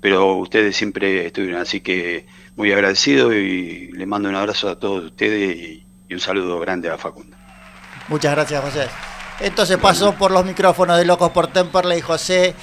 pero 0.00 0.36
ustedes 0.36 0.76
siempre 0.76 1.26
estuvieron, 1.26 1.60
así 1.60 1.80
que 1.80 2.26
muy 2.54 2.70
agradecido 2.70 3.34
y 3.34 3.90
le 3.90 4.06
mando 4.06 4.28
un 4.28 4.36
abrazo 4.36 4.68
a 4.68 4.78
todos 4.78 5.04
ustedes 5.04 5.56
y, 5.56 5.84
un 6.10 6.20
saludo 6.20 6.58
grande 6.60 6.88
a 6.88 6.96
Facundo. 6.96 7.36
Muchas 8.08 8.32
gracias 8.34 8.62
José. 8.62 8.88
Entonces 9.40 9.76
pasó 9.76 10.14
por 10.14 10.30
los 10.30 10.44
micrófonos 10.44 10.96
de 10.96 11.04
Locos 11.04 11.30
por 11.32 11.48
Temperley 11.48 12.00
José, 12.00 12.54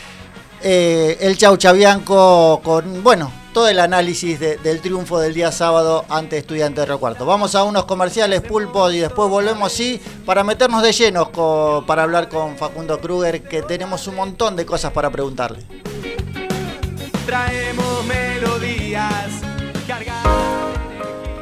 eh, 0.62 1.18
el 1.22 1.38
Chau 1.38 1.58
Chabianco 1.58 2.62
con, 2.64 3.04
bueno, 3.04 3.32
todo 3.54 3.70
el 3.70 3.80
análisis 3.80 4.40
del 4.40 4.82
triunfo 4.82 5.20
del 5.20 5.34
día 5.34 5.52
sábado 5.52 6.04
ante 6.10 6.38
Estudiantes 6.38 6.82
de 6.82 6.86
Río 6.88 7.00
Cuarto. 7.00 7.26
Vamos 7.26 7.56
a 7.56 7.64
unos 7.64 7.86
comerciales 7.86 8.42
pulpos 8.42 8.94
y 8.94 9.00
después 9.00 9.30
volvemos, 9.30 9.72
sí, 9.72 10.02
para 10.26 10.44
meternos 10.44 10.84
de 10.84 10.92
llenos 10.92 11.30
para 11.88 12.04
hablar 12.04 12.28
con 12.28 12.58
Facundo 12.58 13.00
Kruger, 13.00 13.44
que 13.44 13.62
tenemos 13.62 14.08
un 14.08 14.16
montón 14.16 14.56
de 14.58 14.66
cosas 14.66 14.92
para 14.92 15.10
preguntarle. 15.10 15.60
Traemos 17.26 18.06
melodías 18.06 19.46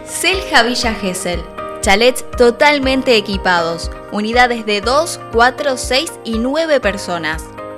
Selja 0.05 0.63
Villa 0.63 0.93
Gesell. 0.93 1.43
Chalets 1.81 2.23
totalmente 2.37 3.17
equipados. 3.17 3.91
Unidades 4.11 4.65
de 4.65 4.79
2, 4.79 5.19
4, 5.33 5.77
6 5.77 6.13
y 6.23 6.37
9 6.37 6.79
personas. 6.79 7.43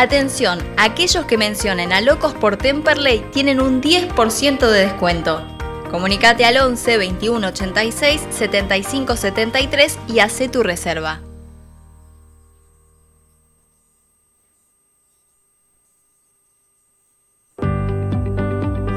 Atención, 0.00 0.60
aquellos 0.78 1.26
que 1.26 1.36
mencionen 1.36 1.92
a 1.92 2.00
Locos 2.00 2.32
por 2.32 2.56
Temperley 2.56 3.22
tienen 3.34 3.60
un 3.60 3.82
10% 3.82 4.58
de 4.58 4.86
descuento. 4.86 5.46
Comunicate 5.90 6.46
al 6.46 6.56
11 6.56 6.96
21 6.96 7.48
86 7.48 8.22
75 8.30 9.16
73 9.16 9.98
y 10.08 10.20
hace 10.20 10.48
tu 10.48 10.62
reserva. 10.62 11.20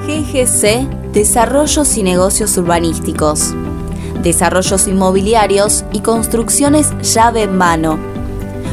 GGC 0.08 0.88
Desarrollos 1.12 1.98
y 1.98 2.04
Negocios 2.04 2.58
Urbanísticos. 2.58 3.54
Desarrollos 4.22 4.88
inmobiliarios 4.88 5.84
y 5.92 6.00
construcciones 6.00 6.94
llave 7.02 7.44
en 7.44 7.58
mano. 7.58 8.13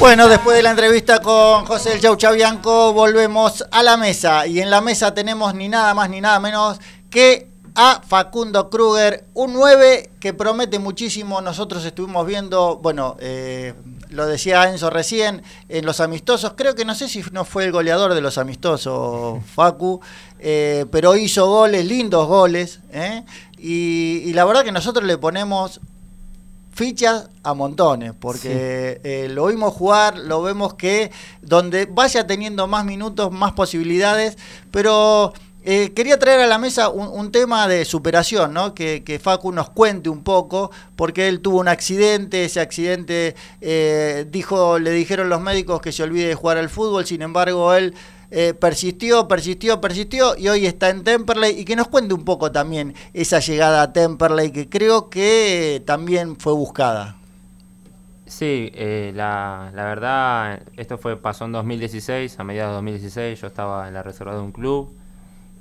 Bueno, 0.00 0.28
después 0.28 0.56
de 0.56 0.62
la 0.62 0.70
entrevista 0.70 1.20
con 1.20 1.66
José 1.66 1.92
El 1.92 2.00
Chau 2.00 2.14
Chabianco, 2.14 2.92
volvemos 2.92 3.64
a 3.72 3.82
la 3.82 3.96
mesa. 3.96 4.46
Y 4.46 4.60
en 4.60 4.70
la 4.70 4.80
mesa 4.80 5.12
tenemos 5.12 5.56
ni 5.56 5.68
nada 5.68 5.92
más 5.92 6.08
ni 6.08 6.20
nada 6.20 6.38
menos 6.38 6.78
que 7.10 7.50
a 7.74 8.00
Facundo 8.06 8.70
Kruger, 8.70 9.26
un 9.34 9.54
9 9.54 10.10
que 10.20 10.32
promete 10.32 10.78
muchísimo. 10.78 11.40
Nosotros 11.40 11.84
estuvimos 11.84 12.24
viendo, 12.26 12.76
bueno, 12.76 13.16
eh, 13.18 13.74
lo 14.10 14.26
decía 14.26 14.70
Enzo 14.70 14.88
recién, 14.88 15.42
en 15.68 15.84
los 15.84 15.98
amistosos. 15.98 16.52
Creo 16.56 16.76
que 16.76 16.84
no 16.84 16.94
sé 16.94 17.08
si 17.08 17.24
no 17.32 17.44
fue 17.44 17.64
el 17.64 17.72
goleador 17.72 18.14
de 18.14 18.20
los 18.20 18.38
amistosos, 18.38 19.44
Facu, 19.52 20.00
eh, 20.38 20.86
pero 20.92 21.16
hizo 21.16 21.48
goles, 21.48 21.84
lindos 21.84 22.28
goles. 22.28 22.78
¿eh? 22.92 23.24
Y, 23.58 24.22
y 24.24 24.32
la 24.32 24.44
verdad 24.44 24.62
que 24.62 24.72
nosotros 24.72 25.04
le 25.04 25.18
ponemos 25.18 25.80
fichas 26.78 27.28
a 27.42 27.54
montones, 27.54 28.12
porque 28.16 29.00
eh, 29.02 29.26
lo 29.28 29.46
vimos 29.46 29.74
jugar, 29.74 30.16
lo 30.16 30.42
vemos 30.42 30.74
que 30.74 31.10
donde 31.42 31.86
vaya 31.86 32.24
teniendo 32.24 32.68
más 32.68 32.84
minutos, 32.84 33.32
más 33.32 33.50
posibilidades, 33.50 34.38
pero 34.70 35.32
eh, 35.64 35.92
quería 35.92 36.20
traer 36.20 36.38
a 36.38 36.46
la 36.46 36.56
mesa 36.56 36.88
un, 36.88 37.08
un 37.08 37.32
tema 37.32 37.66
de 37.66 37.84
superación, 37.84 38.54
¿no? 38.54 38.76
Que, 38.76 39.02
que, 39.02 39.18
Facu 39.18 39.50
nos 39.50 39.70
cuente 39.70 40.08
un 40.08 40.22
poco, 40.22 40.70
porque 40.94 41.26
él 41.26 41.40
tuvo 41.40 41.58
un 41.58 41.66
accidente, 41.66 42.44
ese 42.44 42.60
accidente 42.60 43.34
eh, 43.60 44.24
dijo, 44.30 44.78
le 44.78 44.92
dijeron 44.92 45.28
los 45.28 45.40
médicos 45.40 45.80
que 45.80 45.90
se 45.90 46.04
olvide 46.04 46.28
de 46.28 46.36
jugar 46.36 46.58
al 46.58 46.68
fútbol, 46.68 47.06
sin 47.06 47.22
embargo 47.22 47.74
él 47.74 47.92
eh, 48.30 48.52
persistió, 48.52 49.26
persistió, 49.26 49.80
persistió 49.80 50.36
y 50.36 50.48
hoy 50.48 50.66
está 50.66 50.90
en 50.90 51.02
Temperley 51.02 51.60
y 51.60 51.64
que 51.64 51.76
nos 51.76 51.88
cuente 51.88 52.12
un 52.12 52.24
poco 52.24 52.52
también 52.52 52.94
esa 53.14 53.40
llegada 53.40 53.80
a 53.80 53.92
Temperley 53.94 54.50
que 54.52 54.68
creo 54.68 55.08
que 55.08 55.82
también 55.86 56.36
fue 56.36 56.52
buscada. 56.52 57.16
Sí, 58.26 58.70
eh, 58.74 59.12
la, 59.14 59.72
la, 59.74 59.84
verdad, 59.84 60.60
esto 60.76 60.98
fue 60.98 61.16
pasó 61.16 61.46
en 61.46 61.52
2016, 61.52 62.38
a 62.38 62.44
mediados 62.44 62.72
de 62.72 62.74
2016, 62.74 63.40
yo 63.40 63.46
estaba 63.46 63.88
en 63.88 63.94
la 63.94 64.02
reserva 64.02 64.34
de 64.34 64.40
un 64.42 64.52
club 64.52 64.94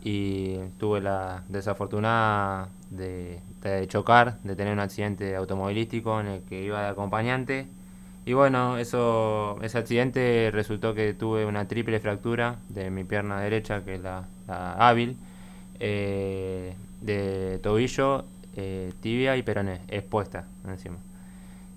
y 0.03 0.57
tuve 0.77 0.99
la 0.99 1.43
desafortunada 1.47 2.67
de, 2.89 3.39
de 3.61 3.87
chocar, 3.87 4.39
de 4.43 4.57
tener 4.57 4.73
un 4.73 4.81
accidente 4.81 5.37
automovilístico 5.37 6.19
en 6.19 6.27
el 6.27 6.41
que 6.41 6.61
iba 6.61 6.81
de 6.81 6.89
acompañante 6.89 7.67
y 8.27 8.33
bueno, 8.33 8.77
eso, 8.77 9.57
ese 9.61 9.77
accidente 9.77 10.49
resultó 10.51 10.93
que 10.93 11.13
tuve 11.13 11.45
una 11.45 11.65
triple 11.69 12.01
fractura 12.01 12.57
de 12.67 12.89
mi 12.91 13.05
pierna 13.05 13.39
derecha, 13.39 13.85
que 13.85 13.95
es 13.95 14.01
la, 14.01 14.27
la 14.49 14.73
hábil, 14.73 15.15
eh, 15.79 16.75
de 16.99 17.57
tobillo, 17.63 18.25
eh, 18.57 18.91
tibia 18.99 19.37
y 19.37 19.43
peroné, 19.43 19.79
expuesta 19.87 20.45
encima. 20.67 20.97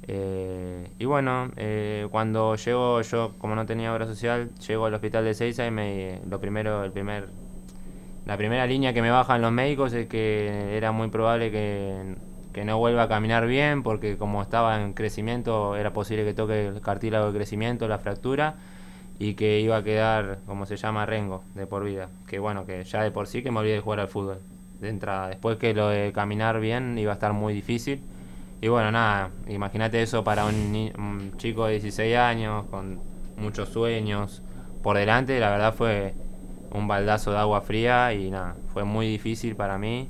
Eh, 0.08 0.88
y 0.98 1.04
bueno, 1.04 1.52
eh, 1.56 2.08
cuando 2.10 2.56
llego, 2.56 3.00
yo 3.02 3.34
como 3.38 3.54
no 3.54 3.64
tenía 3.64 3.94
obra 3.94 4.06
social, 4.06 4.50
llego 4.66 4.86
al 4.86 4.94
hospital 4.94 5.22
de 5.24 5.34
Seiza 5.34 5.64
y 5.68 5.70
me, 5.70 6.18
lo 6.28 6.40
primero, 6.40 6.82
el 6.82 6.90
primer, 6.90 7.28
la 8.26 8.36
primera 8.36 8.66
línea 8.66 8.92
que 8.92 9.02
me 9.02 9.10
bajan 9.12 9.40
los 9.40 9.52
médicos 9.52 9.92
es 9.92 10.08
que 10.08 10.76
era 10.76 10.90
muy 10.90 11.10
probable 11.10 11.52
que 11.52 12.16
que 12.52 12.64
no 12.64 12.78
vuelva 12.78 13.04
a 13.04 13.08
caminar 13.08 13.46
bien 13.46 13.82
porque 13.82 14.16
como 14.16 14.42
estaba 14.42 14.80
en 14.80 14.92
crecimiento 14.92 15.76
era 15.76 15.92
posible 15.92 16.24
que 16.24 16.34
toque 16.34 16.66
el 16.66 16.80
cartílago 16.80 17.26
de 17.26 17.38
crecimiento, 17.38 17.86
la 17.88 17.98
fractura 17.98 18.56
y 19.18 19.34
que 19.34 19.60
iba 19.60 19.76
a 19.76 19.84
quedar, 19.84 20.38
como 20.46 20.66
se 20.66 20.76
llama, 20.76 21.06
rengo 21.06 21.44
de 21.54 21.66
por 21.66 21.84
vida. 21.84 22.08
Que 22.26 22.38
bueno, 22.38 22.64
que 22.64 22.82
ya 22.84 23.02
de 23.02 23.10
por 23.10 23.26
sí 23.26 23.42
que 23.42 23.50
me 23.50 23.60
olvidé 23.60 23.74
de 23.74 23.80
jugar 23.80 24.00
al 24.00 24.08
fútbol 24.08 24.40
de 24.80 24.88
entrada. 24.88 25.28
Después 25.28 25.58
que 25.58 25.74
lo 25.74 25.88
de 25.88 26.12
caminar 26.12 26.58
bien 26.58 26.98
iba 26.98 27.12
a 27.12 27.14
estar 27.14 27.32
muy 27.32 27.52
difícil. 27.52 28.02
Y 28.62 28.68
bueno, 28.68 28.90
nada, 28.90 29.30
imagínate 29.46 30.02
eso 30.02 30.24
para 30.24 30.46
un, 30.46 31.32
chico 31.36 31.66
de 31.66 31.72
16 31.72 32.16
años 32.16 32.64
con 32.70 33.00
muchos 33.36 33.68
sueños 33.68 34.42
por 34.82 34.96
delante. 34.96 35.38
La 35.38 35.50
verdad 35.50 35.74
fue 35.74 36.14
un 36.72 36.88
baldazo 36.88 37.32
de 37.32 37.38
agua 37.38 37.60
fría 37.60 38.14
y 38.14 38.30
nada, 38.30 38.56
fue 38.72 38.84
muy 38.84 39.06
difícil 39.06 39.54
para 39.54 39.76
mí 39.76 40.08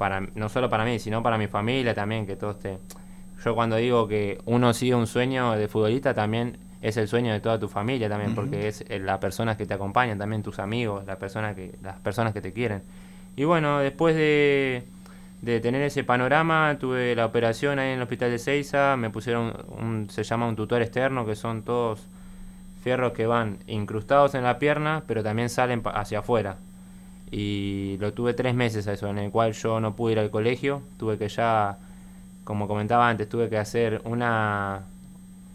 para, 0.00 0.22
no 0.34 0.48
solo 0.48 0.70
para 0.70 0.86
mí, 0.86 0.98
sino 0.98 1.22
para 1.22 1.36
mi 1.36 1.46
familia 1.46 1.94
también, 1.94 2.26
que 2.26 2.34
todo 2.34 2.52
esté... 2.52 2.78
Yo 3.44 3.54
cuando 3.54 3.76
digo 3.76 4.08
que 4.08 4.38
uno 4.46 4.72
sigue 4.72 4.94
un 4.94 5.06
sueño 5.06 5.52
de 5.52 5.68
futbolista, 5.68 6.14
también 6.14 6.56
es 6.80 6.96
el 6.96 7.06
sueño 7.06 7.34
de 7.34 7.40
toda 7.40 7.58
tu 7.58 7.68
familia 7.68 8.08
también, 8.08 8.34
porque 8.34 8.66
es 8.66 8.82
eh, 8.88 8.98
las 8.98 9.18
personas 9.18 9.58
que 9.58 9.66
te 9.66 9.74
acompañan, 9.74 10.16
también 10.16 10.42
tus 10.42 10.58
amigos, 10.58 11.04
las 11.04 11.16
personas 11.16 11.54
que, 11.54 11.74
las 11.82 11.98
personas 12.00 12.32
que 12.32 12.40
te 12.40 12.54
quieren. 12.54 12.82
Y 13.36 13.44
bueno, 13.44 13.80
después 13.80 14.16
de, 14.16 14.84
de 15.42 15.60
tener 15.60 15.82
ese 15.82 16.02
panorama, 16.02 16.78
tuve 16.80 17.14
la 17.14 17.26
operación 17.26 17.78
ahí 17.78 17.90
en 17.90 17.96
el 17.96 18.02
hospital 18.02 18.30
de 18.30 18.38
Seiza, 18.38 18.96
me 18.96 19.10
pusieron, 19.10 19.52
un, 19.68 20.08
se 20.08 20.22
llama 20.22 20.48
un 20.48 20.56
tutor 20.56 20.80
externo, 20.80 21.26
que 21.26 21.36
son 21.36 21.62
todos 21.62 22.08
fierros 22.82 23.12
que 23.12 23.26
van 23.26 23.58
incrustados 23.66 24.34
en 24.34 24.44
la 24.44 24.58
pierna, 24.58 25.02
pero 25.06 25.22
también 25.22 25.50
salen 25.50 25.82
hacia 25.84 26.20
afuera 26.20 26.56
y 27.30 27.96
lo 28.00 28.12
tuve 28.12 28.34
tres 28.34 28.54
meses 28.54 28.86
a 28.88 28.92
eso, 28.92 29.08
en 29.08 29.18
el 29.18 29.30
cual 29.30 29.52
yo 29.52 29.80
no 29.80 29.94
pude 29.94 30.12
ir 30.12 30.18
al 30.18 30.30
colegio, 30.30 30.82
tuve 30.98 31.18
que 31.18 31.28
ya, 31.28 31.78
como 32.44 32.66
comentaba 32.66 33.08
antes, 33.08 33.28
tuve 33.28 33.48
que 33.48 33.56
hacer 33.56 34.02
una, 34.04 34.82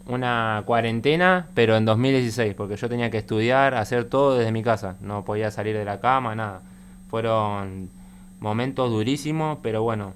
una 0.06 0.62
cuarentena, 0.66 1.48
pero 1.54 1.76
en 1.76 1.84
2016, 1.84 2.54
porque 2.54 2.76
yo 2.76 2.88
tenía 2.88 3.10
que 3.10 3.18
estudiar, 3.18 3.74
hacer 3.74 4.04
todo 4.04 4.38
desde 4.38 4.52
mi 4.52 4.62
casa, 4.62 4.96
no 5.00 5.24
podía 5.24 5.50
salir 5.50 5.76
de 5.76 5.84
la 5.84 6.00
cama, 6.00 6.34
nada. 6.34 6.62
Fueron 7.08 7.90
momentos 8.40 8.90
durísimos, 8.90 9.58
pero 9.62 9.82
bueno, 9.82 10.14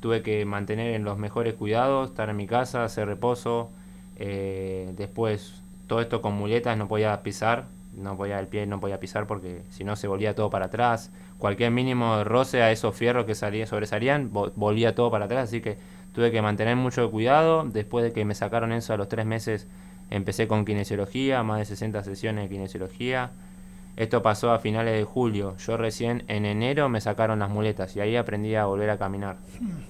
tuve 0.00 0.22
que 0.22 0.44
mantener 0.44 0.94
en 0.94 1.04
los 1.04 1.18
mejores 1.18 1.54
cuidados, 1.54 2.10
estar 2.10 2.28
en 2.28 2.36
mi 2.36 2.46
casa, 2.46 2.84
hacer 2.84 3.06
reposo, 3.06 3.70
eh, 4.16 4.92
después 4.96 5.62
todo 5.86 6.00
esto 6.00 6.20
con 6.20 6.34
muletas, 6.34 6.76
no 6.76 6.86
podía 6.86 7.22
pisar, 7.22 7.66
no 7.98 8.16
podía 8.16 8.38
el 8.38 8.46
pie 8.46 8.66
no 8.66 8.80
podía 8.80 9.00
pisar 9.00 9.26
porque 9.26 9.62
si 9.68 9.84
no 9.84 9.96
se 9.96 10.08
volvía 10.08 10.34
todo 10.34 10.50
para 10.50 10.66
atrás. 10.66 11.10
Cualquier 11.38 11.70
mínimo 11.70 12.24
roce 12.24 12.62
a 12.62 12.70
esos 12.70 12.94
fierros 12.94 13.24
que 13.26 13.34
salía, 13.34 13.66
sobresalían, 13.66 14.30
volvía 14.32 14.94
todo 14.94 15.10
para 15.10 15.26
atrás, 15.26 15.48
así 15.48 15.60
que 15.60 15.78
tuve 16.12 16.30
que 16.30 16.42
mantener 16.42 16.76
mucho 16.76 17.10
cuidado. 17.10 17.64
Después 17.64 18.04
de 18.04 18.12
que 18.12 18.24
me 18.24 18.34
sacaron 18.34 18.72
eso 18.72 18.94
a 18.94 18.96
los 18.96 19.08
tres 19.08 19.26
meses, 19.26 19.66
empecé 20.10 20.48
con 20.48 20.64
kinesiología, 20.64 21.42
más 21.42 21.58
de 21.58 21.64
60 21.66 22.02
sesiones 22.04 22.44
de 22.44 22.48
kinesiología. 22.48 23.32
Esto 23.96 24.22
pasó 24.22 24.52
a 24.52 24.60
finales 24.60 24.94
de 24.94 25.04
julio. 25.04 25.56
Yo 25.58 25.76
recién 25.76 26.22
en 26.28 26.46
enero 26.46 26.88
me 26.88 27.00
sacaron 27.00 27.40
las 27.40 27.50
muletas 27.50 27.96
y 27.96 28.00
ahí 28.00 28.16
aprendí 28.16 28.54
a 28.54 28.66
volver 28.66 28.90
a 28.90 28.98
caminar. 28.98 29.38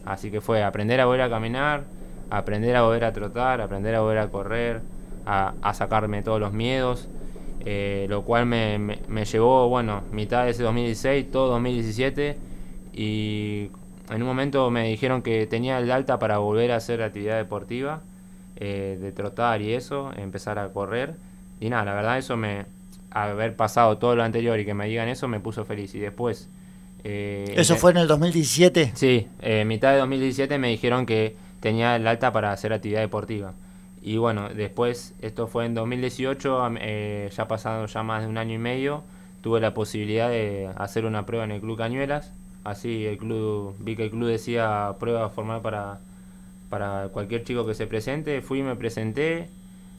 Así 0.07 0.31
que 0.31 0.41
fue 0.41 0.63
aprender 0.63 1.01
a 1.01 1.05
volver 1.05 1.23
a 1.23 1.31
caminar, 1.31 1.85
aprender 2.31 2.75
a 2.75 2.83
volver 2.83 3.05
a 3.05 3.13
trotar, 3.13 3.61
aprender 3.61 3.95
a 3.95 4.01
volver 4.01 4.19
a 4.19 4.29
correr, 4.29 4.81
a, 5.27 5.53
a 5.61 5.75
sacarme 5.75 6.23
todos 6.23 6.41
los 6.41 6.55
miedos 6.55 7.11
eh, 7.71 8.07
lo 8.09 8.23
cual 8.23 8.47
me, 8.47 8.79
me, 8.79 9.25
llevó, 9.27 9.69
bueno, 9.69 10.03
mitad 10.11 10.47
de 10.47 10.53
ese 10.53 10.63
2016, 10.63 11.31
todo 11.31 11.49
2017, 11.49 12.39
y 12.95 13.69
en 14.09 14.23
un 14.23 14.27
momento 14.27 14.71
me 14.71 14.89
dijeron 14.89 15.21
que 15.21 15.47
tenía 15.47 15.79
el 15.79 15.91
alta 15.91 16.19
para 16.19 16.39
volver 16.39 16.73
a 16.73 16.77
hacer 16.77 17.03
actividad 17.03 17.37
deportiva, 17.37 18.01
eh, 18.57 18.97
de 18.99 19.13
trotar 19.13 19.61
y 19.61 19.75
eso, 19.75 20.13
empezar 20.17 20.59
a 20.59 20.71
correr, 20.71 21.17
y 21.61 21.69
nada, 21.69 21.85
la 21.85 21.93
verdad 21.93 22.17
eso 22.17 22.39
me, 22.39 22.65
haber 23.11 23.55
pasado 23.55 23.99
todo 23.99 24.17
lo 24.17 24.23
anterior 24.23 24.59
y 24.59 24.65
que 24.65 24.73
me 24.73 24.87
digan 24.87 25.07
eso 25.09 25.29
me 25.29 25.39
puso 25.39 25.67
feliz, 25.67 25.95
y 25.95 25.99
después... 25.99 26.49
Eh, 27.05 27.53
¿Eso 27.55 27.77
fue 27.77 27.91
en 27.91 27.99
el 27.99 28.09
2017? 28.09 28.93
Sí, 28.95 29.29
mitad 29.67 29.93
de 29.93 29.99
2017 29.99 30.57
me 30.57 30.69
dijeron 30.69 31.05
que 31.05 31.37
tenía 31.61 31.97
el 31.97 32.07
alta 32.07 32.33
para 32.33 32.51
hacer 32.51 32.73
actividad 32.73 33.01
deportiva. 33.01 33.53
Y 34.09 34.17
bueno, 34.17 34.49
después, 34.49 35.15
esto 35.21 35.49
fue 35.49 35.67
en 35.67 35.75
2018, 35.75 36.71
eh, 36.81 37.29
ya 37.31 37.47
pasado 37.47 37.85
ya 37.85 38.03
más 38.03 38.23
de 38.23 38.29
un 38.31 38.39
año 38.39 38.55
y 38.55 38.59
medio, 38.59 39.03
tuve 39.43 39.61
la 39.61 39.75
posibilidad 39.75 40.31
de 40.31 40.71
hacer 40.79 41.05
una 41.05 41.27
prueba 41.27 41.45
en 41.45 41.51
el 41.51 41.61
Club 41.61 41.77
Cañuelas. 41.77 42.33
Así 42.65 43.05
el 43.05 43.19
club, 43.19 43.77
vi 43.81 43.97
que 43.97 44.05
el 44.05 44.11
club 44.11 44.29
decía 44.29 44.95
prueba 44.99 45.29
formal 45.29 45.61
para, 45.61 46.01
para 46.71 47.09
cualquier 47.13 47.45
chico 47.45 47.67
que 47.67 47.75
se 47.75 47.87
presente. 47.87 48.41
Fui 48.41 48.61
y 48.61 48.63
me 48.63 48.77
presenté, 48.77 49.51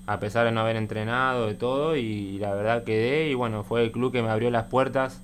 a 0.07 0.19
pesar 0.19 0.47
de 0.47 0.53
no 0.53 0.61
haber 0.61 0.77
entrenado 0.77 1.45
de 1.45 1.53
todo, 1.53 1.95
y, 1.95 2.39
la 2.39 2.55
verdad 2.55 2.83
quedé. 2.85 3.29
Y 3.29 3.35
bueno, 3.35 3.63
fue 3.63 3.83
el 3.83 3.91
club 3.91 4.11
que 4.11 4.23
me 4.23 4.29
abrió 4.29 4.49
las 4.49 4.65
puertas, 4.65 5.21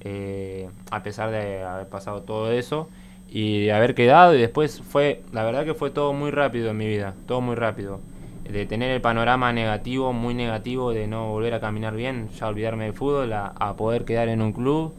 eh, 0.00 0.68
a 0.90 1.04
pesar 1.04 1.30
de 1.30 1.62
haber 1.62 1.86
pasado 1.86 2.22
todo 2.22 2.50
eso 2.50 2.88
y 3.28 3.66
de 3.66 3.72
haber 3.72 3.94
quedado. 3.94 4.34
Y 4.34 4.40
después 4.40 4.82
fue, 4.82 5.22
la 5.32 5.44
verdad 5.44 5.64
que 5.64 5.74
fue 5.74 5.90
todo 5.90 6.12
muy 6.12 6.32
rápido 6.32 6.70
en 6.70 6.78
mi 6.78 6.88
vida, 6.88 7.14
todo 7.28 7.40
muy 7.40 7.54
rápido 7.54 8.00
de 8.50 8.66
tener 8.66 8.90
el 8.90 9.00
panorama 9.00 9.52
negativo, 9.52 10.12
muy 10.12 10.34
negativo, 10.34 10.92
de 10.92 11.06
no 11.06 11.28
volver 11.28 11.54
a 11.54 11.60
caminar 11.60 11.96
bien, 11.96 12.28
ya 12.28 12.48
olvidarme 12.48 12.84
del 12.84 12.92
fútbol, 12.92 13.32
a, 13.32 13.74
poder 13.76 14.04
quedar 14.04 14.28
en 14.28 14.42
un 14.42 14.52
club. 14.52 14.92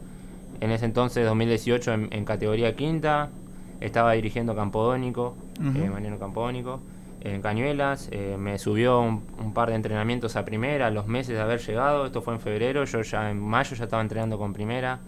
En 0.60 0.72
ese 0.72 0.84
entonces, 0.86 1.24
2018, 1.24 1.92
en, 2.10 2.24
categoría 2.24 2.74
quinta, 2.74 3.30
estaba 3.80 4.12
dirigiendo 4.12 4.54
Campodónico, 4.56 5.36
uh 5.60 5.90
Mariano 5.90 6.18
Campodónico, 6.18 6.80
en 7.20 7.40
Cañuelas. 7.40 8.08
Eh, 8.10 8.36
me 8.38 8.58
subió 8.58 9.00
un, 9.00 9.52
par 9.54 9.68
de 9.68 9.76
entrenamientos 9.76 10.34
a 10.36 10.44
primera, 10.44 10.90
los 10.90 11.06
meses 11.06 11.36
de 11.36 11.40
haber 11.40 11.60
llegado. 11.60 12.06
Esto 12.06 12.22
fue 12.22 12.34
en 12.34 12.40
febrero, 12.40 12.84
yo 12.84 13.02
ya 13.02 13.30
en 13.30 13.40
mayo 13.40 13.76
ya 13.76 13.84
estaba 13.84 14.02
entrenando 14.02 14.38
con 14.38 14.52
primera. 14.52 15.00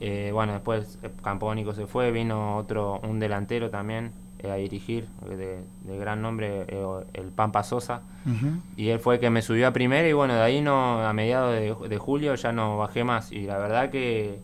Eh, 0.00 0.30
bueno, 0.32 0.52
después 0.52 0.98
Campodónico 1.22 1.72
se 1.72 1.86
fue, 1.86 2.10
vino 2.10 2.56
otro, 2.56 3.00
un 3.00 3.18
delantero 3.18 3.70
también, 3.70 4.12
eh, 4.44 4.50
a 4.50 4.56
dirigir, 4.56 5.06
de, 5.28 5.62
de, 5.84 5.98
gran 5.98 6.22
nombre, 6.22 6.66
el 7.12 7.26
Pampa 7.34 7.62
Sosa. 7.62 8.02
Y 8.76 8.88
él 8.88 8.98
fue 9.00 9.14
el 9.16 9.20
que 9.20 9.30
me 9.30 9.42
subió 9.42 9.68
a 9.68 9.72
primera 9.72 10.08
y 10.08 10.12
bueno, 10.12 10.34
de 10.34 10.42
ahí 10.42 10.60
no 10.60 11.06
a 11.06 11.12
mediados 11.12 11.54
de, 11.54 11.88
de 11.88 11.98
julio 11.98 12.34
ya 12.34 12.52
no 12.52 12.78
bajé 12.78 13.04
más. 13.04 13.32
Y 13.32 13.42
la 13.42 13.58
verdad 13.58 13.90
que 13.90 14.40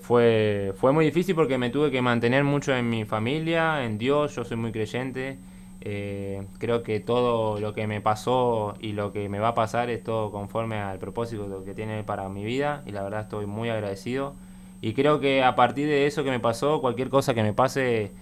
fue, 0.00 0.72
fue 0.76 0.92
muy 0.92 1.04
difícil 1.04 1.34
porque 1.34 1.58
me 1.58 1.70
tuve 1.70 1.90
que 1.90 2.02
mantener 2.02 2.44
mucho 2.44 2.74
en 2.74 2.90
mi 2.90 3.04
familia, 3.04 3.84
en 3.84 3.98
Dios, 3.98 4.34
yo 4.34 4.44
soy 4.44 4.56
muy 4.56 4.72
creyente. 4.72 5.38
Eh, 5.84 6.46
creo 6.58 6.84
que 6.84 7.00
todo 7.00 7.58
lo 7.58 7.74
que 7.74 7.88
me 7.88 8.00
pasó 8.00 8.74
y 8.78 8.92
lo 8.92 9.12
que 9.12 9.28
me 9.28 9.40
va 9.40 9.48
a 9.48 9.54
pasar 9.54 9.90
es 9.90 10.04
todo 10.04 10.30
conforme 10.30 10.76
al 10.76 11.00
propósito 11.00 11.64
que 11.64 11.74
tiene 11.74 12.04
para 12.04 12.28
mi 12.28 12.44
vida 12.44 12.84
y 12.86 12.92
la 12.92 13.02
verdad 13.02 13.22
estoy 13.22 13.46
muy 13.46 13.68
agradecido. 13.68 14.34
Y 14.80 14.94
creo 14.94 15.18
que 15.18 15.42
a 15.42 15.56
partir 15.56 15.88
de 15.88 16.06
eso 16.06 16.22
que 16.22 16.30
me 16.30 16.38
pasó, 16.38 16.80
cualquier 16.80 17.08
cosa 17.08 17.34
que 17.34 17.42
me 17.42 17.52
pase 17.52 18.12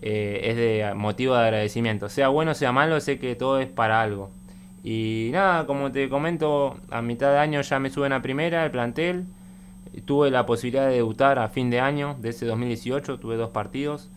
eh, 0.00 0.40
es 0.44 0.56
de 0.56 0.94
motivo 0.94 1.34
de 1.34 1.40
agradecimiento. 1.42 2.08
Sea 2.08 2.28
bueno, 2.28 2.54
sea 2.54 2.72
malo, 2.72 3.00
sé 3.00 3.18
que 3.18 3.34
todo 3.34 3.58
es 3.58 3.68
para 3.68 4.00
algo. 4.00 4.30
Y 4.84 5.30
nada, 5.32 5.66
como 5.66 5.90
te 5.90 6.08
comento, 6.08 6.78
a 6.90 7.02
mitad 7.02 7.32
de 7.32 7.38
año 7.38 7.60
ya 7.60 7.78
me 7.78 7.90
suben 7.90 8.12
a 8.12 8.22
primera 8.22 8.64
el 8.64 8.70
plantel. 8.70 9.26
Tuve 10.04 10.30
la 10.30 10.46
posibilidad 10.46 10.86
de 10.88 10.94
debutar 10.96 11.38
a 11.38 11.48
fin 11.48 11.70
de 11.70 11.80
año 11.80 12.16
de 12.20 12.30
ese 12.30 12.46
2018, 12.46 13.18
tuve 13.18 13.36
dos 13.36 13.50
partidos. 13.50 14.10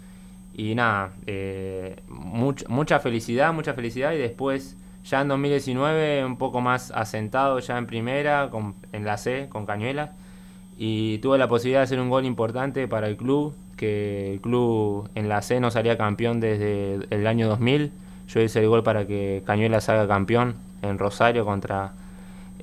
Y 0.54 0.76
nada, 0.76 1.14
eh, 1.28 2.02
mucha 2.08 3.00
felicidad, 3.00 3.54
mucha 3.54 3.74
felicidad. 3.74 4.14
Y 4.14 4.18
después, 4.18 4.78
ya 5.04 5.22
en 5.22 5.30
2019, 5.30 6.26
un 6.26 6.38
poco 6.38 6.62
más 6.62 6.92
asentado 6.92 7.60
ya 7.60 7.78
en 7.78 7.88
primera, 7.88 8.50
con, 8.50 8.76
en 8.92 9.06
la 9.06 9.18
C, 9.18 9.48
con 9.50 9.66
Cañuela. 9.66 10.14
Y 10.78 11.20
tuve 11.20 11.38
la 11.38 11.48
posibilidad 11.48 11.80
de 11.80 11.84
hacer 11.86 12.00
un 12.00 12.10
gol 12.10 12.26
importante 12.26 12.88
para 12.88 13.08
el 13.08 13.18
club, 13.18 13.56
que 13.82 14.34
el 14.34 14.42
club 14.42 15.10
en 15.16 15.28
la 15.28 15.42
C 15.42 15.60
no 15.60 15.72
salía 15.72 15.98
campeón 15.98 16.40
desde 16.40 17.00
el 17.10 17.26
año 17.26 17.48
2000. 17.48 17.92
Yo 18.28 18.40
hice 18.40 18.60
el 18.60 18.68
gol 18.68 18.84
para 18.84 19.08
que 19.08 19.42
Cañuela 19.44 19.82
salga 19.82 20.08
campeón 20.08 20.54
en 20.84 21.00
Rosario 21.00 21.46
contra 21.46 21.94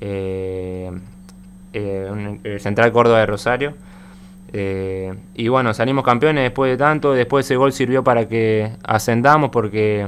eh, 0.01 0.93
eh, 1.73 2.39
el 2.45 2.61
Central 2.61 2.93
Córdoba 2.93 3.19
de 3.19 3.27
Rosario. 3.27 3.75
Eh, 4.53 5.13
y 5.35 5.49
bueno, 5.49 5.75
salimos 5.75 6.05
campeones 6.05 6.45
después 6.45 6.71
de 6.71 6.77
tanto. 6.77 7.13
Después 7.15 7.47
ese 7.47 7.57
gol 7.57 7.73
sirvió 7.73 8.05
para 8.05 8.29
que 8.29 8.71
ascendamos 8.85 9.51
porque 9.51 10.07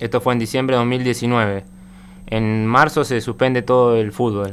esto 0.00 0.20
fue 0.20 0.32
en 0.32 0.40
diciembre 0.40 0.74
de 0.74 0.80
2019. 0.80 1.64
En 2.26 2.66
marzo 2.66 3.04
se 3.04 3.20
suspende 3.20 3.62
todo 3.62 3.96
el 3.96 4.10
fútbol. 4.10 4.52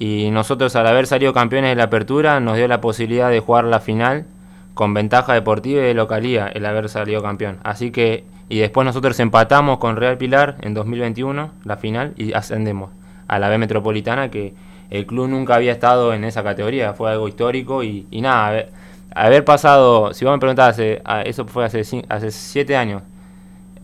Y 0.00 0.30
nosotros 0.32 0.74
al 0.74 0.88
haber 0.88 1.06
salido 1.06 1.32
campeones 1.32 1.70
de 1.70 1.76
la 1.76 1.84
apertura 1.84 2.40
nos 2.40 2.56
dio 2.56 2.66
la 2.66 2.80
posibilidad 2.80 3.30
de 3.30 3.38
jugar 3.38 3.66
la 3.66 3.78
final 3.78 4.26
con 4.74 4.94
ventaja 4.94 5.34
deportiva 5.34 5.82
y 5.82 5.84
de 5.84 5.94
localía 5.94 6.48
el 6.48 6.66
haber 6.66 6.88
salido 6.88 7.22
campeón. 7.22 7.58
Así 7.62 7.90
que, 7.90 8.24
y 8.48 8.58
después 8.58 8.84
nosotros 8.84 9.18
empatamos 9.20 9.78
con 9.78 9.96
Real 9.96 10.18
Pilar 10.18 10.56
en 10.60 10.74
2021, 10.74 11.50
la 11.64 11.76
final, 11.76 12.14
y 12.16 12.32
ascendemos 12.32 12.90
a 13.28 13.38
la 13.38 13.48
B 13.48 13.58
Metropolitana 13.58 14.30
que 14.30 14.54
el 14.90 15.06
club 15.06 15.28
nunca 15.28 15.54
había 15.54 15.72
estado 15.72 16.12
en 16.12 16.24
esa 16.24 16.42
categoría, 16.42 16.92
fue 16.92 17.10
algo 17.10 17.28
histórico 17.28 17.82
y, 17.82 18.06
nada, 18.10 18.66
haber, 19.14 19.44
pasado, 19.44 20.12
si 20.12 20.24
vos 20.24 20.34
me 20.34 20.38
preguntás, 20.38 20.78
eso 20.78 21.46
fue 21.46 21.64
hace, 21.64 21.82
hace 22.08 22.30
siete 22.30 22.76
años, 22.76 23.02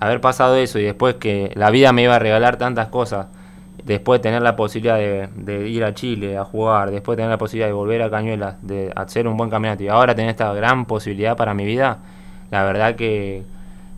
haber 0.01 0.20
pasado 0.20 0.57
eso 0.57 0.78
y 0.78 0.82
después 0.82 1.14
que 1.14 1.51
la 1.55 1.70
vida 1.70 1.93
me 1.93 2.03
iba 2.03 2.16
a 2.16 2.18
regalar 2.18 2.57
tantas 2.57 2.89
cosas, 2.89 3.26
después 3.89 4.20
de 4.20 4.22
tener 4.22 4.43
la 4.43 4.55
posibilidad 4.55 4.97
de, 4.99 5.68
ir 5.68 5.82
a 5.82 5.95
Chile 5.95 6.36
a 6.36 6.45
jugar, 6.45 6.91
después 6.91 7.16
de 7.16 7.22
tener 7.22 7.30
la 7.30 7.39
posibilidad 7.39 7.66
de 7.66 7.72
volver 7.72 8.03
a 8.03 8.11
Cañuelas, 8.11 8.57
de 8.62 8.93
hacer 8.95 9.26
un 9.26 9.36
buen 9.36 9.51
campeonato 9.51 9.82
y 9.82 9.89
ahora 9.89 10.14
tener 10.14 10.30
esta 10.30 10.53
gran 10.53 10.84
posibilidad 10.84 11.36
para 11.36 11.55
mi 11.55 11.64
vida, 11.64 11.99
la 12.51 12.62
verdad 12.64 12.95
que 12.95 13.43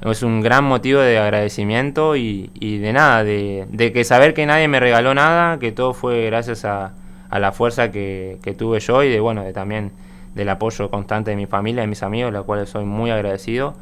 es 0.01 0.22
un 0.22 0.41
gran 0.41 0.64
motivo 0.64 1.01
de 1.01 1.18
agradecimiento 1.18 2.16
y, 2.16 2.49
de 2.57 2.93
nada, 2.93 3.24
de, 3.24 3.66
de, 3.68 3.93
que 3.93 4.05
saber 4.05 4.32
que 4.32 4.47
nadie 4.47 4.68
me 4.68 4.80
regaló 4.80 5.12
nada, 5.12 5.59
que 5.59 5.72
todo 5.72 5.93
fue 5.93 6.24
gracias 6.26 6.64
a, 6.64 6.93
a 7.30 7.38
la 7.38 7.53
fuerza 7.53 7.91
que, 7.91 8.38
tuve 8.59 8.80
yo 8.80 9.03
y 9.03 9.09
de 9.09 9.20
bueno 9.20 9.45
de 9.45 9.53
también 9.53 9.93
del 10.34 10.49
apoyo 10.49 10.91
constante 10.91 11.30
de 11.30 11.36
mi 11.36 11.47
familia 11.47 11.84
y 11.84 11.86
mis 11.86 12.03
amigos, 12.03 12.32
los 12.32 12.45
cuales 12.45 12.68
soy 12.68 12.84
muy 12.84 13.11
agradecido. 13.11 13.74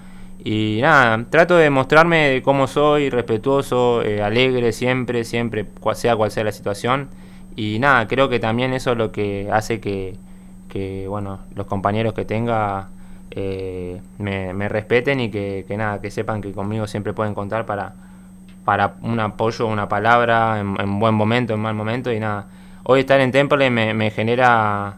Y 0.44 0.78
nada, 0.82 1.26
trato 1.30 1.56
de 1.56 1.68
mostrarme 1.70 2.28
de 2.28 2.42
cómo 2.42 2.66
soy, 2.66 3.10
respetuoso, 3.10 4.02
eh, 4.02 4.22
alegre 4.22 4.72
siempre, 4.72 5.24
siempre, 5.24 5.66
sea 5.94 6.16
cual 6.16 6.30
sea 6.30 6.44
la 6.44 6.52
situación. 6.52 7.08
Y 7.56 7.78
nada, 7.80 8.06
creo 8.06 8.28
que 8.28 8.38
también 8.38 8.72
eso 8.72 8.92
es 8.92 8.98
lo 8.98 9.10
que 9.12 9.48
hace 9.52 9.80
que, 9.80 10.16
bueno, 11.08 11.40
los 11.54 11.66
compañeros 11.66 12.14
que 12.14 12.24
tenga 12.24 12.88
eh, 13.30 14.00
me, 14.18 14.68
respeten 14.68 15.20
y 15.20 15.30
que, 15.30 15.64
nada, 15.76 16.00
que 16.00 16.10
sepan 16.10 16.40
que 16.40 16.52
conmigo 16.52 16.86
siempre 16.86 17.12
pueden 17.12 17.34
contar 17.34 17.66
para, 17.66 17.94
para 18.64 18.94
un 19.02 19.18
apoyo, 19.20 19.66
una 19.66 19.88
palabra, 19.88 20.60
en, 20.60 20.80
en 20.80 20.98
buen 21.00 21.14
momento, 21.14 21.54
en 21.54 21.60
mal 21.60 21.74
momento 21.74 22.12
y 22.12 22.20
nada 22.20 22.46
hoy 22.90 23.00
estar 23.00 23.20
en 23.20 23.30
Temple 23.30 23.68
me, 23.70 24.10
genera 24.10 24.96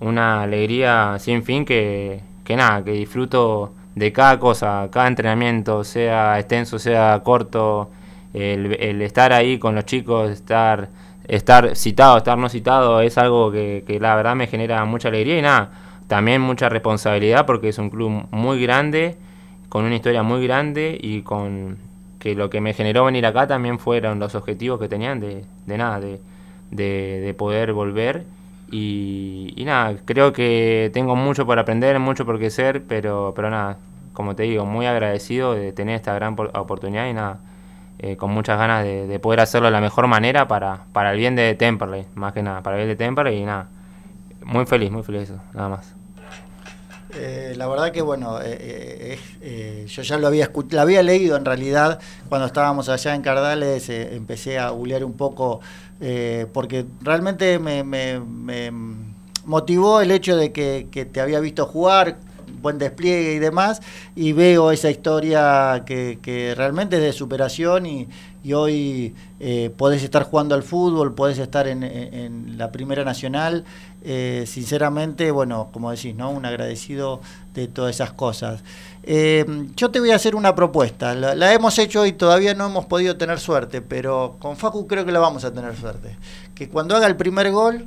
una 0.00 0.42
alegría 0.42 1.16
sin 1.20 1.44
fin 1.44 1.64
que, 1.64 2.20
nada, 2.48 2.82
que 2.82 2.90
disfruto 2.90 3.72
de 3.94 4.12
cada 4.12 4.38
cosa, 4.38 4.88
cada 4.90 5.08
entrenamiento, 5.08 5.84
sea 5.84 6.38
extenso, 6.38 6.78
sea 6.78 7.20
corto, 7.24 7.90
el, 8.32 9.02
estar 9.02 9.32
ahí 9.32 9.58
con 9.58 9.74
los 9.74 9.84
chicos, 9.84 10.30
estar, 10.30 10.88
estar 11.26 11.76
citado, 11.76 12.18
estar 12.18 12.38
no 12.38 12.48
citado, 12.48 13.00
es 13.00 13.18
algo 13.18 13.50
que, 13.50 13.84
que, 13.86 13.98
la 14.00 14.14
verdad 14.14 14.36
me 14.36 14.46
genera 14.46 14.84
mucha 14.84 15.08
alegría 15.08 15.38
y 15.38 15.42
nada, 15.42 15.70
también 16.06 16.40
mucha 16.40 16.68
responsabilidad 16.68 17.46
porque 17.46 17.68
es 17.70 17.78
un 17.78 17.90
club 17.90 18.26
muy 18.30 18.62
grande, 18.62 19.16
con 19.68 19.84
una 19.84 19.94
historia 19.94 20.22
muy 20.22 20.44
grande 20.46 20.98
y 21.00 21.22
con 21.22 21.78
que 22.18 22.34
lo 22.34 22.50
que 22.50 22.60
me 22.60 22.74
generó 22.74 23.04
venir 23.04 23.24
acá 23.26 23.46
también 23.46 23.78
fueron 23.78 24.18
los 24.18 24.34
objetivos 24.34 24.78
que 24.78 24.88
tenían 24.88 25.20
de, 25.20 25.44
de 25.66 25.78
nada, 25.78 26.00
de 26.00 26.20
de, 26.70 27.34
poder 27.36 27.72
volver. 27.72 28.24
Y, 28.70 29.62
nada, 29.64 29.96
creo 30.04 30.32
que 30.32 30.90
tengo 30.92 31.16
mucho 31.16 31.44
por 31.46 31.58
aprender, 31.58 31.98
mucho 31.98 32.24
por 32.24 32.38
crecer, 32.38 32.84
pero, 32.86 33.32
pero 33.34 33.50
nada, 33.50 33.78
como 34.12 34.36
te 34.36 34.44
digo, 34.44 34.64
muy 34.64 34.86
agradecido 34.86 35.54
de 35.54 35.72
tener 35.72 35.96
esta 35.96 36.14
gran 36.14 36.36
oportunidad 36.54 37.08
y 37.08 37.12
nada, 37.12 37.40
eh, 37.98 38.16
con 38.16 38.30
muchas 38.30 38.58
ganas 38.58 38.84
de, 38.84 39.18
poder 39.18 39.40
hacerlo 39.40 39.66
de 39.66 39.72
la 39.72 39.80
mejor 39.80 40.06
manera 40.06 40.46
para, 40.46 40.84
para 40.92 41.12
el 41.12 41.18
bien 41.18 41.36
de 41.36 41.54
Temperley, 41.54 42.06
más 42.14 42.32
que 42.32 42.42
nada, 42.42 42.62
para 42.62 42.76
el 42.76 42.86
bien 42.86 42.96
de 42.96 43.04
Temperley 43.04 43.38
y 43.38 43.44
nada, 43.44 43.68
muy 44.44 44.66
feliz, 44.66 44.90
muy 44.90 45.02
feliz 45.02 45.22
eso, 45.22 45.40
nada 45.52 45.68
más. 45.68 46.00
Eh, 47.14 47.54
la 47.56 47.66
verdad 47.66 47.90
que 47.90 48.02
bueno, 48.02 48.38
eh, 48.40 49.18
eh, 49.40 49.86
yo 49.88 50.02
ya 50.02 50.16
lo 50.16 50.28
había 50.28 50.50
lo 50.70 50.80
había 50.80 51.02
leído 51.02 51.36
en 51.36 51.44
realidad 51.44 51.98
cuando 52.28 52.46
estábamos 52.46 52.88
allá 52.88 53.14
en 53.14 53.22
Cardales, 53.22 53.88
empecé 53.88 54.58
a 54.58 54.70
googlear 54.70 55.04
un 55.04 55.14
poco 55.14 55.60
eh, 56.00 56.46
porque 56.52 56.86
realmente 57.02 57.58
me, 57.58 58.70
motivó 59.44 60.00
el 60.00 60.10
hecho 60.10 60.36
de 60.36 60.52
que, 60.52 61.08
te 61.12 61.20
había 61.20 61.40
visto 61.40 61.66
jugar, 61.66 62.18
buen 62.62 62.78
despliegue 62.78 63.34
y 63.34 63.38
demás, 63.38 63.80
y 64.16 64.32
veo 64.32 64.70
esa 64.70 64.90
historia 64.90 65.84
que, 65.86 66.54
realmente 66.56 66.96
es 66.96 67.02
de 67.02 67.12
superación 67.12 67.86
y, 67.86 68.08
hoy 68.54 69.14
eh, 69.38 69.70
podés 69.76 70.02
estar 70.02 70.22
jugando 70.22 70.54
al 70.54 70.62
fútbol, 70.62 71.14
podés 71.14 71.38
estar 71.38 71.68
en, 71.68 72.56
la 72.56 72.72
Primera 72.72 73.04
Nacional. 73.04 73.64
Eh, 74.02 74.44
sinceramente, 74.46 75.30
bueno, 75.30 75.68
como 75.72 75.90
decís, 75.90 76.14
¿no? 76.14 76.30
Un 76.30 76.46
agradecido 76.46 77.20
de 77.52 77.68
todas 77.68 77.94
esas 77.94 78.12
cosas. 78.12 78.62
Eh, 79.02 79.44
yo 79.76 79.90
te 79.90 80.00
voy 80.00 80.10
a 80.10 80.16
hacer 80.16 80.34
una 80.34 80.54
propuesta. 80.54 81.14
La, 81.14 81.54
hemos 81.54 81.78
hecho 81.78 82.06
y 82.06 82.12
todavía 82.12 82.54
no 82.54 82.66
hemos 82.66 82.86
podido 82.86 83.16
tener 83.16 83.40
suerte, 83.40 83.80
pero 83.82 84.36
con 84.38 84.56
Facu 84.56 84.86
creo 84.86 85.04
que 85.04 85.12
la 85.12 85.20
vamos 85.20 85.44
a 85.44 85.52
tener 85.52 85.76
suerte. 85.76 86.16
Que 86.54 86.68
cuando 86.68 86.96
haga 86.96 87.06
el 87.06 87.16
primer 87.16 87.50
gol, 87.50 87.86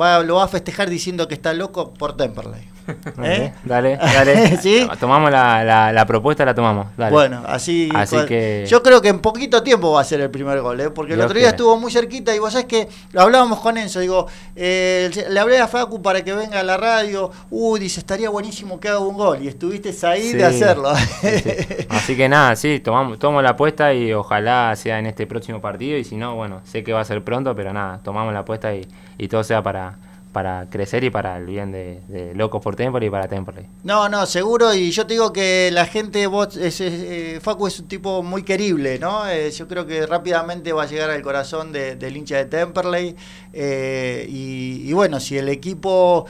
va, 0.00 0.22
lo 0.22 0.36
va 0.36 0.44
a 0.44 0.48
festejar 0.48 0.90
diciendo 0.90 1.28
que 1.28 1.34
está 1.34 1.52
loco 1.52 1.92
por 1.94 2.16
Temperley. 2.16 2.73
¿Eh? 3.22 3.52
Dale, 3.64 3.96
dale. 4.02 4.56
¿Sí? 4.58 4.86
Tomamos 5.00 5.30
la, 5.30 5.92
la, 5.92 6.06
propuesta, 6.06 6.44
la 6.44 6.54
tomamos. 6.54 6.86
Bueno, 7.10 7.42
así, 7.46 7.90
que... 8.28 8.66
Yo 8.68 8.82
creo 8.82 9.00
que 9.00 9.08
en 9.08 9.20
poquito 9.20 9.62
tiempo 9.62 9.92
va 9.92 10.00
a 10.00 10.04
ser 10.04 10.20
el 10.20 10.30
primer 10.30 10.60
gol, 10.60 10.80
¿eh? 10.80 10.90
porque 10.90 11.14
el 11.14 11.20
otro 11.20 11.38
día 11.38 11.50
estuvo 11.50 11.76
muy 11.78 11.90
cerquita 11.90 12.34
y 12.34 12.38
vos 12.38 12.52
sabés 12.52 12.66
que 12.66 12.88
hablábamos 13.16 13.60
con 13.60 13.76
Enzo, 13.78 14.00
digo, 14.00 14.26
eh, 14.56 15.10
le 15.28 15.40
hablé 15.40 15.58
a 15.58 15.68
Facu 15.68 16.02
para 16.02 16.22
que 16.22 16.32
venga 16.32 16.60
a 16.60 16.62
la 16.62 16.76
radio, 16.76 17.30
uy, 17.50 17.80
dice, 17.80 18.00
estaría 18.00 18.28
buenísimo 18.28 18.78
que 18.78 18.88
haga 18.88 18.98
un 18.98 19.16
gol 19.16 19.38
y 19.42 19.48
estuviste 19.48 19.94
ahí 20.06 20.32
de 20.32 20.44
hacerlo. 20.44 20.90
Así 21.88 22.16
que 22.16 22.28
nada, 22.28 22.56
sí, 22.56 22.80
tomamos, 22.80 23.18
tomo 23.18 23.40
la 23.42 23.50
apuesta 23.50 23.94
y 23.94 24.12
ojalá 24.12 24.74
sea 24.76 24.98
en 24.98 25.06
este 25.06 25.26
próximo 25.26 25.60
partido 25.60 25.98
y 25.98 26.04
si 26.04 26.16
no, 26.16 26.34
bueno, 26.34 26.60
sé 26.64 26.82
que 26.84 26.92
va 26.92 27.00
a 27.00 27.04
ser 27.04 27.22
pronto, 27.22 27.54
pero 27.54 27.72
nada, 27.72 28.00
tomamos 28.02 28.32
la 28.32 28.40
apuesta 28.40 28.74
y, 28.74 28.86
y 29.18 29.28
todo 29.28 29.44
sea 29.44 29.62
para 29.62 29.98
para 30.34 30.68
crecer 30.68 31.04
y 31.04 31.10
para 31.10 31.38
el 31.38 31.46
bien 31.46 31.70
de, 31.70 32.02
de 32.08 32.34
Locos 32.34 32.60
por 32.60 32.74
Temple 32.74 33.06
y 33.06 33.08
para 33.08 33.28
Temple. 33.28 33.66
No, 33.84 34.08
no, 34.08 34.26
seguro, 34.26 34.74
y 34.74 34.90
yo 34.90 35.06
te 35.06 35.14
digo 35.14 35.32
que 35.32 35.70
la 35.72 35.86
gente, 35.86 36.26
vos, 36.26 36.56
es, 36.56 36.80
eh, 36.80 37.38
Facu 37.40 37.68
es 37.68 37.78
un 37.78 37.86
tipo 37.86 38.20
muy 38.22 38.42
querible, 38.42 38.98
¿no? 38.98 39.28
Eh, 39.28 39.52
yo 39.52 39.68
creo 39.68 39.86
que 39.86 40.04
rápidamente 40.06 40.72
va 40.72 40.82
a 40.82 40.86
llegar 40.86 41.08
al 41.10 41.22
corazón 41.22 41.72
de, 41.72 41.94
del 41.94 42.16
hincha 42.16 42.36
de 42.36 42.46
Temperley, 42.46 43.14
eh, 43.52 44.26
y, 44.28 44.82
y, 44.84 44.92
bueno, 44.92 45.20
si 45.20 45.38
el 45.38 45.48
equipo 45.48 46.26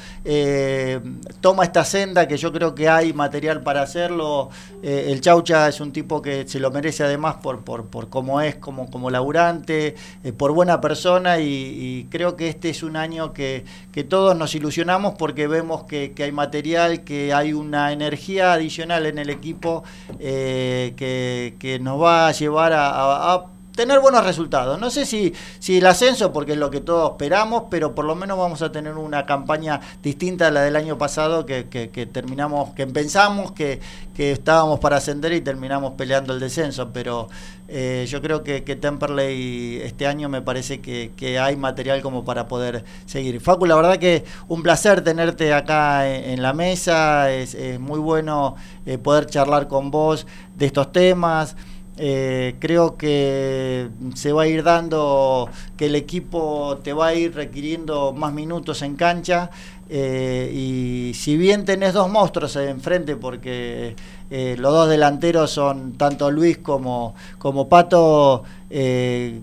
toma 1.40 1.64
esta 1.64 1.84
senda, 1.84 2.28
que 2.28 2.36
yo 2.36 2.52
creo 2.52 2.74
que 2.74 2.90
hay 2.90 3.14
material 3.14 3.62
para 3.62 3.80
hacerlo, 3.80 4.50
el 4.82 5.18
Chaucha 5.22 5.66
es 5.68 5.80
un 5.80 5.92
tipo 5.92 6.20
que 6.20 6.46
se 6.46 6.60
lo 6.60 6.70
merece 6.70 7.04
además 7.04 7.36
por, 7.36 7.64
por, 7.64 7.86
por 7.86 8.10
cómo 8.10 8.42
es, 8.42 8.56
como, 8.56 8.90
como 8.90 9.10
laburante, 9.10 9.94
por 10.36 10.52
buena 10.52 10.82
persona, 10.82 11.38
y 11.40 12.06
creo 12.10 12.36
que 12.36 12.48
este 12.48 12.68
es 12.68 12.82
un 12.82 12.96
año 12.96 13.32
que 13.32 13.64
que 13.94 14.02
todos 14.02 14.36
nos 14.36 14.56
ilusionamos 14.56 15.14
porque 15.14 15.46
vemos 15.46 15.84
que, 15.84 16.14
que, 16.14 16.24
hay 16.24 16.32
material, 16.32 17.04
que 17.04 17.32
hay 17.32 17.52
una 17.52 17.92
energía 17.92 18.52
adicional 18.52 19.06
en 19.06 19.18
el 19.18 19.30
equipo 19.30 19.84
eh, 20.18 20.94
que, 20.96 21.54
que, 21.60 21.78
nos 21.78 22.02
va 22.02 22.26
a 22.26 22.32
llevar 22.32 22.72
a, 22.74 23.46
tener 23.74 24.00
buenos 24.00 24.24
resultados. 24.24 24.78
No 24.78 24.90
sé 24.90 25.04
si, 25.06 25.34
si 25.58 25.78
el 25.78 25.86
ascenso, 25.86 26.32
porque 26.32 26.52
es 26.52 26.58
lo 26.58 26.70
que 26.70 26.80
todos 26.80 27.12
esperamos, 27.12 27.64
pero 27.70 27.94
por 27.94 28.04
lo 28.04 28.14
menos 28.14 28.38
vamos 28.38 28.62
a 28.62 28.72
tener 28.72 28.94
una 28.94 29.26
campaña 29.26 29.80
distinta 30.02 30.48
a 30.48 30.50
la 30.50 30.62
del 30.62 30.76
año 30.76 30.98
pasado 30.98 31.46
que, 31.46 31.68
que, 31.68 31.90
que 31.90 32.06
terminamos, 32.06 32.70
que 32.74 32.86
pensamos 32.86 33.52
que, 33.52 33.80
que 34.14 34.32
estábamos 34.32 34.78
para 34.78 34.96
ascender 34.98 35.32
y 35.32 35.40
terminamos 35.40 35.94
peleando 35.94 36.32
el 36.32 36.40
descenso, 36.40 36.90
pero 36.92 37.28
eh, 37.66 38.06
yo 38.08 38.20
creo 38.20 38.44
que, 38.44 38.60
Temperley 38.60 39.80
este 39.82 40.06
año 40.06 40.28
me 40.28 40.42
parece 40.42 40.80
que, 40.80 41.38
hay 41.38 41.56
material 41.56 42.02
como 42.02 42.24
para 42.24 42.46
poder 42.46 42.84
seguir. 43.06 43.40
Facu, 43.40 43.66
la 43.66 43.74
verdad 43.74 43.96
que 43.96 44.24
un 44.48 44.62
placer 44.62 45.02
tenerte 45.02 45.52
acá 45.52 46.08
en, 46.08 46.42
la 46.42 46.52
mesa, 46.52 47.32
es, 47.32 47.54
es, 47.54 47.80
muy 47.80 47.98
bueno 47.98 48.54
eh, 48.86 48.98
poder 48.98 49.26
charlar 49.26 49.66
con 49.66 49.90
vos 49.90 50.26
de 50.56 50.66
estos 50.66 50.92
temas. 50.92 51.56
Eh, 51.96 52.56
creo 52.58 52.96
que 52.96 53.88
se 54.14 54.32
va 54.32 54.42
a 54.42 54.46
ir 54.48 54.64
dando 54.64 55.48
que 55.76 55.86
el 55.86 55.94
equipo 55.94 56.78
te 56.82 56.92
va 56.92 57.08
a 57.08 57.14
ir 57.14 57.36
requiriendo 57.36 58.12
más 58.12 58.32
minutos 58.32 58.82
en 58.82 58.96
cancha 58.96 59.50
eh, 59.88 60.50
y 60.52 61.12
si 61.14 61.36
bien 61.36 61.64
tenés 61.64 61.92
dos 61.92 62.10
monstruos 62.10 62.56
enfrente 62.56 63.14
porque 63.14 63.94
eh, 64.28 64.56
los 64.58 64.72
dos 64.72 64.88
delanteros 64.88 65.52
son 65.52 65.92
tanto 65.92 66.32
Luis 66.32 66.58
como, 66.58 67.14
como 67.38 67.68
Pato 67.68 68.42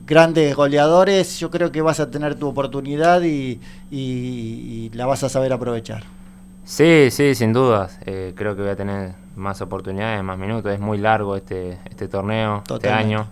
grandes 0.06 0.54
goleadores, 0.54 1.40
yo 1.40 1.50
creo 1.50 1.72
que 1.72 1.82
vas 1.82 2.02
a 2.02 2.12
tener 2.12 2.36
tu 2.36 2.50
oportunidad 2.50 3.22
y, 3.22 3.62
y, 3.90 3.98
y 3.98 4.92
la 4.94 5.06
vas 5.06 5.24
a 5.24 5.30
saber 5.30 5.54
aprovechar. 5.54 6.04
Sí, 6.66 7.08
sí, 7.12 7.34
sin 7.34 7.54
dudas. 7.54 7.98
Creo 8.04 8.58
que 8.58 8.62
voy 8.62 8.72
a 8.72 8.76
tener 8.76 9.21
más 9.36 9.62
oportunidades, 9.62 10.24
más 10.24 10.38
minutos. 10.38 10.72
Es 10.74 10.80
muy 10.80 10.98
largo 10.98 11.36
este, 11.36 11.78
este 11.90 12.08
torneo, 12.08 12.64
Totalmente. 12.66 12.88
este 12.88 13.16
año. 13.16 13.28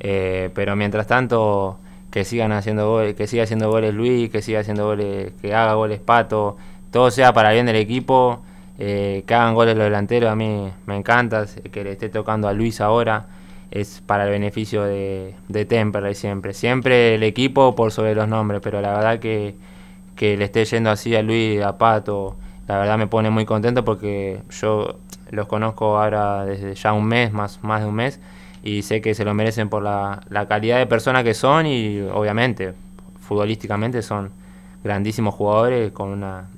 Eh, 0.00 0.50
pero 0.54 0.76
mientras 0.76 1.06
tanto, 1.06 1.78
que 2.10 2.24
sigan 2.24 2.52
haciendo 2.52 2.88
goles, 2.88 3.14
que 3.14 3.26
siga 3.26 3.44
haciendo 3.44 3.70
goles 3.70 3.94
Luis, 3.94 4.30
que 4.30 4.42
siga 4.42 4.60
haciendo 4.60 4.84
goles, 4.86 5.32
que 5.40 5.54
haga 5.54 5.74
goles 5.74 6.00
Pato, 6.00 6.56
todo 6.90 7.10
sea 7.10 7.32
para 7.32 7.50
el 7.50 7.56
bien 7.56 7.66
del 7.66 7.76
equipo, 7.76 8.42
eh, 8.78 9.22
que 9.26 9.34
hagan 9.34 9.54
goles 9.54 9.76
los 9.76 9.84
delanteros, 9.84 10.30
a 10.30 10.36
mí 10.36 10.70
me 10.86 10.96
encanta, 10.96 11.46
que 11.70 11.84
le 11.84 11.92
esté 11.92 12.08
tocando 12.08 12.48
a 12.48 12.52
Luis 12.52 12.80
ahora, 12.80 13.26
es 13.70 14.02
para 14.04 14.24
el 14.24 14.30
beneficio 14.30 14.82
de, 14.82 15.36
de 15.48 15.64
Temperley 15.64 16.14
siempre. 16.14 16.52
Siempre 16.54 17.14
el 17.14 17.22
equipo 17.22 17.76
por 17.76 17.92
sobre 17.92 18.14
los 18.14 18.26
nombres, 18.26 18.60
pero 18.62 18.80
la 18.80 18.92
verdad 18.92 19.20
que, 19.20 19.54
que 20.16 20.36
le 20.36 20.46
esté 20.46 20.64
yendo 20.64 20.90
así 20.90 21.14
a 21.14 21.22
Luis, 21.22 21.62
a 21.62 21.78
Pato, 21.78 22.36
la 22.66 22.78
verdad 22.78 22.98
me 22.98 23.06
pone 23.06 23.30
muy 23.30 23.44
contento 23.44 23.84
porque 23.84 24.42
yo 24.50 24.98
los 25.30 25.46
conozco 25.46 25.98
ahora 25.98 26.44
desde 26.44 26.74
ya 26.74 26.92
un 26.92 27.06
mes, 27.06 27.32
más, 27.32 27.62
más 27.62 27.82
de 27.82 27.88
un 27.88 27.94
mes, 27.94 28.20
y 28.62 28.82
sé 28.82 29.00
que 29.00 29.14
se 29.14 29.24
lo 29.24 29.34
merecen 29.34 29.68
por 29.68 29.82
la, 29.82 30.20
la 30.28 30.46
calidad 30.46 30.78
de 30.78 30.86
persona 30.86 31.24
que 31.24 31.34
son 31.34 31.66
y 31.66 32.00
obviamente 32.00 32.74
futbolísticamente 33.20 34.02
son 34.02 34.30
grandísimos 34.82 35.34
jugadores 35.34 35.92
con 35.92 36.10
una 36.10 36.48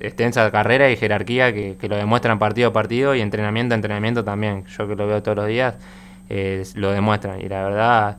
extensa 0.00 0.50
carrera 0.50 0.90
y 0.90 0.96
jerarquía 0.96 1.52
que, 1.52 1.76
que, 1.76 1.88
lo 1.88 1.96
demuestran 1.96 2.38
partido 2.38 2.68
a 2.68 2.72
partido 2.72 3.14
y 3.14 3.20
entrenamiento 3.20 3.74
a 3.74 3.76
entrenamiento 3.76 4.24
también. 4.24 4.64
Yo 4.66 4.86
que 4.86 4.94
lo 4.94 5.06
veo 5.06 5.22
todos 5.22 5.36
los 5.36 5.46
días, 5.48 5.74
eh, 6.28 6.62
lo 6.74 6.92
demuestran 6.92 7.40
y 7.40 7.48
la 7.48 7.64
verdad 7.64 8.18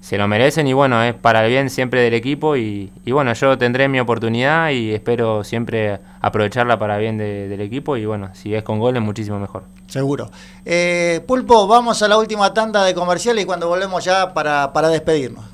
se 0.00 0.18
lo 0.18 0.28
merecen 0.28 0.66
y 0.66 0.72
bueno, 0.72 1.02
es 1.02 1.14
para 1.14 1.44
el 1.44 1.50
bien 1.50 1.70
siempre 1.70 2.00
del 2.00 2.14
equipo 2.14 2.56
y, 2.56 2.92
y 3.04 3.12
bueno, 3.12 3.32
yo 3.32 3.58
tendré 3.58 3.88
mi 3.88 3.98
oportunidad 3.98 4.70
y 4.70 4.92
espero 4.92 5.42
siempre 5.44 5.98
aprovecharla 6.20 6.78
para 6.78 6.96
el 6.96 7.00
bien 7.00 7.18
de, 7.18 7.48
del 7.48 7.60
equipo 7.60 7.96
y 7.96 8.06
bueno, 8.06 8.30
si 8.32 8.54
es 8.54 8.62
con 8.62 8.78
goles 8.78 9.02
muchísimo 9.02 9.38
mejor. 9.38 9.64
Seguro. 9.86 10.30
Eh, 10.64 11.22
Pulpo, 11.26 11.66
vamos 11.66 12.02
a 12.02 12.08
la 12.08 12.18
última 12.18 12.52
tanda 12.54 12.84
de 12.84 12.94
comercial 12.94 13.38
y 13.38 13.44
cuando 13.44 13.68
volvemos 13.68 14.04
ya 14.04 14.32
para, 14.32 14.72
para 14.72 14.88
despedirnos. 14.88 15.44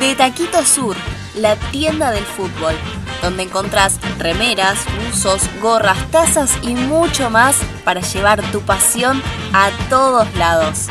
De 0.00 0.14
Taquito 0.14 0.62
Sur, 0.64 0.96
la 1.36 1.56
tienda 1.56 2.10
del 2.10 2.24
fútbol 2.24 2.74
donde 3.22 3.44
encontrás 3.44 3.98
remeras, 4.18 4.78
usos, 5.12 5.42
gorras, 5.60 5.98
tazas 6.10 6.52
y 6.62 6.74
mucho 6.74 7.30
más 7.30 7.56
para 7.84 8.00
llevar 8.00 8.42
tu 8.52 8.60
pasión 8.60 9.22
a 9.52 9.70
todos 9.88 10.32
lados. 10.36 10.86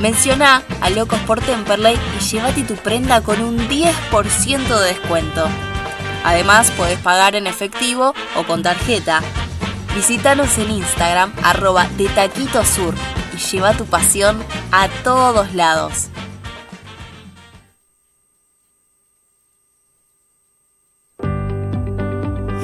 Menciona 0.00 0.62
a 0.80 0.90
Locos 0.90 1.18
por 1.20 1.40
Temperley 1.40 1.98
y 2.18 2.24
llévate 2.24 2.62
tu 2.62 2.74
prenda 2.76 3.20
con 3.20 3.40
un 3.40 3.58
10% 3.68 4.78
de 4.78 4.86
descuento. 4.86 5.48
Además, 6.24 6.70
podés 6.72 6.98
pagar 6.98 7.34
en 7.34 7.46
efectivo 7.46 8.14
o 8.36 8.44
con 8.44 8.62
tarjeta. 8.62 9.22
Visítanos 9.94 10.56
en 10.58 10.70
Instagram, 10.70 11.32
arroba 11.42 11.88
de 11.96 12.08
Taquito 12.08 12.64
Sur, 12.64 12.94
y 13.34 13.38
lleva 13.38 13.72
tu 13.72 13.86
pasión 13.86 14.42
a 14.70 14.88
todos 15.02 15.54
lados. 15.54 16.08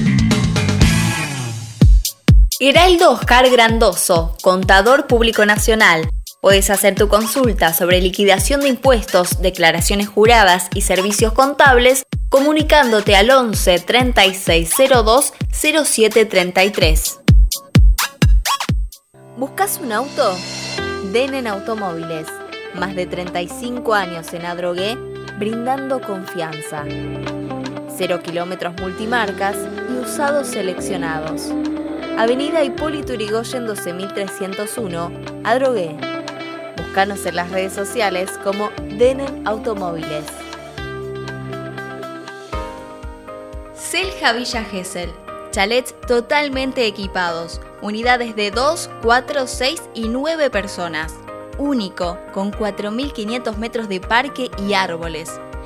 Heraldo 2.63 3.09
Oscar 3.09 3.49
Grandoso, 3.49 4.37
contador 4.43 5.07
público 5.07 5.47
nacional. 5.47 6.07
Puedes 6.43 6.69
hacer 6.69 6.93
tu 6.93 7.07
consulta 7.07 7.73
sobre 7.73 7.99
liquidación 8.01 8.61
de 8.61 8.67
impuestos, 8.67 9.41
declaraciones 9.41 10.07
juradas 10.07 10.67
y 10.75 10.81
servicios 10.81 11.33
contables 11.33 12.03
comunicándote 12.29 13.15
al 13.15 13.31
11 13.31 13.79
3602 13.79 15.33
0733. 15.51 17.19
¿Buscas 19.37 19.79
un 19.81 19.91
auto? 19.91 20.37
Denen 21.11 21.47
Automóviles. 21.47 22.27
Más 22.75 22.95
de 22.95 23.07
35 23.07 23.95
años 23.95 24.31
en 24.33 24.45
Adrogué, 24.45 24.95
brindando 25.39 25.99
confianza. 25.99 26.83
Cero 27.97 28.19
kilómetros 28.23 28.79
multimarcas 28.79 29.55
y 29.89 29.93
usados 29.93 30.49
seleccionados. 30.49 31.51
Avenida 32.17 32.63
Hipólito 32.63 33.13
Yrigoyen 33.13 33.65
12301, 33.65 35.11
Adrogué. 35.43 35.97
Búscanos 36.77 37.25
en 37.25 37.35
las 37.35 37.49
redes 37.49 37.73
sociales 37.73 38.31
como 38.43 38.69
Denen 38.97 39.47
Automóviles. 39.47 40.25
Selja 43.73 44.33
Villa 44.33 44.63
Gesell. 44.63 45.11
Chalets 45.51 45.95
totalmente 46.07 46.85
equipados. 46.85 47.59
Unidades 47.81 48.35
de 48.35 48.51
2, 48.51 48.89
4, 49.01 49.47
6 49.47 49.81
y 49.95 50.07
9 50.07 50.49
personas. 50.49 51.15
Único, 51.57 52.19
con 52.33 52.51
4.500 52.51 53.57
metros 53.57 53.89
de 53.89 53.99
parque 53.99 54.51
y 54.67 54.73
árboles. 54.73 55.39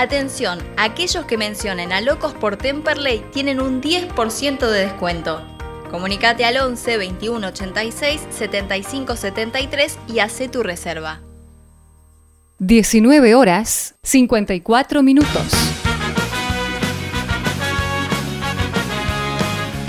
Atención, 0.00 0.60
aquellos 0.76 1.24
que 1.24 1.36
mencionen 1.36 1.92
a 1.92 2.00
Locos 2.00 2.32
por 2.32 2.56
Temperley 2.56 3.18
tienen 3.32 3.60
un 3.60 3.82
10% 3.82 4.60
de 4.60 4.86
descuento. 4.86 5.42
Comunicate 5.90 6.44
al 6.44 6.56
11 6.56 6.98
21 6.98 7.48
86 7.48 8.20
75 8.30 9.16
73 9.16 9.98
y 10.06 10.20
hace 10.20 10.48
tu 10.48 10.62
reserva. 10.62 11.22
19 12.60 13.34
horas 13.34 13.96
54 14.04 15.02
minutos. 15.02 15.42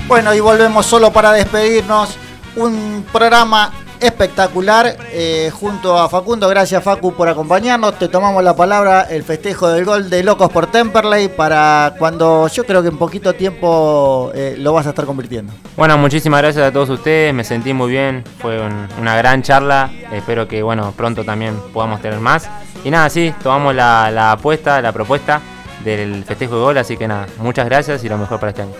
Bueno, 0.07 0.33
y 0.33 0.39
volvemos 0.39 0.87
solo 0.87 1.13
para 1.13 1.33
despedirnos. 1.33 2.17
Un 2.55 3.05
programa 3.11 3.71
espectacular 3.99 4.95
eh, 5.11 5.51
junto 5.53 5.97
a 5.97 6.09
Facundo. 6.09 6.47
Gracias 6.47 6.83
Facu 6.83 7.13
por 7.13 7.27
acompañarnos. 7.29 7.97
Te 7.99 8.07
tomamos 8.07 8.43
la 8.43 8.55
palabra 8.55 9.07
el 9.09 9.23
festejo 9.23 9.69
del 9.69 9.85
gol 9.85 10.09
de 10.09 10.23
Locos 10.23 10.49
por 10.49 10.67
Temperley 10.67 11.29
para 11.29 11.93
cuando 11.99 12.47
yo 12.47 12.63
creo 12.65 12.81
que 12.81 12.87
en 12.89 12.97
poquito 12.97 13.33
tiempo 13.33 14.31
eh, 14.33 14.55
lo 14.57 14.73
vas 14.73 14.85
a 14.87 14.89
estar 14.89 15.05
convirtiendo. 15.05 15.53
Bueno, 15.75 15.97
muchísimas 15.97 16.41
gracias 16.41 16.65
a 16.65 16.71
todos 16.71 16.89
ustedes. 16.89 17.33
Me 17.33 17.43
sentí 17.43 17.73
muy 17.73 17.91
bien. 17.91 18.23
Fue 18.39 18.59
un- 18.59 18.87
una 18.99 19.15
gran 19.15 19.41
charla. 19.41 19.89
Espero 20.11 20.47
que 20.47 20.63
bueno 20.63 20.93
pronto 20.95 21.23
también 21.23 21.55
podamos 21.73 22.01
tener 22.01 22.19
más. 22.19 22.49
Y 22.83 22.91
nada, 22.91 23.09
sí, 23.09 23.33
tomamos 23.43 23.75
la, 23.75 24.09
la 24.11 24.31
apuesta, 24.31 24.81
la 24.81 24.91
propuesta 24.91 25.41
del 25.83 26.23
festejo 26.23 26.55
de 26.55 26.61
gol. 26.61 26.77
Así 26.77 26.97
que 26.97 27.07
nada, 27.07 27.27
muchas 27.39 27.65
gracias 27.65 28.03
y 28.03 28.09
lo 28.09 28.17
mejor 28.17 28.39
para 28.39 28.49
este 28.51 28.61
año. 28.63 28.73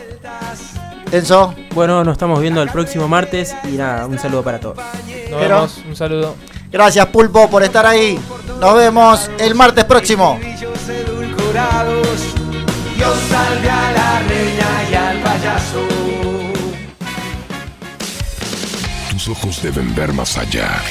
Enzo. 1.11 1.53
Bueno, 1.73 2.03
nos 2.03 2.13
estamos 2.13 2.39
viendo 2.39 2.61
el 2.61 2.69
próximo 2.69 3.07
martes 3.07 3.55
y 3.63 3.69
nada, 3.77 4.05
un 4.05 4.19
saludo 4.19 4.43
para 4.43 4.59
todos. 4.59 4.77
Nos 4.77 4.85
Pero- 5.05 5.39
vemos, 5.39 5.77
un 5.87 5.95
saludo. 5.95 6.35
Gracias 6.71 7.05
Pulpo 7.07 7.49
por 7.49 7.63
estar 7.63 7.85
ahí. 7.85 8.19
Nos 8.59 8.75
vemos 8.75 9.29
el 9.39 9.55
martes 9.55 9.85
próximo. 9.85 10.39
Dios 12.95 13.17
salve 13.29 13.69
a 13.69 13.91
la 13.91 14.19
reina 14.27 14.89
y 14.91 14.93
al 14.95 15.19
payaso. 15.21 15.87
Tus 19.11 19.29
ojos 19.29 19.61
deben 19.63 19.95
ver 19.95 20.13
más 20.13 20.37
allá. 20.37 20.81